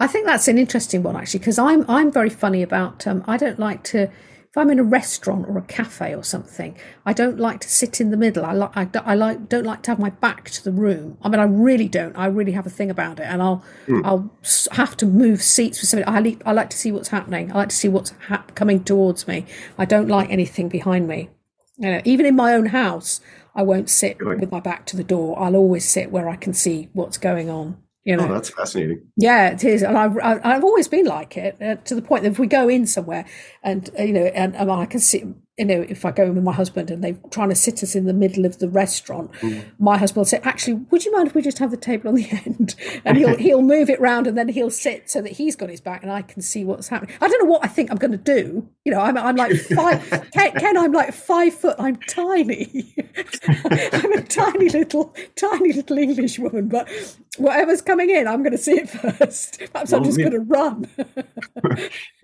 I 0.00 0.08
think 0.08 0.26
that's 0.26 0.48
an 0.48 0.58
interesting 0.58 1.04
one 1.04 1.14
actually 1.14 1.38
because 1.40 1.58
I'm 1.60 1.88
I'm 1.88 2.10
very 2.10 2.30
funny 2.30 2.62
about 2.62 3.06
um, 3.06 3.22
I 3.28 3.36
don't 3.36 3.58
like 3.60 3.84
to 3.84 4.08
if 4.50 4.58
I'm 4.58 4.70
in 4.70 4.80
a 4.80 4.84
restaurant 4.84 5.46
or 5.48 5.58
a 5.58 5.62
cafe 5.62 6.14
or 6.14 6.24
something 6.24 6.76
I 7.06 7.12
don't 7.12 7.38
like 7.38 7.60
to 7.60 7.68
sit 7.68 8.00
in 8.00 8.10
the 8.10 8.16
middle. 8.16 8.44
I 8.44 8.52
like 8.52 8.76
I, 8.76 8.88
I 9.04 9.14
like 9.14 9.48
don't 9.48 9.64
like 9.64 9.82
to 9.82 9.92
have 9.92 9.98
my 9.98 10.10
back 10.10 10.50
to 10.50 10.64
the 10.64 10.72
room. 10.72 11.18
I 11.22 11.28
mean 11.28 11.40
I 11.40 11.44
really 11.44 11.88
don't. 11.88 12.16
I 12.16 12.26
really 12.26 12.52
have 12.52 12.66
a 12.66 12.70
thing 12.70 12.90
about 12.90 13.20
it 13.20 13.24
and 13.24 13.42
I'll 13.42 13.64
Hmm. 13.86 14.04
I'll 14.04 14.30
have 14.72 14.96
to 14.98 15.06
move 15.06 15.42
seats 15.42 15.78
for 15.78 15.86
somebody. 15.86 16.10
I 16.10 16.20
like, 16.20 16.42
I 16.44 16.52
like 16.52 16.70
to 16.70 16.78
see 16.78 16.92
what's 16.92 17.08
happening. 17.08 17.52
I 17.52 17.58
like 17.58 17.68
to 17.70 17.76
see 17.76 17.88
what's 17.88 18.10
hap 18.28 18.54
coming 18.54 18.82
towards 18.82 19.28
me. 19.28 19.46
I 19.78 19.84
don't 19.84 20.08
like 20.08 20.30
anything 20.30 20.68
behind 20.68 21.06
me. 21.06 21.30
You 21.78 21.90
know 21.90 22.02
even 22.04 22.26
in 22.26 22.36
my 22.36 22.54
own 22.54 22.66
house 22.66 23.20
I 23.54 23.62
won't 23.62 23.90
sit 23.90 24.24
with 24.24 24.50
my 24.50 24.60
back 24.60 24.86
to 24.86 24.96
the 24.96 25.04
door. 25.04 25.38
I'll 25.40 25.56
always 25.56 25.88
sit 25.88 26.10
where 26.10 26.28
I 26.28 26.36
can 26.36 26.54
see 26.54 26.88
what's 26.92 27.18
going 27.18 27.50
on 27.50 27.76
you 28.10 28.16
know 28.16 28.28
Oh, 28.28 28.32
that's 28.34 28.50
fascinating. 28.50 29.00
yeah, 29.16 29.50
it 29.52 29.62
is, 29.64 29.82
and 29.82 29.96
I've 29.96 30.16
I- 30.18 30.40
I've 30.50 30.64
always 30.64 30.88
been 30.88 31.06
like 31.06 31.36
it 31.36 31.56
uh, 31.62 31.76
to 31.88 31.94
the 31.94 32.02
point 32.02 32.22
that 32.24 32.32
if 32.32 32.38
we 32.38 32.46
go 32.46 32.68
in 32.68 32.86
somewhere 32.86 33.24
and 33.62 33.88
uh, 33.98 34.02
you 34.02 34.12
know, 34.12 34.26
and, 34.42 34.54
and 34.56 34.70
I 34.70 34.86
can 34.86 35.00
see, 35.00 35.22
you 35.58 35.64
know, 35.64 35.80
if 35.88 36.04
I 36.04 36.10
go 36.10 36.24
in 36.24 36.34
with 36.34 36.44
my 36.44 36.52
husband 36.62 36.90
and 36.90 37.02
they're 37.04 37.18
trying 37.30 37.50
to 37.50 37.54
sit 37.54 37.82
us 37.82 37.94
in 37.94 38.04
the 38.06 38.14
middle 38.14 38.44
of 38.46 38.58
the 38.58 38.68
restaurant, 38.68 39.30
my 39.78 39.96
husband 39.98 40.18
will 40.22 40.24
say, 40.34 40.40
"Actually, 40.42 40.74
would 40.90 41.04
you 41.04 41.12
mind 41.12 41.28
if 41.28 41.34
we 41.34 41.42
just 41.42 41.58
have 41.58 41.70
the 41.70 41.76
table 41.76 42.08
on 42.08 42.14
the 42.14 42.28
end?" 42.46 42.74
And 43.04 43.16
he'll 43.18 43.36
he'll 43.44 43.62
move 43.62 43.88
it 43.90 44.00
round 44.00 44.26
and 44.26 44.36
then 44.38 44.48
he'll 44.48 44.70
sit 44.70 45.10
so 45.10 45.20
that 45.22 45.32
he's 45.32 45.56
got 45.56 45.68
his 45.70 45.80
back 45.80 46.02
and 46.02 46.10
I 46.10 46.22
can 46.22 46.42
see 46.42 46.64
what's 46.64 46.88
happening. 46.88 47.14
I 47.20 47.28
don't 47.28 47.44
know 47.44 47.50
what 47.50 47.64
I 47.64 47.68
think 47.68 47.90
I'm 47.90 47.98
going 47.98 48.12
to 48.12 48.16
do. 48.36 48.68
You 48.90 48.96
know, 48.96 49.02
I'm 49.02 49.16
I'm 49.16 49.36
like 49.36 49.56
five. 49.56 50.30
Ken, 50.32 50.50
Ken, 50.50 50.76
I'm 50.76 50.90
like 50.90 51.14
five 51.14 51.54
foot. 51.54 51.76
I'm 51.78 51.94
tiny. 52.08 52.92
I'm 53.92 54.12
a 54.14 54.22
tiny 54.22 54.68
little, 54.68 55.14
tiny 55.36 55.72
little 55.72 55.96
English 55.96 56.40
woman, 56.40 56.66
but 56.66 56.88
whatever's 57.36 57.82
coming 57.82 58.10
in, 58.10 58.26
I'm 58.26 58.42
going 58.42 58.50
to 58.50 58.58
see 58.58 58.80
it 58.80 58.90
first. 58.90 59.60
Perhaps 59.72 59.92
I'm 59.92 60.02
just 60.02 60.18
going 60.18 60.32
to 60.32 60.40
run. 60.40 60.88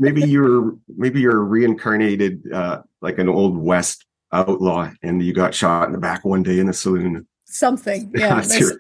maybe 0.01 0.23
you're 0.23 0.77
maybe 0.89 1.21
you're 1.21 1.45
reincarnated 1.45 2.53
uh 2.53 2.83
like 3.01 3.19
an 3.19 3.29
old 3.29 3.57
west 3.57 4.05
outlaw 4.33 4.91
and 5.05 5.23
you 5.23 5.33
got 5.33 5.55
shot 5.55 5.87
in 5.87 5.93
the 5.93 5.99
back 5.99 6.25
one 6.25 6.43
day 6.43 6.59
in 6.59 6.69
a 6.69 6.73
saloon 6.73 7.29
Something, 7.49 8.11
yeah. 8.17 8.41
There's- 8.41 8.73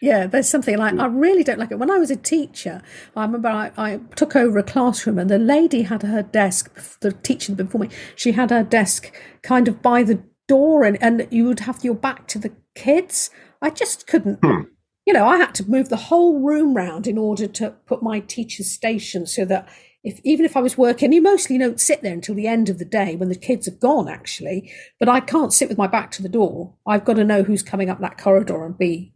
yeah, 0.00 0.26
there's 0.26 0.48
something 0.48 0.78
like 0.78 0.98
I 0.98 1.06
really 1.06 1.44
don't 1.44 1.58
like 1.58 1.70
it. 1.70 1.78
When 1.78 1.90
I 1.90 1.98
was 1.98 2.10
a 2.10 2.16
teacher, 2.16 2.80
I 3.14 3.22
remember 3.22 3.48
I, 3.48 3.70
I 3.76 4.00
took 4.16 4.34
over 4.34 4.58
a 4.58 4.62
classroom 4.62 5.18
and 5.18 5.28
the 5.28 5.38
lady 5.38 5.82
had 5.82 6.02
her 6.02 6.22
desk, 6.22 6.98
the 7.00 7.12
teacher 7.12 7.54
before 7.54 7.82
me, 7.82 7.88
she 8.16 8.32
had 8.32 8.50
her 8.50 8.62
desk 8.64 9.14
kind 9.42 9.68
of 9.68 9.82
by 9.82 10.02
the 10.02 10.22
door 10.48 10.84
and, 10.84 10.96
and 11.02 11.28
you 11.30 11.44
would 11.44 11.60
have 11.60 11.84
your 11.84 11.94
back 11.94 12.26
to 12.28 12.38
the 12.38 12.52
kids. 12.74 13.30
I 13.60 13.68
just 13.70 14.06
couldn't, 14.06 14.38
Hmm. 14.42 14.62
you 15.06 15.12
know, 15.12 15.26
I 15.26 15.36
had 15.36 15.54
to 15.56 15.68
move 15.70 15.90
the 15.90 15.96
whole 15.96 16.40
room 16.40 16.74
round 16.74 17.06
in 17.06 17.18
order 17.18 17.46
to 17.46 17.70
put 17.86 18.02
my 18.02 18.20
teacher's 18.20 18.70
station 18.70 19.26
so 19.26 19.44
that 19.44 19.68
if 20.04 20.20
even 20.24 20.44
if 20.44 20.56
I 20.56 20.60
was 20.60 20.78
working, 20.78 21.12
you 21.12 21.20
mostly 21.20 21.58
don't 21.58 21.80
sit 21.80 22.02
there 22.02 22.12
until 22.12 22.34
the 22.34 22.46
end 22.46 22.68
of 22.68 22.78
the 22.78 22.84
day 22.84 23.16
when 23.16 23.28
the 23.28 23.34
kids 23.34 23.66
have 23.66 23.80
gone, 23.80 24.08
actually. 24.08 24.72
But 25.00 25.08
I 25.08 25.20
can't 25.20 25.52
sit 25.52 25.68
with 25.68 25.78
my 25.78 25.86
back 25.86 26.10
to 26.12 26.22
the 26.22 26.28
door. 26.28 26.74
I've 26.86 27.04
got 27.04 27.14
to 27.14 27.24
know 27.24 27.42
who's 27.42 27.62
coming 27.62 27.90
up 27.90 28.00
that 28.00 28.18
corridor 28.18 28.64
and 28.64 28.78
be, 28.78 29.12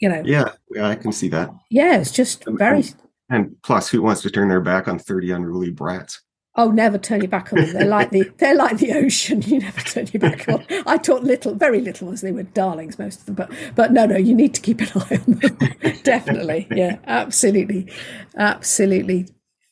you 0.00 0.08
know, 0.08 0.22
yeah 0.24 0.52
yeah 0.74 0.88
i 0.88 0.94
can 0.94 1.12
see 1.12 1.28
that 1.28 1.50
yeah, 1.70 1.98
it's 1.98 2.10
just 2.10 2.44
very. 2.46 2.84
and 3.30 3.56
plus 3.62 3.88
who 3.88 4.02
wants 4.02 4.22
to 4.22 4.30
turn 4.30 4.48
their 4.48 4.60
back 4.60 4.88
on 4.88 4.98
30 4.98 5.30
unruly 5.30 5.70
brats 5.70 6.20
Oh, 6.54 6.70
never 6.70 6.98
turn 6.98 7.22
your 7.22 7.30
back 7.30 7.50
on 7.50 7.60
them. 7.60 7.72
They're 7.72 7.86
like 7.86 8.10
the 8.10 8.30
they're 8.36 8.54
like 8.54 8.76
the 8.76 8.92
ocean. 8.92 9.40
You 9.40 9.60
never 9.60 9.80
turn 9.80 10.06
your 10.12 10.20
back 10.20 10.46
on. 10.48 10.62
I 10.86 10.98
taught 10.98 11.24
little, 11.24 11.54
very 11.54 11.80
little 11.80 12.08
ones. 12.08 12.20
They 12.20 12.30
were 12.30 12.42
darlings, 12.42 12.98
most 12.98 13.20
of 13.20 13.24
them. 13.26 13.36
But 13.36 13.50
but 13.74 13.92
no, 13.92 14.04
no, 14.04 14.18
you 14.18 14.34
need 14.34 14.52
to 14.54 14.60
keep 14.60 14.82
an 14.82 14.88
eye 14.94 15.22
on 15.26 15.32
them. 15.32 15.98
Definitely, 16.02 16.68
yeah, 16.70 16.98
absolutely, 17.06 17.90
absolutely, 18.36 19.28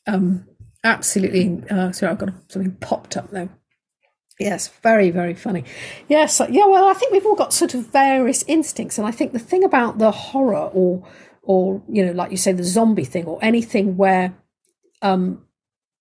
um, 0.07 0.47
absolutely. 0.83 1.63
Uh, 1.69 1.91
sorry, 1.91 2.11
I've 2.11 2.19
got 2.19 2.33
something 2.49 2.75
popped 2.75 3.17
up 3.17 3.31
now. 3.31 3.49
Yes, 4.39 4.69
very, 4.81 5.11
very 5.11 5.35
funny. 5.35 5.63
Yes, 6.07 6.41
yeah. 6.49 6.65
Well, 6.65 6.87
I 6.87 6.93
think 6.93 7.11
we've 7.11 7.25
all 7.25 7.35
got 7.35 7.53
sort 7.53 7.75
of 7.75 7.91
various 7.91 8.43
instincts, 8.47 8.97
and 8.97 9.05
I 9.05 9.11
think 9.11 9.33
the 9.33 9.39
thing 9.39 9.63
about 9.63 9.99
the 9.99 10.11
horror, 10.11 10.69
or 10.73 11.07
or 11.43 11.83
you 11.87 12.05
know, 12.05 12.11
like 12.11 12.31
you 12.31 12.37
say, 12.37 12.51
the 12.51 12.63
zombie 12.63 13.05
thing, 13.05 13.25
or 13.25 13.37
anything 13.43 13.97
where 13.97 14.33
um, 15.03 15.45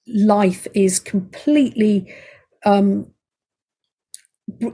life 0.07 0.67
is 0.75 0.99
completely 0.99 2.15
um, 2.65 3.13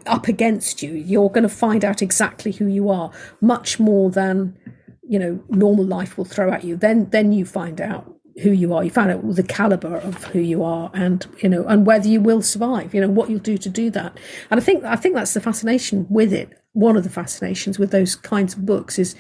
up 0.07 0.29
against 0.29 0.83
you, 0.83 0.93
you're 0.93 1.31
going 1.31 1.43
to 1.43 1.49
find 1.49 1.85
out 1.85 2.03
exactly 2.03 2.53
who 2.53 2.67
you 2.67 2.89
are 2.89 3.11
much 3.41 3.81
more 3.81 4.11
than 4.11 4.57
you 5.03 5.19
know 5.19 5.43
normal 5.49 5.85
life 5.85 6.17
will 6.17 6.25
throw 6.25 6.53
at 6.53 6.63
you. 6.63 6.77
Then, 6.77 7.11
then 7.11 7.33
you 7.33 7.45
find 7.45 7.81
out 7.81 8.16
who 8.43 8.51
you 8.51 8.75
are. 8.75 8.85
You 8.85 8.91
find 8.91 9.11
out 9.11 9.35
the 9.35 9.43
caliber 9.43 9.97
of 9.97 10.25
who 10.25 10.41
you 10.41 10.63
are, 10.63 10.91
and 10.95 11.27
you 11.43 11.49
know, 11.49 11.65
and 11.67 11.87
whether 11.87 12.09
you 12.09 12.21
will 12.21 12.43
survive. 12.43 12.95
You 12.95 13.01
know 13.01 13.09
what 13.09 13.31
you'll 13.31 13.39
do 13.39 13.59
to 13.59 13.69
do 13.69 13.91
that. 13.91 14.19
And 14.51 14.61
I 14.61 14.63
think 14.63 14.85
I 14.85 14.97
think 14.97 15.15
that's 15.15 15.35
the 15.35 15.41
fascination 15.41 16.07
with 16.11 16.33
it. 16.33 16.51
One 16.73 16.97
of 16.97 17.05
the 17.05 17.11
fascinations 17.11 17.79
with 17.79 17.91
those 17.91 18.15
kinds 18.15 18.55
of 18.55 18.67
books 18.67 18.99
is 18.99 19.15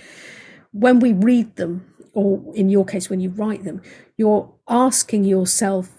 when 0.72 1.00
we 1.00 1.12
read 1.12 1.56
them, 1.56 1.86
or 2.12 2.42
in 2.54 2.68
your 2.68 2.84
case, 2.84 3.08
when 3.08 3.20
you 3.20 3.30
write 3.30 3.64
them, 3.64 3.80
you're 4.16 4.52
asking 4.68 5.24
yourself, 5.24 5.90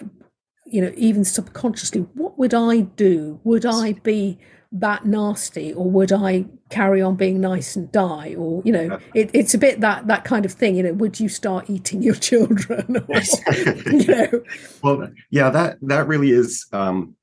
you 0.66 0.82
know, 0.82 0.94
even 0.96 1.26
subconsciously, 1.26 2.02
what 2.14 2.38
would 2.38 2.54
I 2.54 2.82
do? 2.82 3.40
Would 3.44 3.66
I 3.66 3.94
be 3.94 4.38
that 4.72 5.06
nasty, 5.06 5.74
or 5.74 5.90
would 5.90 6.12
I 6.12 6.46
carry 6.70 7.02
on 7.02 7.16
being 7.16 7.40
nice 7.40 7.76
and 7.76 7.92
die? 7.92 8.36
Or 8.38 8.62
you 8.66 8.72
know, 8.72 9.00
it, 9.14 9.30
it's 9.34 9.54
a 9.54 9.58
bit 9.58 9.82
that 9.82 10.08
that 10.08 10.26
kind 10.26 10.46
of 10.46 10.52
thing. 10.52 10.76
You 10.76 10.84
know, 10.84 10.94
would 10.94 11.20
you 11.20 11.30
start 11.30 11.70
eating 11.70 12.02
your 12.02 12.16
children? 12.30 12.98
Or, 13.08 13.22
you 13.92 14.06
know, 14.06 14.44
well 14.84 15.10
yeah 15.30 15.50
that 15.50 15.78
that 15.82 16.08
really 16.08 16.32
is 16.32 16.66
um 16.74 17.16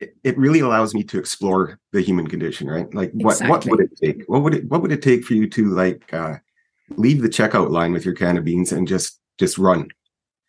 it, 0.00 0.16
it 0.24 0.38
really 0.38 0.60
allows 0.60 0.94
me 0.94 1.02
to 1.04 1.18
explore 1.18 1.78
the 1.92 2.00
human 2.00 2.26
condition 2.26 2.68
right? 2.68 2.92
Like 2.94 3.12
what 3.14 3.40
what 3.48 3.64
would 3.66 3.80
it 3.80 3.96
take? 3.96 4.24
What 4.26 4.42
would 4.42 4.54
it 4.54 4.68
what 4.68 4.82
would 4.82 4.92
it 4.92 5.02
take 5.02 5.24
for 5.24 5.34
you 5.34 5.48
to 5.50 5.70
like 5.70 6.12
uh 6.12 6.36
leave 6.96 7.22
the 7.22 7.28
checkout 7.28 7.70
line 7.70 7.92
with 7.92 8.04
your 8.04 8.14
can 8.14 8.36
of 8.36 8.44
beans 8.44 8.72
and 8.72 8.86
just 8.86 9.20
just 9.38 9.58
run? 9.58 9.80
You 9.80 9.88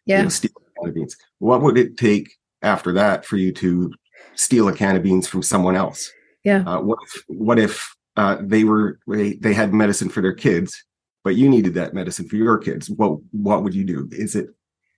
yeah, 0.05 0.23
know, 0.23 0.29
steal 0.29 0.51
a 0.57 0.79
can 0.79 0.89
of 0.89 0.95
beans. 0.95 1.17
What 1.39 1.61
would 1.61 1.77
it 1.77 1.97
take 1.97 2.33
after 2.61 2.93
that 2.93 3.25
for 3.25 3.37
you 3.37 3.51
to 3.53 3.93
steal 4.35 4.67
a 4.67 4.73
can 4.73 4.95
of 4.95 5.03
beans 5.03 5.27
from 5.27 5.41
someone 5.43 5.75
else 5.75 6.11
yeah, 6.43 6.63
uh, 6.67 6.81
what 6.81 6.99
if 7.03 7.23
what 7.27 7.59
if 7.59 7.95
uh, 8.17 8.37
they 8.41 8.63
were 8.63 8.99
they, 9.07 9.33
they 9.35 9.53
had 9.53 9.73
medicine 9.73 10.09
for 10.09 10.21
their 10.21 10.33
kids 10.33 10.83
but 11.23 11.35
you 11.35 11.49
needed 11.49 11.73
that 11.73 11.93
medicine 11.93 12.27
for 12.27 12.35
your 12.35 12.57
kids 12.57 12.89
what 12.89 13.17
what 13.31 13.63
would 13.63 13.73
you 13.73 13.83
do 13.83 14.07
is 14.11 14.35
it 14.35 14.47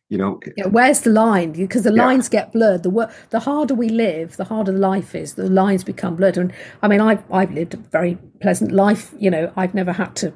you 0.10 0.18
know 0.18 0.40
yeah. 0.56 0.68
Where's 0.68 1.02
the 1.02 1.10
line? 1.10 1.52
Because 1.54 1.82
the 1.84 1.94
Yeah. 1.94 2.06
lines 2.06 2.30
get 2.30 2.52
blurred. 2.52 2.84
The 2.84 2.92
wor- 2.92 3.10
the 3.32 3.40
harder 3.40 3.74
we 3.74 3.90
live, 3.90 4.38
the 4.38 4.44
harder 4.44 4.72
life 4.72 5.16
is. 5.16 5.34
The 5.34 5.50
lines 5.50 5.84
become 5.84 6.16
blurred. 6.16 6.38
And 6.38 6.54
I 6.84 6.88
mean, 6.88 7.02
I've 7.02 7.24
I've 7.32 7.52
lived 7.52 7.74
a 7.74 7.78
very 7.78 8.20
pleasant 8.40 8.72
life. 8.72 9.14
You 9.18 9.32
know, 9.32 9.52
I've 9.58 9.74
never 9.74 9.94
had 9.94 10.16
to, 10.18 10.32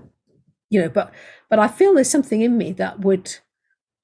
you 0.71 0.81
know, 0.81 0.89
but 0.89 1.11
but 1.51 1.59
I 1.59 1.67
feel 1.67 1.93
there's 1.93 2.09
something 2.09 2.41
in 2.41 2.57
me 2.57 2.71
that 2.73 3.01
would 3.01 3.37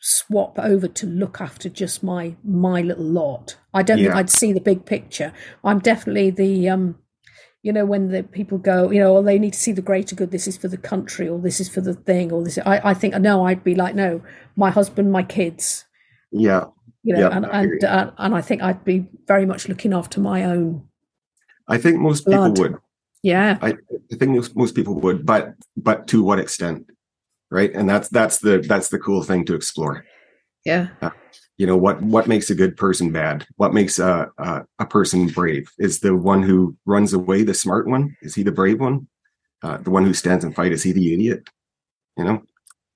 swap 0.07 0.59
over 0.59 0.87
to 0.87 1.07
look 1.07 1.41
after 1.41 1.67
just 1.67 2.03
my 2.03 2.35
my 2.43 2.79
little 2.79 3.03
lot. 3.03 3.57
I 3.73 3.81
don't 3.81 3.97
think 3.97 4.13
I'd 4.13 4.29
see 4.29 4.53
the 4.53 4.61
big 4.61 4.85
picture. 4.85 5.33
I'm 5.63 5.79
definitely 5.79 6.29
the 6.29 6.69
um 6.69 6.99
you 7.63 7.73
know 7.73 7.85
when 7.85 8.09
the 8.09 8.21
people 8.21 8.59
go 8.59 8.91
you 8.91 8.99
know 8.99 9.13
well 9.13 9.23
they 9.23 9.39
need 9.39 9.53
to 9.53 9.59
see 9.59 9.71
the 9.71 9.81
greater 9.81 10.15
good. 10.15 10.29
This 10.29 10.47
is 10.47 10.57
for 10.57 10.67
the 10.67 10.77
country 10.77 11.27
or 11.27 11.39
this 11.39 11.59
is 11.59 11.69
for 11.69 11.81
the 11.81 11.95
thing 11.95 12.31
or 12.31 12.43
this 12.43 12.59
I, 12.59 12.91
I 12.91 12.93
think 12.93 13.19
no 13.19 13.47
I'd 13.47 13.63
be 13.63 13.73
like 13.73 13.95
no 13.95 14.21
my 14.55 14.69
husband 14.69 15.11
my 15.11 15.23
kids. 15.23 15.85
Yeah. 16.31 16.65
You 17.01 17.15
know 17.15 17.21
Yeah, 17.21 17.35
and 17.35 17.45
I 17.47 17.61
and, 17.63 17.83
uh, 17.83 18.11
and 18.19 18.35
I 18.35 18.41
think 18.41 18.61
I'd 18.61 18.85
be 18.85 19.07
very 19.27 19.47
much 19.47 19.67
looking 19.67 19.91
after 19.93 20.19
my 20.19 20.43
own 20.43 20.87
i 21.67 21.79
think 21.79 21.97
most 21.97 22.27
people 22.27 22.53
would. 22.53 22.75
Yeah. 23.23 23.57
I, 23.59 23.69
I 23.69 24.15
think 24.19 24.29
most, 24.35 24.55
most 24.55 24.75
people 24.75 24.93
would 24.99 25.25
but 25.25 25.55
but 25.75 26.05
to 26.09 26.23
what 26.23 26.37
extent 26.37 26.85
right? 27.51 27.73
And 27.73 27.89
that's 27.89 28.09
that's 28.09 28.39
the 28.39 28.59
that's 28.59 28.89
the 28.89 28.99
cool 28.99 29.23
thing 29.23 29.45
to 29.45 29.55
explore. 29.55 30.05
Yeah. 30.65 30.89
Uh, 31.01 31.11
you 31.57 31.65
know 31.65 31.77
what 31.77 32.01
what 32.01 32.27
makes 32.27 32.49
a 32.49 32.55
good 32.55 32.75
person 32.75 33.11
bad? 33.11 33.45
What 33.55 33.73
makes 33.73 33.99
a, 33.99 34.29
a, 34.37 34.63
a 34.79 34.85
person 34.85 35.27
brave? 35.27 35.69
Is 35.79 35.99
the 35.99 36.15
one 36.15 36.43
who 36.43 36.75
runs 36.85 37.13
away 37.13 37.43
the 37.43 37.53
smart 37.53 37.87
one? 37.87 38.15
Is 38.21 38.35
he 38.35 38.43
the 38.43 38.51
brave 38.51 38.79
one? 38.79 39.07
Uh, 39.61 39.77
the 39.77 39.91
one 39.91 40.05
who 40.05 40.13
stands 40.13 40.43
and 40.43 40.53
fight 40.55 40.73
is 40.73 40.83
he 40.83 40.91
the 40.91 41.13
idiot? 41.13 41.49
You 42.17 42.25
know? 42.25 42.43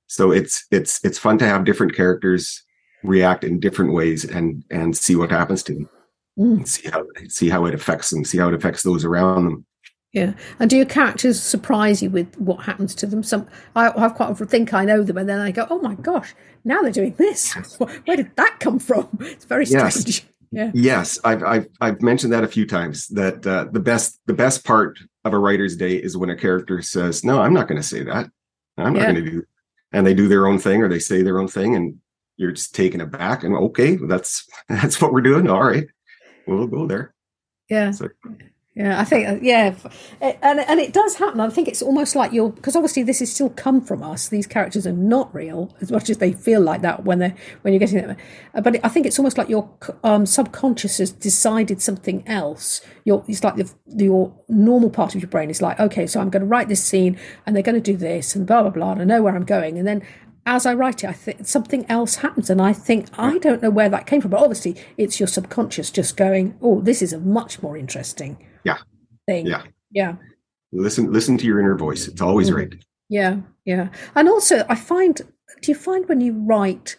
So 0.08 0.32
it's 0.32 0.66
it's 0.72 1.04
it's 1.06 1.20
fun 1.20 1.38
to 1.38 1.45
have 1.45 1.64
different 1.64 1.95
characters 1.95 2.64
react 3.04 3.43
in 3.43 3.60
different 3.60 3.93
ways 3.93 4.26
and 4.26 4.64
and 4.70 4.97
see 4.97 5.16
what 5.16 5.32
happens 5.32 5.64
to 5.64 5.74
them. 5.74 5.89
Mm. 6.38 6.66
see 6.66 6.89
how 6.89 7.06
see 7.28 7.50
how 7.50 7.66
it 7.66 7.74
affects 7.74 8.12
them 8.12 8.24
see 8.24 8.38
how 8.38 8.47
it 8.47 8.54
affects 8.54 8.82
those 8.82 9.04
around 9.04 9.43
them 9.43 9.66
yeah, 10.12 10.34
and 10.60 10.70
do 10.70 10.78
your 10.78 10.86
characters 10.86 11.41
surprise 11.41 12.01
you 12.01 12.10
with 12.10 12.36
what 12.39 12.64
happens 12.64 12.95
to 12.95 13.05
them? 13.05 13.22
Some 13.22 13.47
I, 13.76 13.89
I 13.89 14.10
quite 14.10 14.30
often 14.30 14.47
think 14.47 14.74
I 14.74 14.84
know 14.84 15.03
them, 15.03 15.18
and 15.18 15.30
then 15.30 15.39
I 15.39 15.51
go, 15.51 15.68
"Oh 15.70 15.80
my 15.80 15.93
gosh, 15.95 16.34
now 16.64 16.82
they're 16.82 16.91
doing 16.91 17.14
this. 17.18 17.53
Where 17.78 18.18
did 18.18 18.36
that 18.36 18.57
come 18.60 18.80
from?" 18.80 19.07
It's 19.22 19.45
very 19.45 19.66
strange. 19.66 20.07
Yes. 20.07 20.26
Yeah. 20.51 20.72
Yes, 20.74 21.20
I've, 21.24 21.43
I've 21.43 21.68
I've 21.80 22.01
mentioned 22.01 22.34
that 22.34 22.43
a 22.43 22.47
few 22.47 22.66
times. 22.66 23.07
That 23.10 23.45
uh, 23.45 23.68
the 23.72 23.80
best 23.80 24.20
the 24.26 24.34
best 24.34 24.66
part 24.66 24.97
of 25.24 25.34
a 25.34 25.38
writer's 25.38 25.78
day 25.78 25.95
is 25.97 26.18
when 26.18 26.32
a 26.32 26.36
character 26.36 26.82
says, 26.82 27.24
"No, 27.24 27.39
I'm 27.39 27.53
not 27.53 27.68
going 27.68 27.80
to 27.80 27.88
say 27.88 28.01
that. 28.01 28.32
I'm 28.76 28.93
not 28.93 29.01
yeah. 29.01 29.12
going 29.12 29.26
to 29.26 29.30
do," 29.30 29.38
that. 29.41 29.47
and 29.93 30.07
they 30.07 30.16
do 30.16 30.28
their 30.28 30.47
own 30.47 30.57
thing 30.57 30.82
or 30.82 30.89
they 30.89 30.97
say 30.97 31.22
their 31.22 31.39
own 31.39 31.49
thing, 31.49 31.76
and 31.76 31.99
you're 32.38 32.53
just 32.53 32.74
taken 32.74 32.99
aback. 32.99 33.43
And 33.43 33.55
okay, 33.55 33.95
that's 33.95 34.49
that's 34.70 34.99
what 34.99 35.14
we're 35.14 35.22
doing. 35.22 35.47
All 35.47 35.64
right, 35.64 35.86
we'll 36.47 36.66
go 36.66 36.88
there. 36.88 37.14
Yeah. 37.70 37.91
So, 37.91 38.07
yeah, 38.76 39.01
I 39.01 39.03
think 39.03 39.28
uh, 39.28 39.38
yeah, 39.41 39.76
and 40.22 40.59
and 40.59 40.80
it 40.80 40.93
does 40.93 41.15
happen. 41.15 41.39
I 41.39 41.49
think 41.49 41.67
it's 41.67 41.82
almost 41.82 42.15
like 42.15 42.32
you're 42.32 42.49
because 42.49 42.76
obviously 42.76 43.01
this 43.01 43.20
is 43.20 43.34
still 43.34 43.49
come 43.49 43.82
from 43.82 44.03
us. 44.03 44.30
These 44.30 44.45
characters 44.45 44.86
are 44.86 44.93
not 44.93 45.34
real 45.34 45.76
as 45.82 45.91
much 45.91 46.09
as 46.09 46.20
they 46.20 46.34
feel 46.34 46.61
like 46.61 46.82
that 46.84 47.03
when 47.03 47.17
they 47.17 47.34
when 47.63 47.74
you're 47.74 47.80
getting 47.80 47.97
them. 47.97 48.15
Uh, 48.53 48.61
but 48.61 48.80
I 48.86 48.88
think 48.88 49.07
it's 49.07 49.17
almost 49.17 49.39
like 49.39 49.49
your 49.49 49.70
um, 50.03 50.28
subconscious 50.28 50.99
has 50.99 51.11
decided 51.11 51.82
something 51.82 52.26
else. 52.28 52.80
Your 53.05 53.26
it's 53.28 53.43
like 53.43 53.55
the, 53.55 53.74
your 53.88 54.34
normal 54.47 54.91
part 54.91 55.15
of 55.15 55.22
your 55.22 55.30
brain 55.30 55.49
is 55.49 55.63
like, 55.63 55.80
okay, 55.80 56.05
so 56.05 56.22
I'm 56.22 56.30
going 56.30 56.41
to 56.41 56.47
write 56.47 56.70
this 56.70 56.84
scene, 56.84 57.17
and 57.47 57.55
they're 57.55 57.63
going 57.63 57.82
to 57.82 57.82
do 57.82 57.97
this, 57.97 58.36
and 58.36 58.45
blah 58.45 58.61
blah 58.61 58.72
blah. 58.72 58.91
And 58.91 59.01
I 59.01 59.03
know 59.03 59.24
where 59.24 59.36
I'm 59.36 59.45
going, 59.45 59.80
and 59.80 59.88
then 59.88 60.03
as 60.45 60.67
I 60.67 60.76
write 60.76 61.03
it, 61.03 61.09
I 61.09 61.13
think 61.13 61.47
something 61.47 61.86
else 61.89 62.17
happens, 62.17 62.51
and 62.51 62.61
I 62.61 62.74
think 62.74 63.07
I 63.17 63.39
don't 63.39 63.63
know 63.63 63.72
where 63.72 63.89
that 63.89 64.05
came 64.05 64.22
from. 64.22 64.30
But 64.32 64.41
obviously, 64.41 64.78
it's 64.95 65.20
your 65.20 65.28
subconscious 65.28 65.89
just 65.89 66.15
going, 66.15 66.55
"Oh, 66.61 66.82
this 66.82 67.01
is 67.01 67.11
a 67.11 67.20
much 67.20 67.63
more 67.63 67.76
interesting." 67.76 68.38
Yeah. 68.64 68.78
Thing. 69.28 69.45
Yeah. 69.45 69.64
Yeah. 69.91 70.16
Listen 70.72 71.12
listen 71.12 71.38
to 71.38 71.45
your 71.45 71.60
inner 71.60 71.76
voice. 71.76 72.07
It's 72.07 72.22
always 72.22 72.51
right. 72.51 72.74
Yeah. 73.10 73.38
Yeah. 73.66 73.89
And 74.16 74.30
also 74.30 74.66
i 74.70 74.76
find 74.76 75.16
do 75.62 75.72
you 75.72 75.76
find 75.76 76.07
when 76.07 76.22
you 76.22 76.34
write 76.34 76.95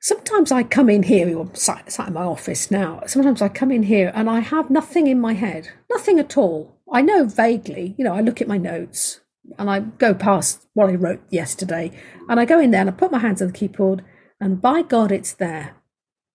sometimes 0.00 0.52
i 0.52 0.62
come 0.62 0.88
in 0.90 1.02
here 1.02 1.38
i'm 1.38 1.54
sat, 1.54 1.90
sat 1.90 2.08
in 2.08 2.14
my 2.14 2.22
office 2.22 2.70
now. 2.70 3.02
Sometimes 3.06 3.42
i 3.42 3.48
come 3.48 3.70
in 3.70 3.84
here 3.84 4.12
and 4.14 4.28
i 4.28 4.40
have 4.40 4.70
nothing 4.70 5.06
in 5.06 5.20
my 5.20 5.32
head. 5.32 5.68
Nothing 5.90 6.18
at 6.18 6.36
all. 6.36 6.76
I 6.92 7.02
know 7.02 7.24
vaguely 7.24 7.94
you 7.98 8.04
know 8.04 8.14
i 8.14 8.20
look 8.20 8.40
at 8.40 8.48
my 8.48 8.58
notes 8.58 9.20
and 9.58 9.70
i 9.70 9.80
go 9.80 10.14
past 10.14 10.66
what 10.74 10.90
i 10.90 10.94
wrote 10.94 11.20
yesterday 11.30 11.90
and 12.28 12.40
i 12.40 12.44
go 12.44 12.58
in 12.58 12.70
there 12.70 12.80
and 12.80 12.90
i 12.90 12.92
put 12.92 13.12
my 13.12 13.18
hands 13.18 13.40
on 13.40 13.48
the 13.48 13.54
keyboard 13.54 14.04
and 14.40 14.60
by 14.60 14.82
god 14.82 15.12
it's 15.12 15.32
there 15.34 15.76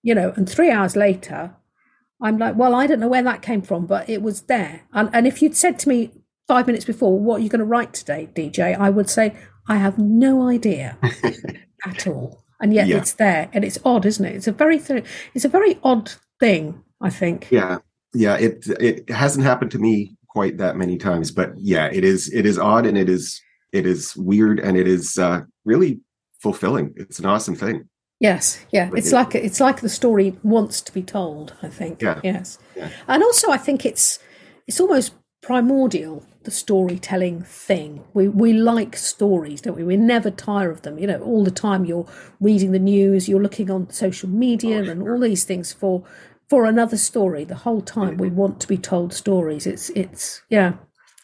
you 0.04 0.16
know 0.16 0.34
and 0.36 0.50
three 0.50 0.72
hours 0.72 0.96
later 0.96 1.56
I'm 2.22 2.38
like, 2.38 2.56
well, 2.56 2.76
I 2.76 2.88
don't 2.88 3.00
know 3.00 3.08
where 3.08 3.24
that 3.24 3.42
came 3.42 3.62
from, 3.62 3.86
but 3.86 4.10
it 4.10 4.22
was 4.22 4.44
there. 4.44 4.82
And, 4.94 5.10
and 5.14 5.26
if 5.26 5.42
you'd 5.42 5.56
said 5.56 5.80
to 5.80 5.90
me 5.90 6.12
five 6.48 6.68
minutes 6.68 6.86
before, 6.86 7.18
what 7.20 7.40
are 7.40 7.44
you 7.44 7.50
going 7.50 7.60
to 7.60 7.66
write 7.66 7.94
today, 7.94 8.30
DJ? 8.34 8.78
I 8.78 8.90
would 8.90 9.10
say, 9.10 9.36
I 9.68 9.78
have 9.78 9.98
no 9.98 10.48
idea 10.48 10.98
at 11.88 12.08
all. 12.08 12.44
And 12.60 12.74
yet 12.74 12.88
yeah. 12.88 12.98
it's 12.98 13.14
there. 13.14 13.50
And 13.54 13.64
it's 13.64 13.80
odd, 13.84 14.06
isn't 14.06 14.24
it? 14.24 14.36
It's 14.36 14.48
a 14.48 14.52
very, 14.52 14.80
th- 14.80 15.06
it's 15.34 15.46
a 15.46 15.50
very 15.50 15.80
odd 15.84 16.12
thing, 16.40 16.84
I 17.02 17.10
think. 17.10 17.48
Yeah. 17.50 17.80
Yeah. 18.14 18.38
It, 18.38 18.68
it 18.80 19.10
hasn't 19.10 19.46
happened 19.46 19.72
to 19.72 19.80
me 19.80 20.16
quite 20.28 20.58
that 20.58 20.78
many 20.78 20.98
times, 20.98 21.32
but 21.32 21.54
yeah, 21.58 21.90
it 21.92 22.04
is, 22.04 22.32
it 22.34 22.46
is 22.46 22.60
odd 22.60 22.86
and 22.86 22.98
it 22.98 23.10
is, 23.10 23.42
it 23.72 23.86
is 23.86 24.16
weird 24.16 24.60
and 24.60 24.78
it 24.78 24.88
is 24.88 25.18
uh, 25.18 25.42
really 25.66 26.02
fulfilling. 26.40 26.94
It's 26.98 27.20
an 27.20 27.26
awesome 27.26 27.56
thing. 27.56 27.90
Yes, 28.22 28.64
yeah. 28.72 28.92
It's 28.96 29.12
like 29.12 29.34
it's 29.34 29.60
like 29.60 29.82
the 29.82 29.90
story 29.90 30.38
wants 30.44 30.80
to 30.82 30.94
be 30.94 31.02
told. 31.02 31.56
I 31.64 31.70
think. 31.70 32.04
Yeah. 32.04 32.22
Yes. 32.24 32.60
Yeah. 32.76 32.90
And 33.08 33.24
also, 33.24 33.50
I 33.50 33.58
think 33.58 33.84
it's 33.84 34.20
it's 34.68 34.80
almost 34.80 35.14
primordial 35.42 36.24
the 36.44 36.52
storytelling 36.52 37.42
thing. 37.42 38.04
We 38.14 38.28
we 38.28 38.54
like 38.54 38.96
stories, 38.96 39.62
don't 39.62 39.76
we? 39.76 39.84
We 39.84 39.98
never 39.98 40.30
tire 40.30 40.70
of 40.70 40.84
them. 40.84 41.00
You 41.00 41.08
know, 41.08 41.20
all 41.22 41.44
the 41.44 41.50
time 41.50 41.84
you're 41.84 42.06
reading 42.40 42.74
the 42.74 42.80
news, 42.80 43.28
you're 43.28 43.42
looking 43.42 43.72
on 43.72 43.90
social 43.90 44.30
media, 44.30 44.84
oh, 44.86 44.90
and 44.92 45.02
all 45.02 45.20
these 45.20 45.44
things 45.44 45.74
for 45.74 46.04
for 46.48 46.66
another 46.66 46.98
story. 46.98 47.44
The 47.44 47.56
whole 47.56 47.82
time 47.82 48.18
we 48.18 48.30
want 48.30 48.60
to 48.60 48.68
be 48.68 48.78
told 48.78 49.16
stories. 49.16 49.66
It's 49.66 49.90
it's 49.92 50.44
yeah, 50.50 50.74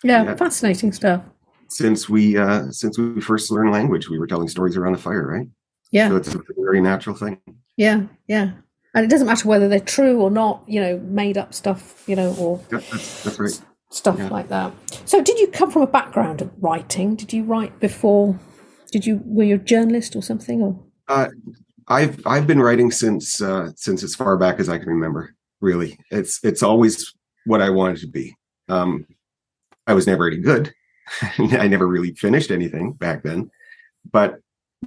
yeah, 0.04 0.24
yeah. 0.24 0.36
fascinating 0.36 0.94
stuff. 0.94 1.22
Since 1.70 2.10
we 2.10 2.38
uh 2.38 2.72
since 2.72 2.98
we 2.98 3.22
first 3.22 3.52
learned 3.52 3.72
language, 3.72 4.10
we 4.10 4.18
were 4.18 4.26
telling 4.26 4.48
stories 4.48 4.78
around 4.78 4.94
the 4.94 5.00
fire, 5.00 5.28
right? 5.28 5.48
Yeah. 5.92 6.10
So 6.10 6.16
it's 6.18 6.36
a 6.36 6.42
very 6.58 6.82
natural 6.82 7.16
thing. 7.16 7.40
Yeah, 7.76 8.04
yeah. 8.28 8.52
And 8.94 9.06
it 9.06 9.10
doesn't 9.10 9.28
matter 9.28 9.48
whether 9.48 9.68
they're 9.68 9.80
true 9.80 10.22
or 10.22 10.32
not, 10.32 10.64
you 10.68 10.82
know, 10.82 10.98
made 11.00 11.38
up 11.38 11.54
stuff, 11.54 12.04
you 12.08 12.16
know, 12.16 12.34
or 12.36 12.60
that's, 12.70 13.24
that's 13.24 13.40
right. 13.40 13.62
stuff 13.92 14.18
yeah. 14.18 14.30
like 14.30 14.50
that. 14.50 14.74
So 15.06 15.22
did 15.22 15.38
you 15.40 15.48
come 15.48 15.70
from 15.70 15.84
a 15.84 15.88
background 15.88 16.42
of 16.42 16.52
writing? 16.60 17.16
Did 17.16 17.32
you 17.32 17.44
write 17.44 17.80
before 17.80 18.40
did 18.92 19.06
you 19.06 19.22
were 19.26 19.44
you 19.44 19.56
a 19.56 19.60
journalist 19.60 20.16
or 20.16 20.24
something 20.24 20.62
or 20.62 20.80
uh, 21.10 21.28
I've 21.88 22.26
I've 22.26 22.48
been 22.48 22.62
writing 22.62 22.92
since 22.92 23.42
uh, 23.42 23.72
since 23.76 24.04
as 24.04 24.16
far 24.16 24.38
back 24.38 24.60
as 24.60 24.70
I 24.70 24.78
can 24.78 24.90
remember. 24.90 25.34
Really, 25.62 25.98
it's 26.12 26.40
it's 26.44 26.62
always 26.62 27.14
what 27.46 27.62
I 27.62 27.70
wanted 27.70 28.00
to 28.02 28.08
be. 28.08 28.36
Um, 28.68 29.06
I 29.88 29.94
was 29.94 30.06
never 30.06 30.28
any 30.28 30.38
good. 30.38 30.74
I 31.38 31.68
never 31.68 31.88
really 31.88 32.14
finished 32.14 32.52
anything 32.52 32.94
back 32.94 33.24
then, 33.24 33.50
but 34.12 34.40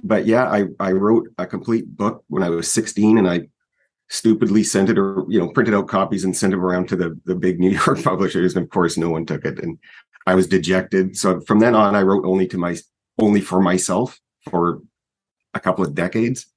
but 0.03 0.25
yeah, 0.25 0.49
I 0.49 0.65
I 0.79 0.91
wrote 0.91 1.27
a 1.37 1.45
complete 1.45 1.97
book 1.97 2.23
when 2.27 2.43
I 2.43 2.49
was 2.49 2.71
16, 2.71 3.17
and 3.17 3.29
I 3.29 3.41
stupidly 4.09 4.63
sent 4.63 4.89
it 4.89 4.97
or 4.97 5.25
you 5.29 5.39
know 5.39 5.49
printed 5.49 5.73
out 5.73 5.87
copies 5.87 6.23
and 6.23 6.35
sent 6.35 6.51
them 6.51 6.63
around 6.63 6.89
to 6.89 6.95
the 6.95 7.19
the 7.25 7.35
big 7.35 7.59
New 7.61 7.71
York 7.71 8.03
publishers, 8.03 8.55
and 8.55 8.63
of 8.63 8.69
course 8.69 8.97
no 8.97 9.09
one 9.09 9.25
took 9.25 9.45
it, 9.45 9.59
and 9.59 9.77
I 10.27 10.35
was 10.35 10.47
dejected. 10.47 11.17
So 11.17 11.41
from 11.41 11.59
then 11.59 11.75
on, 11.75 11.95
I 11.95 12.01
wrote 12.01 12.25
only 12.25 12.47
to 12.47 12.57
my 12.57 12.77
only 13.19 13.41
for 13.41 13.61
myself 13.61 14.19
for 14.49 14.81
a 15.53 15.59
couple 15.59 15.85
of 15.85 15.93
decades. 15.93 16.47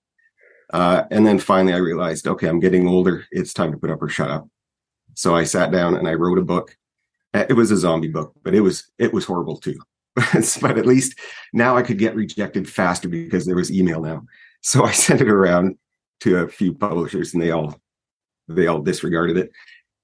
Uh, 0.72 1.04
and 1.10 1.26
then 1.26 1.38
finally, 1.38 1.74
I 1.74 1.78
realized, 1.78 2.26
okay, 2.26 2.48
I'm 2.48 2.60
getting 2.60 2.88
older. 2.88 3.26
It's 3.30 3.52
time 3.52 3.70
to 3.72 3.78
put 3.78 3.90
up 3.90 4.02
or 4.02 4.08
shut 4.08 4.30
up. 4.30 4.48
So 5.14 5.36
I 5.36 5.44
sat 5.44 5.70
down 5.70 5.94
and 5.94 6.08
I 6.08 6.14
wrote 6.14 6.38
a 6.38 6.42
book. 6.42 6.76
It 7.32 7.56
was 7.56 7.70
a 7.70 7.76
zombie 7.76 8.08
book, 8.08 8.32
but 8.42 8.54
it 8.54 8.60
was 8.60 8.90
it 8.98 9.12
was 9.12 9.24
horrible 9.24 9.58
too. 9.58 9.78
but 10.60 10.78
at 10.78 10.86
least 10.86 11.18
now 11.52 11.76
I 11.76 11.82
could 11.82 11.98
get 11.98 12.14
rejected 12.14 12.68
faster 12.68 13.08
because 13.08 13.46
there 13.46 13.56
was 13.56 13.72
email 13.72 14.00
now. 14.00 14.22
So 14.60 14.84
I 14.84 14.92
sent 14.92 15.20
it 15.20 15.28
around 15.28 15.76
to 16.20 16.38
a 16.38 16.48
few 16.48 16.72
publishers 16.72 17.34
and 17.34 17.42
they 17.42 17.50
all 17.50 17.80
they 18.48 18.66
all 18.66 18.80
disregarded 18.80 19.36
it. 19.36 19.50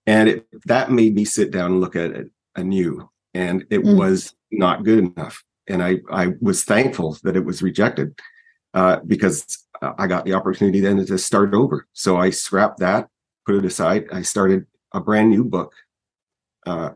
And 0.06 0.28
it, 0.28 0.46
that 0.64 0.90
made 0.90 1.14
me 1.14 1.24
sit 1.24 1.50
down 1.50 1.72
and 1.72 1.80
look 1.80 1.94
at 1.94 2.10
it 2.10 2.30
anew. 2.56 3.08
And 3.34 3.64
it 3.70 3.82
mm. 3.82 3.96
was 3.96 4.34
not 4.50 4.82
good 4.82 4.98
enough. 4.98 5.44
And 5.68 5.82
I, 5.82 5.98
I 6.10 6.32
was 6.40 6.64
thankful 6.64 7.18
that 7.22 7.36
it 7.36 7.44
was 7.44 7.62
rejected 7.62 8.18
uh, 8.74 9.00
because 9.06 9.64
I 9.82 10.06
got 10.06 10.24
the 10.24 10.32
opportunity 10.32 10.80
then 10.80 11.04
to 11.04 11.18
start 11.18 11.54
over. 11.54 11.86
So 11.92 12.16
I 12.16 12.30
scrapped 12.30 12.80
that, 12.80 13.08
put 13.46 13.56
it 13.56 13.64
aside. 13.64 14.06
I 14.10 14.22
started 14.22 14.66
a 14.92 15.00
brand 15.00 15.30
new 15.30 15.44
book 15.44 15.74
uh, 16.66 16.90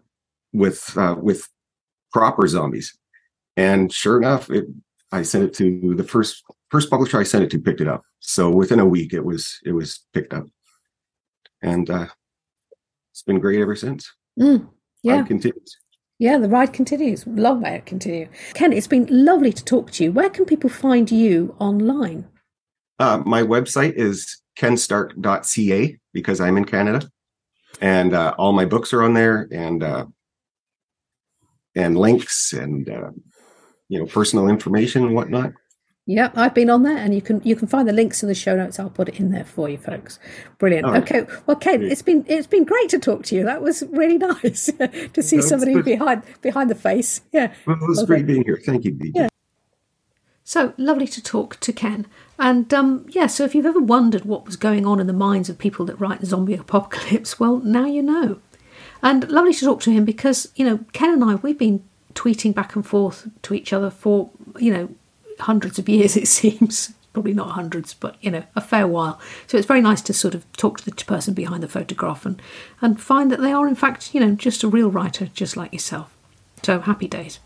with 0.52 0.96
uh, 0.96 1.16
with 1.20 1.48
proper 2.12 2.46
zombies 2.46 2.96
and 3.56 3.92
sure 3.92 4.18
enough, 4.18 4.50
it, 4.50 4.66
I 5.12 5.22
sent 5.22 5.44
it 5.44 5.54
to 5.54 5.94
the 5.94 6.04
first 6.04 6.42
first 6.70 6.90
publisher 6.90 7.18
I 7.18 7.22
sent 7.22 7.44
it 7.44 7.50
to 7.50 7.58
picked 7.58 7.80
it 7.80 7.88
up. 7.88 8.02
So 8.20 8.50
within 8.50 8.80
a 8.80 8.86
week, 8.86 9.12
it 9.12 9.24
was 9.24 9.58
it 9.64 9.72
was 9.72 10.00
picked 10.12 10.34
up, 10.34 10.46
and 11.62 11.88
uh, 11.88 12.06
it's 13.12 13.22
been 13.22 13.38
great 13.38 13.60
ever 13.60 13.76
since. 13.76 14.12
Mm, 14.38 14.68
yeah, 15.02 15.18
ride 15.18 15.26
continues. 15.26 15.76
Yeah, 16.18 16.38
the 16.38 16.48
ride 16.48 16.72
continues. 16.72 17.26
Long 17.26 17.60
may 17.60 17.76
it 17.76 17.86
continue. 17.86 18.28
Ken, 18.54 18.72
it's 18.72 18.86
been 18.86 19.06
lovely 19.10 19.52
to 19.52 19.64
talk 19.64 19.90
to 19.92 20.04
you. 20.04 20.12
Where 20.12 20.30
can 20.30 20.44
people 20.46 20.70
find 20.70 21.10
you 21.10 21.54
online? 21.58 22.26
Uh, 22.98 23.22
my 23.24 23.42
website 23.42 23.94
is 23.94 24.40
kenstark.ca 24.56 25.98
because 26.12 26.40
I'm 26.40 26.56
in 26.56 26.64
Canada, 26.64 27.08
and 27.80 28.14
uh, 28.14 28.34
all 28.38 28.52
my 28.52 28.64
books 28.64 28.92
are 28.92 29.02
on 29.02 29.14
there, 29.14 29.48
and 29.52 29.82
uh, 29.82 30.06
and 31.74 31.98
links 31.98 32.52
and 32.52 32.88
uh, 32.88 33.10
you 33.88 33.98
know 33.98 34.06
personal 34.06 34.48
information 34.48 35.04
and 35.04 35.14
whatnot. 35.14 35.52
Yeah, 36.06 36.30
I've 36.34 36.52
been 36.52 36.68
on 36.68 36.82
there, 36.82 36.98
and 36.98 37.14
you 37.14 37.22
can 37.22 37.40
you 37.44 37.56
can 37.56 37.66
find 37.66 37.88
the 37.88 37.92
links 37.92 38.22
in 38.22 38.28
the 38.28 38.34
show 38.34 38.54
notes. 38.54 38.78
I'll 38.78 38.90
put 38.90 39.08
it 39.08 39.18
in 39.18 39.30
there 39.30 39.44
for 39.44 39.70
you, 39.70 39.78
folks. 39.78 40.18
Brilliant. 40.58 40.86
Right. 40.86 41.02
Okay, 41.02 41.26
well, 41.46 41.56
Ken, 41.56 41.82
it's 41.82 42.02
been 42.02 42.26
it's 42.28 42.46
been 42.46 42.64
great 42.64 42.90
to 42.90 42.98
talk 42.98 43.24
to 43.24 43.34
you. 43.34 43.44
That 43.44 43.62
was 43.62 43.82
really 43.90 44.18
nice 44.30 44.66
to 44.66 45.22
see 45.22 45.40
somebody 45.40 45.72
good. 45.72 45.84
behind 45.84 46.22
behind 46.42 46.68
the 46.68 46.74
face. 46.74 47.22
Yeah, 47.32 47.54
well, 47.66 47.76
it 47.80 47.88
was 47.88 48.04
great 48.04 48.26
being 48.26 48.44
here. 48.44 48.60
Thank 48.62 48.84
you, 48.84 48.92
DJ. 48.92 49.12
Yeah. 49.14 49.28
So 50.46 50.74
lovely 50.76 51.08
to 51.08 51.22
talk 51.22 51.58
to 51.60 51.72
Ken. 51.72 52.06
And 52.38 52.72
um, 52.74 53.06
yeah, 53.08 53.26
so 53.26 53.44
if 53.44 53.54
you've 53.54 53.64
ever 53.64 53.80
wondered 53.80 54.26
what 54.26 54.44
was 54.44 54.56
going 54.56 54.84
on 54.86 55.00
in 55.00 55.06
the 55.06 55.14
minds 55.14 55.48
of 55.48 55.58
people 55.58 55.86
that 55.86 55.98
write 55.98 56.24
Zombie 56.24 56.54
Apocalypse, 56.54 57.40
well, 57.40 57.60
now 57.60 57.86
you 57.86 58.02
know. 58.02 58.40
And 59.02 59.28
lovely 59.30 59.54
to 59.54 59.64
talk 59.64 59.80
to 59.82 59.90
him 59.90 60.04
because, 60.04 60.50
you 60.54 60.66
know, 60.66 60.80
Ken 60.92 61.10
and 61.10 61.24
I, 61.24 61.36
we've 61.36 61.58
been 61.58 61.82
tweeting 62.14 62.54
back 62.54 62.74
and 62.74 62.86
forth 62.86 63.28
to 63.42 63.54
each 63.54 63.72
other 63.72 63.90
for, 63.90 64.30
you 64.58 64.72
know, 64.72 64.88
hundreds 65.40 65.78
of 65.78 65.88
years, 65.88 66.16
it 66.16 66.28
seems. 66.28 66.92
Probably 67.12 67.32
not 67.32 67.50
hundreds, 67.50 67.94
but, 67.94 68.16
you 68.20 68.30
know, 68.30 68.42
a 68.56 68.60
fair 68.60 68.88
while. 68.88 69.20
So 69.46 69.56
it's 69.56 69.68
very 69.68 69.80
nice 69.80 70.00
to 70.02 70.12
sort 70.12 70.34
of 70.34 70.50
talk 70.56 70.78
to 70.78 70.84
the 70.84 71.04
person 71.04 71.32
behind 71.32 71.62
the 71.62 71.68
photograph 71.68 72.26
and, 72.26 72.42
and 72.80 73.00
find 73.00 73.30
that 73.30 73.40
they 73.40 73.52
are, 73.52 73.68
in 73.68 73.76
fact, 73.76 74.14
you 74.14 74.20
know, 74.20 74.34
just 74.34 74.64
a 74.64 74.68
real 74.68 74.90
writer, 74.90 75.26
just 75.32 75.56
like 75.56 75.72
yourself. 75.72 76.12
So 76.64 76.80
happy 76.80 77.06
days. 77.06 77.38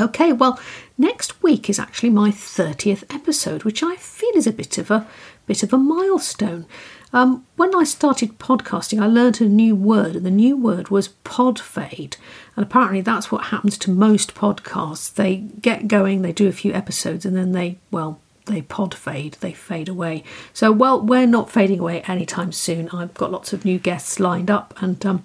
Okay, 0.00 0.32
well, 0.32 0.60
next 0.96 1.42
week 1.42 1.68
is 1.68 1.80
actually 1.80 2.10
my 2.10 2.30
30th 2.30 3.02
episode, 3.12 3.64
which 3.64 3.82
I 3.82 3.96
feel 3.96 4.34
is 4.36 4.46
a 4.46 4.52
bit 4.52 4.78
of 4.78 4.92
a 4.92 5.06
bit 5.46 5.64
of 5.64 5.72
a 5.72 5.78
milestone. 5.78 6.66
Um, 7.12 7.44
when 7.56 7.74
I 7.74 7.82
started 7.82 8.38
podcasting, 8.38 9.02
I 9.02 9.06
learned 9.06 9.40
a 9.40 9.48
new 9.48 9.74
word, 9.74 10.14
and 10.14 10.24
the 10.24 10.30
new 10.30 10.56
word 10.56 10.90
was 10.90 11.08
pod 11.08 11.58
fade. 11.58 12.16
And 12.54 12.64
apparently, 12.64 13.00
that's 13.00 13.32
what 13.32 13.46
happens 13.46 13.76
to 13.78 13.90
most 13.90 14.34
podcasts. 14.36 15.12
They 15.12 15.36
get 15.36 15.88
going, 15.88 16.22
they 16.22 16.32
do 16.32 16.46
a 16.46 16.52
few 16.52 16.72
episodes, 16.72 17.24
and 17.26 17.36
then 17.36 17.50
they, 17.50 17.78
well, 17.90 18.20
they 18.44 18.62
pod 18.62 18.94
fade, 18.94 19.36
they 19.40 19.52
fade 19.52 19.88
away. 19.88 20.22
So, 20.52 20.70
well, 20.70 21.00
we're 21.00 21.26
not 21.26 21.50
fading 21.50 21.80
away 21.80 22.02
anytime 22.02 22.52
soon. 22.52 22.88
I've 22.90 23.14
got 23.14 23.32
lots 23.32 23.52
of 23.52 23.64
new 23.64 23.78
guests 23.80 24.20
lined 24.20 24.50
up, 24.50 24.74
and 24.80 25.04
um, 25.04 25.24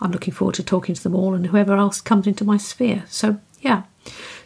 I'm 0.00 0.12
looking 0.12 0.34
forward 0.34 0.54
to 0.56 0.62
talking 0.62 0.94
to 0.94 1.02
them 1.02 1.16
all 1.16 1.34
and 1.34 1.48
whoever 1.48 1.74
else 1.74 2.00
comes 2.00 2.28
into 2.28 2.44
my 2.44 2.58
sphere. 2.58 3.04
So, 3.08 3.40
yeah. 3.60 3.84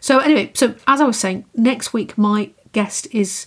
So, 0.00 0.18
anyway, 0.18 0.52
so 0.54 0.74
as 0.86 1.00
I 1.00 1.04
was 1.04 1.18
saying, 1.18 1.44
next 1.54 1.92
week 1.92 2.16
my 2.16 2.50
guest 2.72 3.08
is 3.12 3.46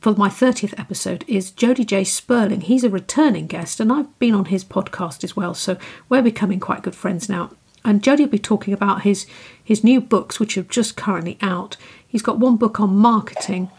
for 0.00 0.14
my 0.14 0.28
30th 0.28 0.78
episode 0.78 1.24
is 1.28 1.50
Jody 1.50 1.84
J. 1.84 2.04
Sperling. 2.04 2.62
He's 2.62 2.84
a 2.84 2.90
returning 2.90 3.46
guest, 3.46 3.80
and 3.80 3.92
I've 3.92 4.18
been 4.18 4.34
on 4.34 4.46
his 4.46 4.64
podcast 4.64 5.22
as 5.22 5.36
well, 5.36 5.54
so 5.54 5.76
we're 6.08 6.22
becoming 6.22 6.58
quite 6.58 6.82
good 6.82 6.94
friends 6.94 7.28
now. 7.28 7.50
And 7.84 8.02
Jody 8.02 8.24
will 8.24 8.32
be 8.32 8.38
talking 8.38 8.74
about 8.74 9.02
his 9.02 9.26
his 9.62 9.84
new 9.84 10.00
books, 10.00 10.40
which 10.40 10.56
are 10.58 10.62
just 10.62 10.96
currently 10.96 11.38
out. 11.40 11.76
He's 12.06 12.22
got 12.22 12.38
one 12.38 12.56
book 12.56 12.80
on 12.80 12.96
marketing, 12.96 13.70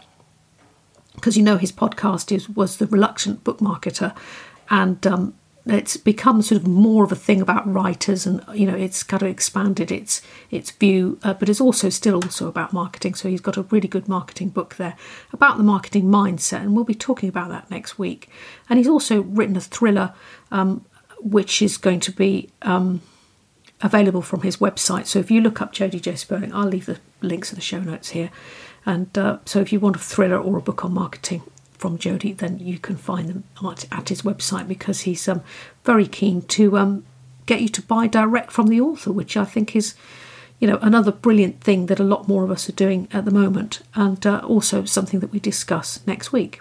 because 1.14 1.36
you 1.36 1.42
know 1.42 1.56
his 1.56 1.72
podcast 1.72 2.34
is 2.34 2.48
was 2.48 2.76
the 2.76 2.86
Reluctant 2.86 3.44
Book 3.44 3.58
Marketer, 3.58 4.16
and 4.70 5.04
um, 5.06 5.34
it's 5.64 5.96
become 5.96 6.42
sort 6.42 6.60
of 6.60 6.66
more 6.66 7.04
of 7.04 7.12
a 7.12 7.16
thing 7.16 7.40
about 7.40 7.72
writers 7.72 8.26
and 8.26 8.44
you 8.52 8.66
know 8.66 8.74
it's 8.74 9.02
kind 9.02 9.22
of 9.22 9.28
expanded 9.28 9.92
its 9.92 10.20
its 10.50 10.72
view 10.72 11.18
uh, 11.22 11.34
but 11.34 11.48
it's 11.48 11.60
also 11.60 11.88
still 11.88 12.16
also 12.16 12.48
about 12.48 12.72
marketing. 12.72 13.14
So 13.14 13.28
he's 13.28 13.40
got 13.40 13.56
a 13.56 13.62
really 13.62 13.88
good 13.88 14.08
marketing 14.08 14.48
book 14.48 14.76
there 14.76 14.96
about 15.32 15.58
the 15.58 15.62
marketing 15.62 16.04
mindset 16.04 16.62
and 16.62 16.74
we'll 16.74 16.84
be 16.84 16.94
talking 16.94 17.28
about 17.28 17.50
that 17.50 17.70
next 17.70 17.98
week. 17.98 18.28
And 18.68 18.78
he's 18.78 18.88
also 18.88 19.22
written 19.22 19.56
a 19.56 19.60
thriller 19.60 20.14
um, 20.50 20.84
which 21.20 21.62
is 21.62 21.76
going 21.76 22.00
to 22.00 22.12
be 22.12 22.50
um, 22.62 23.00
available 23.80 24.22
from 24.22 24.42
his 24.42 24.56
website. 24.56 25.06
So 25.06 25.20
if 25.20 25.30
you 25.30 25.40
look 25.40 25.62
up 25.62 25.72
jody 25.72 26.00
j 26.00 26.16
sperling 26.16 26.52
i'll 26.52 26.66
leave 26.66 26.86
the 26.86 26.98
links 27.20 27.52
in 27.52 27.56
the 27.56 27.62
show 27.62 27.80
notes 27.80 28.10
here. 28.10 28.30
And 28.84 29.16
uh, 29.16 29.38
so 29.44 29.60
if 29.60 29.72
you 29.72 29.78
want 29.78 29.94
a 29.94 30.00
thriller 30.00 30.38
or 30.38 30.58
a 30.58 30.62
book 30.62 30.84
on 30.84 30.92
marketing 30.92 31.42
from 31.82 31.98
Jody, 31.98 32.32
then 32.32 32.60
you 32.60 32.78
can 32.78 32.96
find 32.96 33.28
them 33.28 33.44
at, 33.68 33.86
at 33.90 34.08
his 34.08 34.22
website 34.22 34.68
because 34.68 35.00
he's 35.00 35.26
um, 35.26 35.42
very 35.82 36.06
keen 36.06 36.42
to 36.42 36.78
um, 36.78 37.04
get 37.44 37.60
you 37.60 37.68
to 37.70 37.82
buy 37.82 38.06
direct 38.06 38.52
from 38.52 38.68
the 38.68 38.80
author, 38.80 39.10
which 39.10 39.36
I 39.36 39.44
think 39.44 39.74
is, 39.74 39.96
you 40.60 40.68
know, 40.68 40.78
another 40.80 41.10
brilliant 41.10 41.60
thing 41.60 41.86
that 41.86 41.98
a 41.98 42.04
lot 42.04 42.28
more 42.28 42.44
of 42.44 42.52
us 42.52 42.68
are 42.68 42.78
doing 42.84 43.08
at 43.12 43.24
the 43.24 43.32
moment, 43.32 43.80
and 43.96 44.24
uh, 44.24 44.42
also 44.44 44.84
something 44.84 45.18
that 45.18 45.32
we 45.32 45.40
discuss 45.40 45.98
next 46.06 46.32
week. 46.32 46.60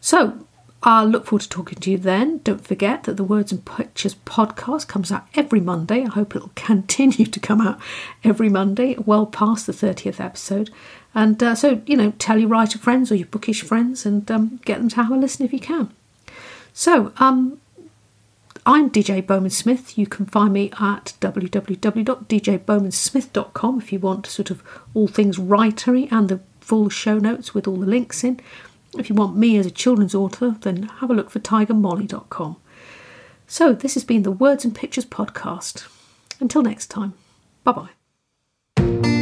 So 0.00 0.46
I 0.80 1.02
look 1.02 1.26
forward 1.26 1.42
to 1.42 1.48
talking 1.48 1.80
to 1.80 1.90
you 1.90 1.98
then. 1.98 2.38
Don't 2.44 2.64
forget 2.64 3.02
that 3.02 3.16
the 3.16 3.24
Words 3.24 3.50
and 3.50 3.64
Pictures 3.64 4.14
podcast 4.14 4.86
comes 4.86 5.10
out 5.10 5.26
every 5.34 5.60
Monday. 5.60 6.04
I 6.04 6.10
hope 6.10 6.36
it'll 6.36 6.52
continue 6.54 7.26
to 7.26 7.40
come 7.40 7.60
out 7.60 7.80
every 8.22 8.48
Monday, 8.48 8.94
well 9.04 9.26
past 9.26 9.66
the 9.66 9.72
30th 9.72 10.20
episode. 10.24 10.70
And 11.14 11.42
uh, 11.42 11.54
so, 11.54 11.80
you 11.86 11.96
know, 11.96 12.12
tell 12.18 12.38
your 12.38 12.48
writer 12.48 12.78
friends 12.78 13.10
or 13.10 13.16
your 13.16 13.26
bookish 13.26 13.62
friends 13.62 14.06
and 14.06 14.30
um, 14.30 14.60
get 14.64 14.78
them 14.78 14.88
to 14.90 14.96
have 14.96 15.10
a 15.10 15.16
listen 15.16 15.44
if 15.44 15.52
you 15.52 15.58
can. 15.58 15.90
So, 16.72 17.12
um, 17.16 17.60
I'm 18.64 18.90
DJ 18.90 19.26
Bowman 19.26 19.50
Smith. 19.50 19.98
You 19.98 20.06
can 20.06 20.26
find 20.26 20.52
me 20.52 20.70
at 20.78 21.14
www.djbowmansmith.com 21.20 23.78
if 23.78 23.92
you 23.92 23.98
want 23.98 24.26
sort 24.26 24.50
of 24.50 24.62
all 24.94 25.08
things 25.08 25.38
writery 25.38 26.12
and 26.12 26.28
the 26.28 26.38
full 26.60 26.88
show 26.88 27.18
notes 27.18 27.52
with 27.54 27.66
all 27.66 27.78
the 27.78 27.86
links 27.86 28.22
in. 28.22 28.38
If 28.96 29.08
you 29.08 29.14
want 29.14 29.36
me 29.36 29.56
as 29.56 29.66
a 29.66 29.70
children's 29.70 30.14
author, 30.14 30.56
then 30.60 30.84
have 30.84 31.10
a 31.10 31.14
look 31.14 31.30
for 31.30 31.40
tigermolly.com. 31.40 32.56
So, 33.46 33.72
this 33.72 33.94
has 33.94 34.04
been 34.04 34.22
the 34.22 34.30
Words 34.30 34.64
and 34.64 34.74
Pictures 34.74 35.06
podcast. 35.06 35.88
Until 36.38 36.62
next 36.62 36.86
time, 36.86 37.14
bye 37.64 37.88
bye. 38.76 39.19